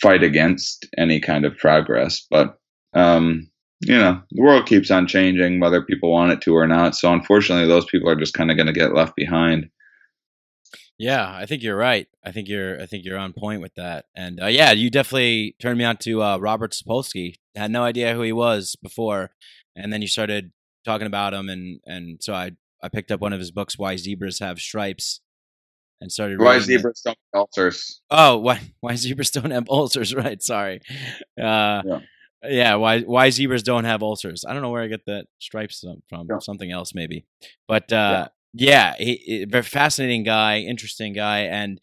[0.00, 2.26] fight against any kind of progress.
[2.30, 2.58] But
[2.94, 3.48] um,
[3.84, 6.94] you know, the world keeps on changing, whether people want it to or not.
[6.94, 9.68] So unfortunately, those people are just kind of going to get left behind.
[10.98, 12.06] Yeah, I think you're right.
[12.24, 14.04] I think you're I think you're on point with that.
[14.14, 17.34] And uh, yeah, you definitely turned me on to uh, Robert Sapolsky.
[17.56, 19.32] had no idea who he was before,
[19.74, 20.52] and then you started
[20.84, 22.52] talking about him, and and so I
[22.82, 25.20] I picked up one of his books, Why Zebras Have Stripes,
[26.00, 26.40] and started.
[26.40, 27.08] Why zebras it.
[27.08, 28.00] don't have ulcers?
[28.10, 30.14] Oh, why why zebras don't have ulcers?
[30.14, 30.40] Right.
[30.40, 30.82] Sorry.
[31.40, 32.00] Uh, yeah.
[32.44, 34.44] Yeah, why why zebras don't have ulcers?
[34.46, 36.26] I don't know where I get that stripes from.
[36.28, 36.38] Yeah.
[36.40, 37.24] Something else maybe,
[37.68, 41.80] but uh, yeah, he, he, very fascinating guy, interesting guy, and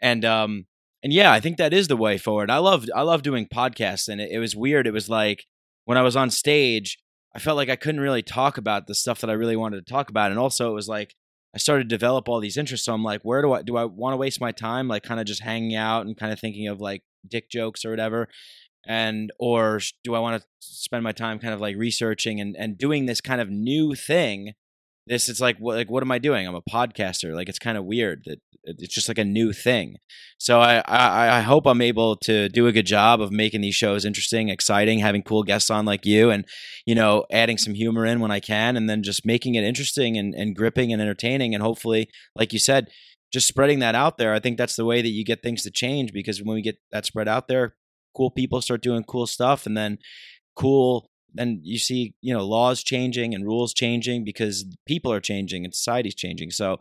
[0.00, 0.66] and um
[1.02, 2.50] and yeah, I think that is the way forward.
[2.50, 4.86] I love I love doing podcasts, and it, it was weird.
[4.86, 5.44] It was like
[5.84, 6.98] when I was on stage,
[7.34, 9.92] I felt like I couldn't really talk about the stuff that I really wanted to
[9.92, 11.14] talk about, and also it was like
[11.54, 12.86] I started to develop all these interests.
[12.86, 14.88] So I'm like, where do I do I want to waste my time?
[14.88, 17.90] Like, kind of just hanging out and kind of thinking of like dick jokes or
[17.90, 18.28] whatever
[18.86, 22.78] and or do I want to spend my time kind of like researching and and
[22.78, 24.52] doing this kind of new thing?
[25.06, 26.46] This it's like what like what am i doing?
[26.46, 27.34] I'm a podcaster.
[27.34, 29.96] Like it's kind of weird that it's just like a new thing.
[30.38, 33.74] So I, I i hope i'm able to do a good job of making these
[33.74, 36.44] shows interesting exciting having cool guests on like you and
[36.86, 40.16] you know adding some humor in when i can and then just making it interesting
[40.16, 42.88] and, and gripping and entertaining and hopefully like you said
[43.32, 44.32] just spreading that out there.
[44.32, 46.78] I think that's the way that you get things to change because when we get
[46.92, 47.74] that spread out there
[48.18, 49.98] cool people start doing cool stuff and then
[50.54, 55.64] cool then you see you know laws changing and rules changing because people are changing
[55.64, 56.50] and society's changing.
[56.50, 56.80] So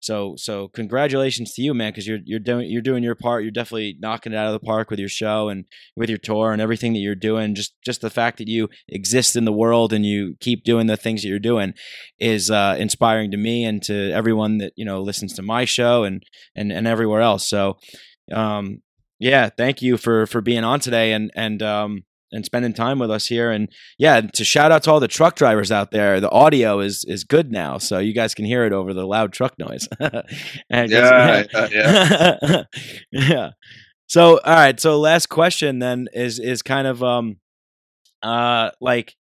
[0.00, 3.42] so so congratulations to you man because you're you're doing you're doing your part.
[3.42, 5.64] You're definitely knocking it out of the park with your show and
[5.96, 7.54] with your tour and everything that you're doing.
[7.54, 10.96] Just just the fact that you exist in the world and you keep doing the
[10.96, 11.74] things that you're doing
[12.18, 16.04] is uh, inspiring to me and to everyone that you know listens to my show
[16.04, 16.22] and
[16.54, 17.48] and and everywhere else.
[17.48, 17.78] So
[18.32, 18.82] um
[19.18, 23.10] yeah thank you for for being on today and and um and spending time with
[23.10, 23.50] us here.
[23.50, 23.68] And
[23.98, 26.20] yeah, to shout out to all the truck drivers out there.
[26.20, 29.32] The audio is is good now, so you guys can hear it over the loud
[29.32, 29.88] truck noise.
[30.70, 32.62] and, yeah, yeah, yeah.
[33.10, 33.50] yeah.
[34.06, 37.36] So all right, so last question then is is kind of um
[38.22, 39.14] uh like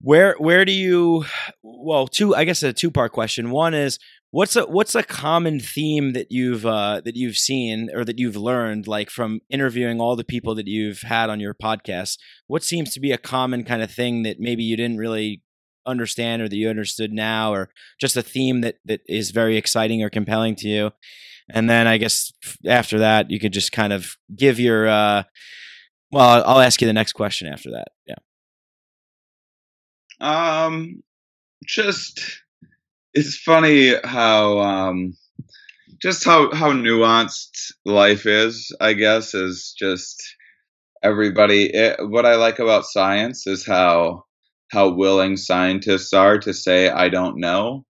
[0.00, 1.24] where where do you
[1.62, 3.98] well two i guess a two part question one is
[4.34, 8.34] What's a what's a common theme that you've uh, that you've seen or that you've
[8.34, 12.18] learned, like from interviewing all the people that you've had on your podcast?
[12.48, 15.44] What seems to be a common kind of thing that maybe you didn't really
[15.86, 17.70] understand or that you understood now, or
[18.00, 20.90] just a theme that that is very exciting or compelling to you.
[21.48, 22.32] And then I guess
[22.66, 24.88] after that, you could just kind of give your.
[24.88, 25.22] Uh,
[26.10, 27.92] well, I'll ask you the next question after that.
[28.04, 28.16] Yeah.
[30.64, 31.04] Um,
[31.64, 32.43] just
[33.14, 35.14] it's funny how um,
[36.02, 38.74] just how how nuanced life is.
[38.80, 40.22] I guess is just
[41.02, 41.66] everybody.
[41.74, 44.24] It, what I like about science is how
[44.72, 47.84] how willing scientists are to say I don't know.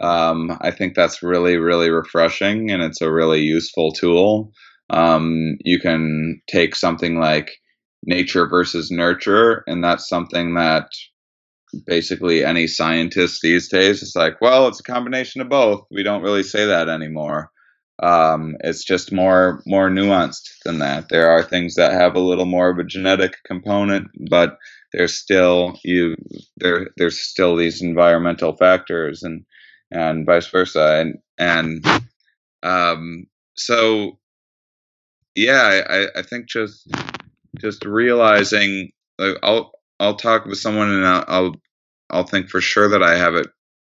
[0.00, 4.52] Um, I think that's really really refreshing, and it's a really useful tool.
[4.90, 7.50] Um, you can take something like
[8.04, 10.86] nature versus nurture, and that's something that
[11.86, 15.86] basically any scientist these days is like, well, it's a combination of both.
[15.90, 17.50] We don't really say that anymore.
[18.00, 21.08] Um, it's just more more nuanced than that.
[21.08, 24.56] There are things that have a little more of a genetic component, but
[24.92, 26.16] there's still you
[26.58, 29.44] there there's still these environmental factors and
[29.90, 31.84] and vice versa and and
[32.62, 33.26] um,
[33.56, 34.18] so
[35.34, 36.88] yeah, I, I think just
[37.60, 41.54] just realizing like I'll I'll talk with someone and I'll, I'll
[42.10, 43.48] I'll think for sure that I have it,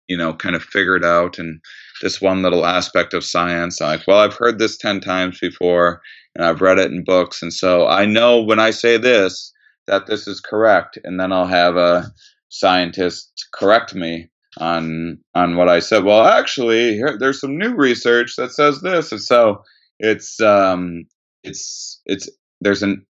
[0.09, 1.61] you know, kind of figured out and
[2.03, 3.81] this one little aspect of science.
[3.81, 6.01] I'm like, well, I've heard this 10 times before
[6.35, 7.43] and I've read it in books.
[7.43, 9.53] And so I know when I say this
[9.87, 10.99] that this is correct.
[11.05, 12.13] And then I'll have a
[12.49, 14.29] scientist correct me
[14.59, 16.05] on on what I said.
[16.05, 19.13] Well, actually, here, there's some new research that says this.
[19.13, 19.63] And so
[19.99, 21.05] it's um
[21.43, 22.29] it's it's
[22.61, 23.05] there's an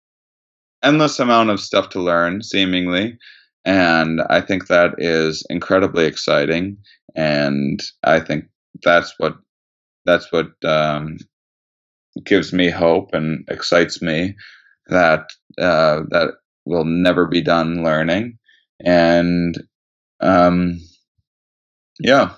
[0.84, 3.18] endless amount of stuff to learn seemingly
[3.70, 6.78] and I think that is incredibly exciting.
[7.16, 8.46] And I think
[8.84, 9.36] that's what
[10.06, 11.18] that's what um,
[12.26, 14.36] gives me hope and excites me
[14.88, 15.30] that
[15.60, 16.34] uh, that
[16.66, 18.40] will never be done learning.
[18.84, 19.56] And
[20.20, 20.80] um,
[22.00, 22.34] yeah,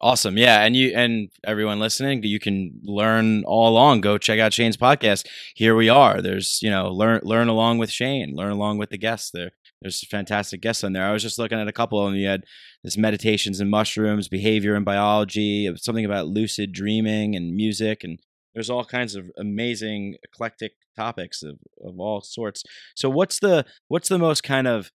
[0.00, 0.36] Awesome.
[0.36, 0.60] Yeah.
[0.64, 4.02] And you and everyone listening, you can learn all along.
[4.02, 5.26] Go check out Shane's podcast.
[5.54, 6.20] Here we are.
[6.20, 9.52] There's, you know, learn learn along with Shane, learn along with the guests there.
[9.82, 11.04] There's fantastic guests on there.
[11.04, 12.18] I was just looking at a couple of them.
[12.18, 12.44] You had
[12.82, 18.18] this meditations and mushrooms, behavior and biology, something about lucid dreaming and music, and
[18.54, 22.62] there's all kinds of amazing eclectic topics of, of all sorts.
[22.94, 24.90] So what's the what's the most kind of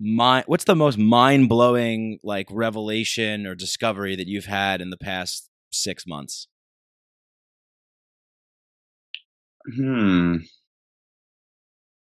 [0.00, 5.50] mind what's the most mind-blowing like revelation or discovery that you've had in the past
[5.72, 6.48] 6 months?
[9.76, 10.36] Hmm.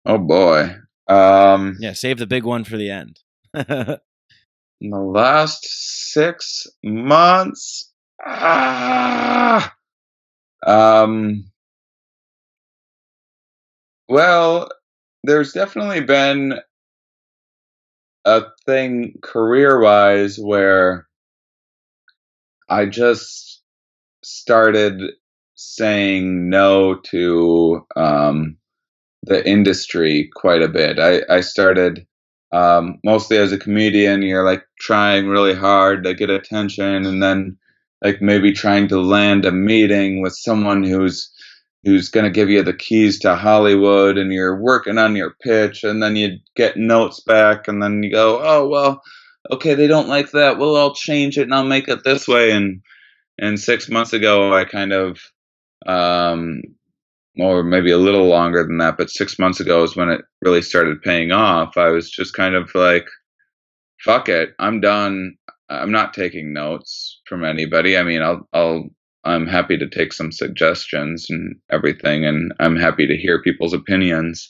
[0.04, 0.76] Oh boy.
[1.10, 3.18] Um, yeah, save the big one for the end.
[3.54, 5.66] in the last
[6.12, 7.92] six months,
[8.24, 9.74] ah,
[10.64, 11.50] um,
[14.08, 14.68] well,
[15.24, 16.60] there's definitely been
[18.24, 21.08] a thing career wise where
[22.68, 23.62] I just
[24.22, 25.00] started
[25.56, 28.56] saying no to um,
[29.22, 30.98] the industry quite a bit.
[30.98, 32.06] I, I started
[32.52, 34.22] um, mostly as a comedian.
[34.22, 37.56] You're like trying really hard to get attention, and then
[38.02, 41.30] like maybe trying to land a meeting with someone who's
[41.84, 45.84] who's going to give you the keys to Hollywood, and you're working on your pitch,
[45.84, 49.02] and then you get notes back, and then you go, oh well,
[49.50, 50.58] okay, they don't like that.
[50.58, 52.50] Well, I'll change it and I'll make it this way.
[52.52, 52.82] And
[53.38, 55.18] and six months ago, I kind of
[55.86, 56.62] um,
[57.40, 60.62] or maybe a little longer than that, but six months ago is when it really
[60.62, 61.76] started paying off.
[61.76, 63.06] I was just kind of like,
[64.04, 65.34] fuck it, I'm done.
[65.68, 67.96] I'm not taking notes from anybody.
[67.96, 68.84] I mean, I'll, I'll,
[69.24, 74.48] I'm happy to take some suggestions and everything, and I'm happy to hear people's opinions,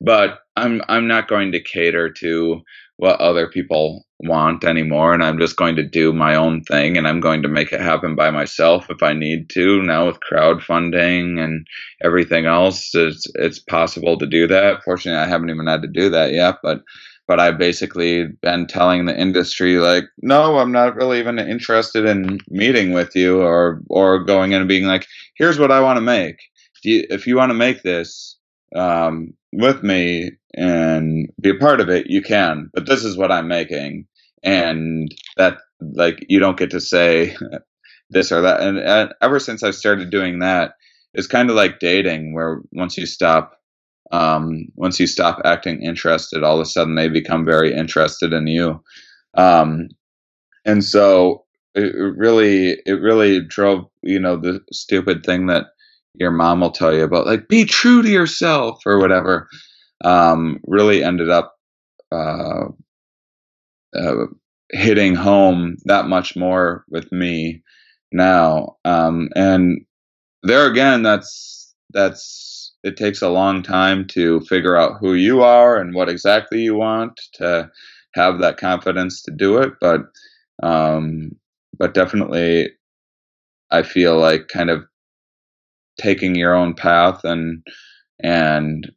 [0.00, 2.60] but I'm, I'm not going to cater to
[3.00, 7.08] what other people want anymore and I'm just going to do my own thing and
[7.08, 9.82] I'm going to make it happen by myself if I need to.
[9.82, 11.66] Now with crowdfunding and
[12.04, 14.82] everything else, it's it's possible to do that.
[14.84, 16.82] Fortunately, I haven't even had to do that yet, but
[17.26, 22.38] but I've basically been telling the industry like, no, I'm not really even interested in
[22.48, 25.06] meeting with you or or going in and being like,
[25.36, 26.36] here's what I want to make.
[26.84, 28.36] You, if you want to make this,
[28.76, 32.70] um, with me and be a part of it, you can.
[32.72, 34.06] But this is what I'm making,
[34.42, 37.36] and that like you don't get to say
[38.10, 38.60] this or that.
[38.60, 40.72] And, and ever since I started doing that,
[41.14, 43.56] it's kind of like dating, where once you stop,
[44.12, 48.46] um, once you stop acting interested, all of a sudden they become very interested in
[48.46, 48.82] you.
[49.34, 49.88] Um,
[50.64, 51.44] and so
[51.74, 55.66] it really, it really drove, you know, the stupid thing that
[56.14, 59.48] your mom will tell you about like be true to yourself or whatever
[60.04, 61.54] um, really ended up
[62.12, 62.64] uh,
[63.96, 64.26] uh,
[64.70, 67.62] hitting home that much more with me
[68.12, 68.76] now.
[68.84, 69.80] Um, and
[70.42, 75.78] there again, that's that's it takes a long time to figure out who you are
[75.78, 77.70] and what exactly you want to
[78.14, 79.72] have that confidence to do it.
[79.80, 80.02] But
[80.62, 81.32] um,
[81.78, 82.70] but definitely,
[83.70, 84.84] I feel like kind of
[86.00, 87.62] taking your own path and
[88.22, 88.90] and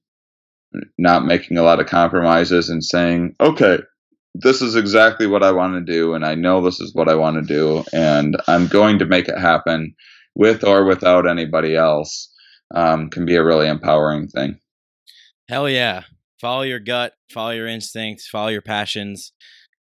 [0.97, 3.79] not making a lot of compromises and saying, okay,
[4.33, 7.15] this is exactly what I want to do, and I know this is what I
[7.15, 9.95] want to do, and I'm going to make it happen
[10.35, 12.33] with or without anybody else
[12.73, 14.59] um, can be a really empowering thing.
[15.47, 16.03] Hell yeah.
[16.41, 19.31] Follow your gut, follow your instincts, follow your passions.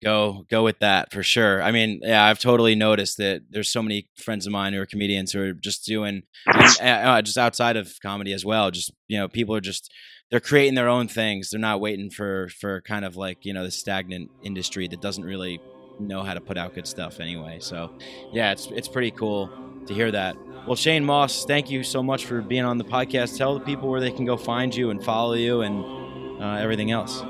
[0.02, 1.60] Go go with that for sure.
[1.60, 4.86] I mean, yeah, I've totally noticed that there's so many friends of mine who are
[4.86, 8.70] comedians who are just doing uh, just outside of comedy as well.
[8.70, 9.92] Just you know, people are just
[10.30, 11.50] they're creating their own things.
[11.50, 15.24] They're not waiting for for kind of like you know the stagnant industry that doesn't
[15.24, 15.60] really
[15.98, 17.58] know how to put out good stuff anyway.
[17.60, 17.92] So
[18.32, 19.50] yeah, it's it's pretty cool
[19.86, 20.36] to hear that.
[20.66, 23.36] Well, Shane Mauss thank you so much for being on the podcast.
[23.36, 26.92] Tell the people where they can go find you and follow you and uh, everything
[26.92, 27.22] else.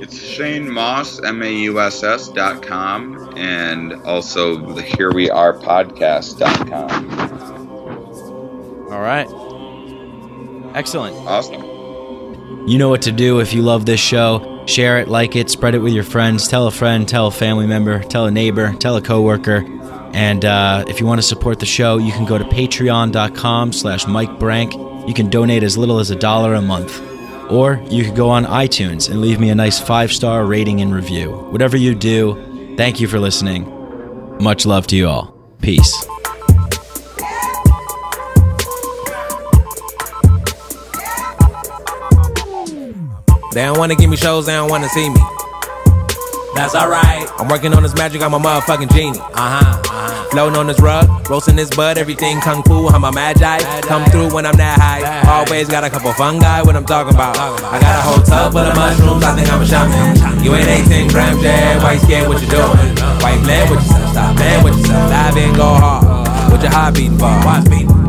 [0.00, 5.28] It's Shane Mauss, M A U S S dot com, and also the Here We
[5.28, 7.68] Are podcast dot com.
[8.92, 9.26] All right.
[10.76, 11.16] Excellent.
[11.26, 12.68] Awesome.
[12.68, 14.62] You know what to do if you love this show.
[14.66, 16.46] Share it, like it, spread it with your friends.
[16.46, 19.64] Tell a friend, tell a family member, tell a neighbor, tell a coworker.
[20.12, 24.06] And uh, if you want to support the show, you can go to patreon.com slash
[24.06, 24.74] Mike Brank.
[25.08, 27.00] You can donate as little as a dollar a month.
[27.50, 30.94] Or you could go on iTunes and leave me a nice five star rating and
[30.94, 31.30] review.
[31.50, 33.74] Whatever you do, thank you for listening.
[34.42, 35.34] Much love to you all.
[35.62, 36.06] Peace.
[43.54, 45.20] They don't wanna give me shows, they don't wanna see me.
[46.54, 47.28] That's alright.
[47.38, 49.18] I'm working on this magic, I'm a motherfucking genie.
[49.18, 49.82] Uh huh.
[49.90, 50.17] Uh-huh.
[50.30, 52.86] Floating on this rug, roasting this bud, everything kung fu.
[52.88, 53.58] I'm a magi.
[53.88, 55.00] Come through when I'm that high.
[55.24, 57.38] Always got a couple fungi, what I'm talking about.
[57.38, 60.44] I got a whole tub full of mushrooms, I think I'm a shaman.
[60.44, 61.82] You ain't 18 grams, yeah.
[61.82, 62.76] Why you scared what you doing?
[63.24, 64.10] Why you with yourself?
[64.12, 65.10] Stop playing with yourself.
[65.10, 66.28] Dive in, go hard.
[66.52, 67.32] What your heart beating for?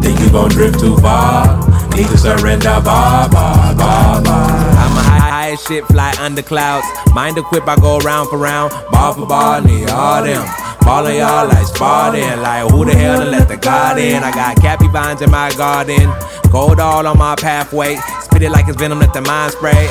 [0.03, 1.47] Think you gon' drift too far?
[1.95, 4.51] Need to surrender, bar, bar, bar, bar.
[4.75, 6.85] I'm high, shit, fly under clouds.
[7.13, 10.45] Mind equip, I go round for round, bar for bar, need all them.
[10.81, 14.23] Ballin' y'all like Spartan, like who the hell to let the God in?
[14.23, 16.11] I got caapi vines in my garden,
[16.51, 17.97] gold all on my pathway.
[18.23, 19.87] Spit it like it's venom, let the mind spray.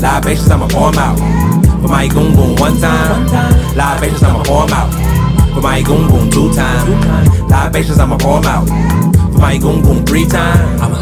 [0.00, 1.18] Libations, I'ma pour 'em out.
[1.82, 3.26] For my goon goon one time.
[3.74, 4.90] Libations, I'ma pour 'em out.
[5.54, 6.88] For my goon goon two times.
[7.50, 8.68] Libations, I'ma pour 'em out.
[9.32, 10.82] For my goon goon three times.
[10.82, 10.98] I'm a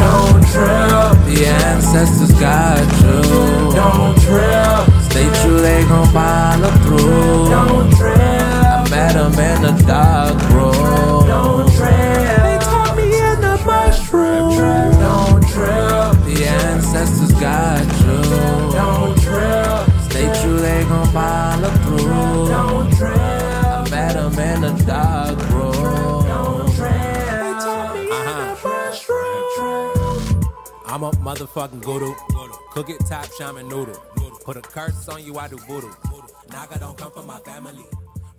[0.00, 3.18] don't trip, the ancestors got you.
[3.72, 4.51] Don't trip,
[5.12, 7.50] stay true, they gon' follow through.
[7.50, 11.26] Don't trip, I met them in the dark room.
[11.26, 11.90] Don't trip,
[12.46, 14.56] they taught me in the mushroom.
[15.06, 18.20] Don't trip, the ancestors got you.
[18.80, 22.48] Don't trip, stay true, they gon' follow through.
[22.56, 26.24] Don't trip, I met them in the dark room.
[26.32, 26.92] Don't trip,
[27.42, 28.88] they taught me in the uh-huh.
[28.88, 29.42] mushroom.
[30.86, 32.14] I'm a motherfucking guru.
[32.72, 34.11] Cook it top shaman noodle.
[34.44, 35.92] Put a curse on you, I do voodoo.
[36.50, 37.84] Naga don't come from my family.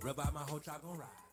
[0.06, 1.23] Out my whole tribe gon' ride.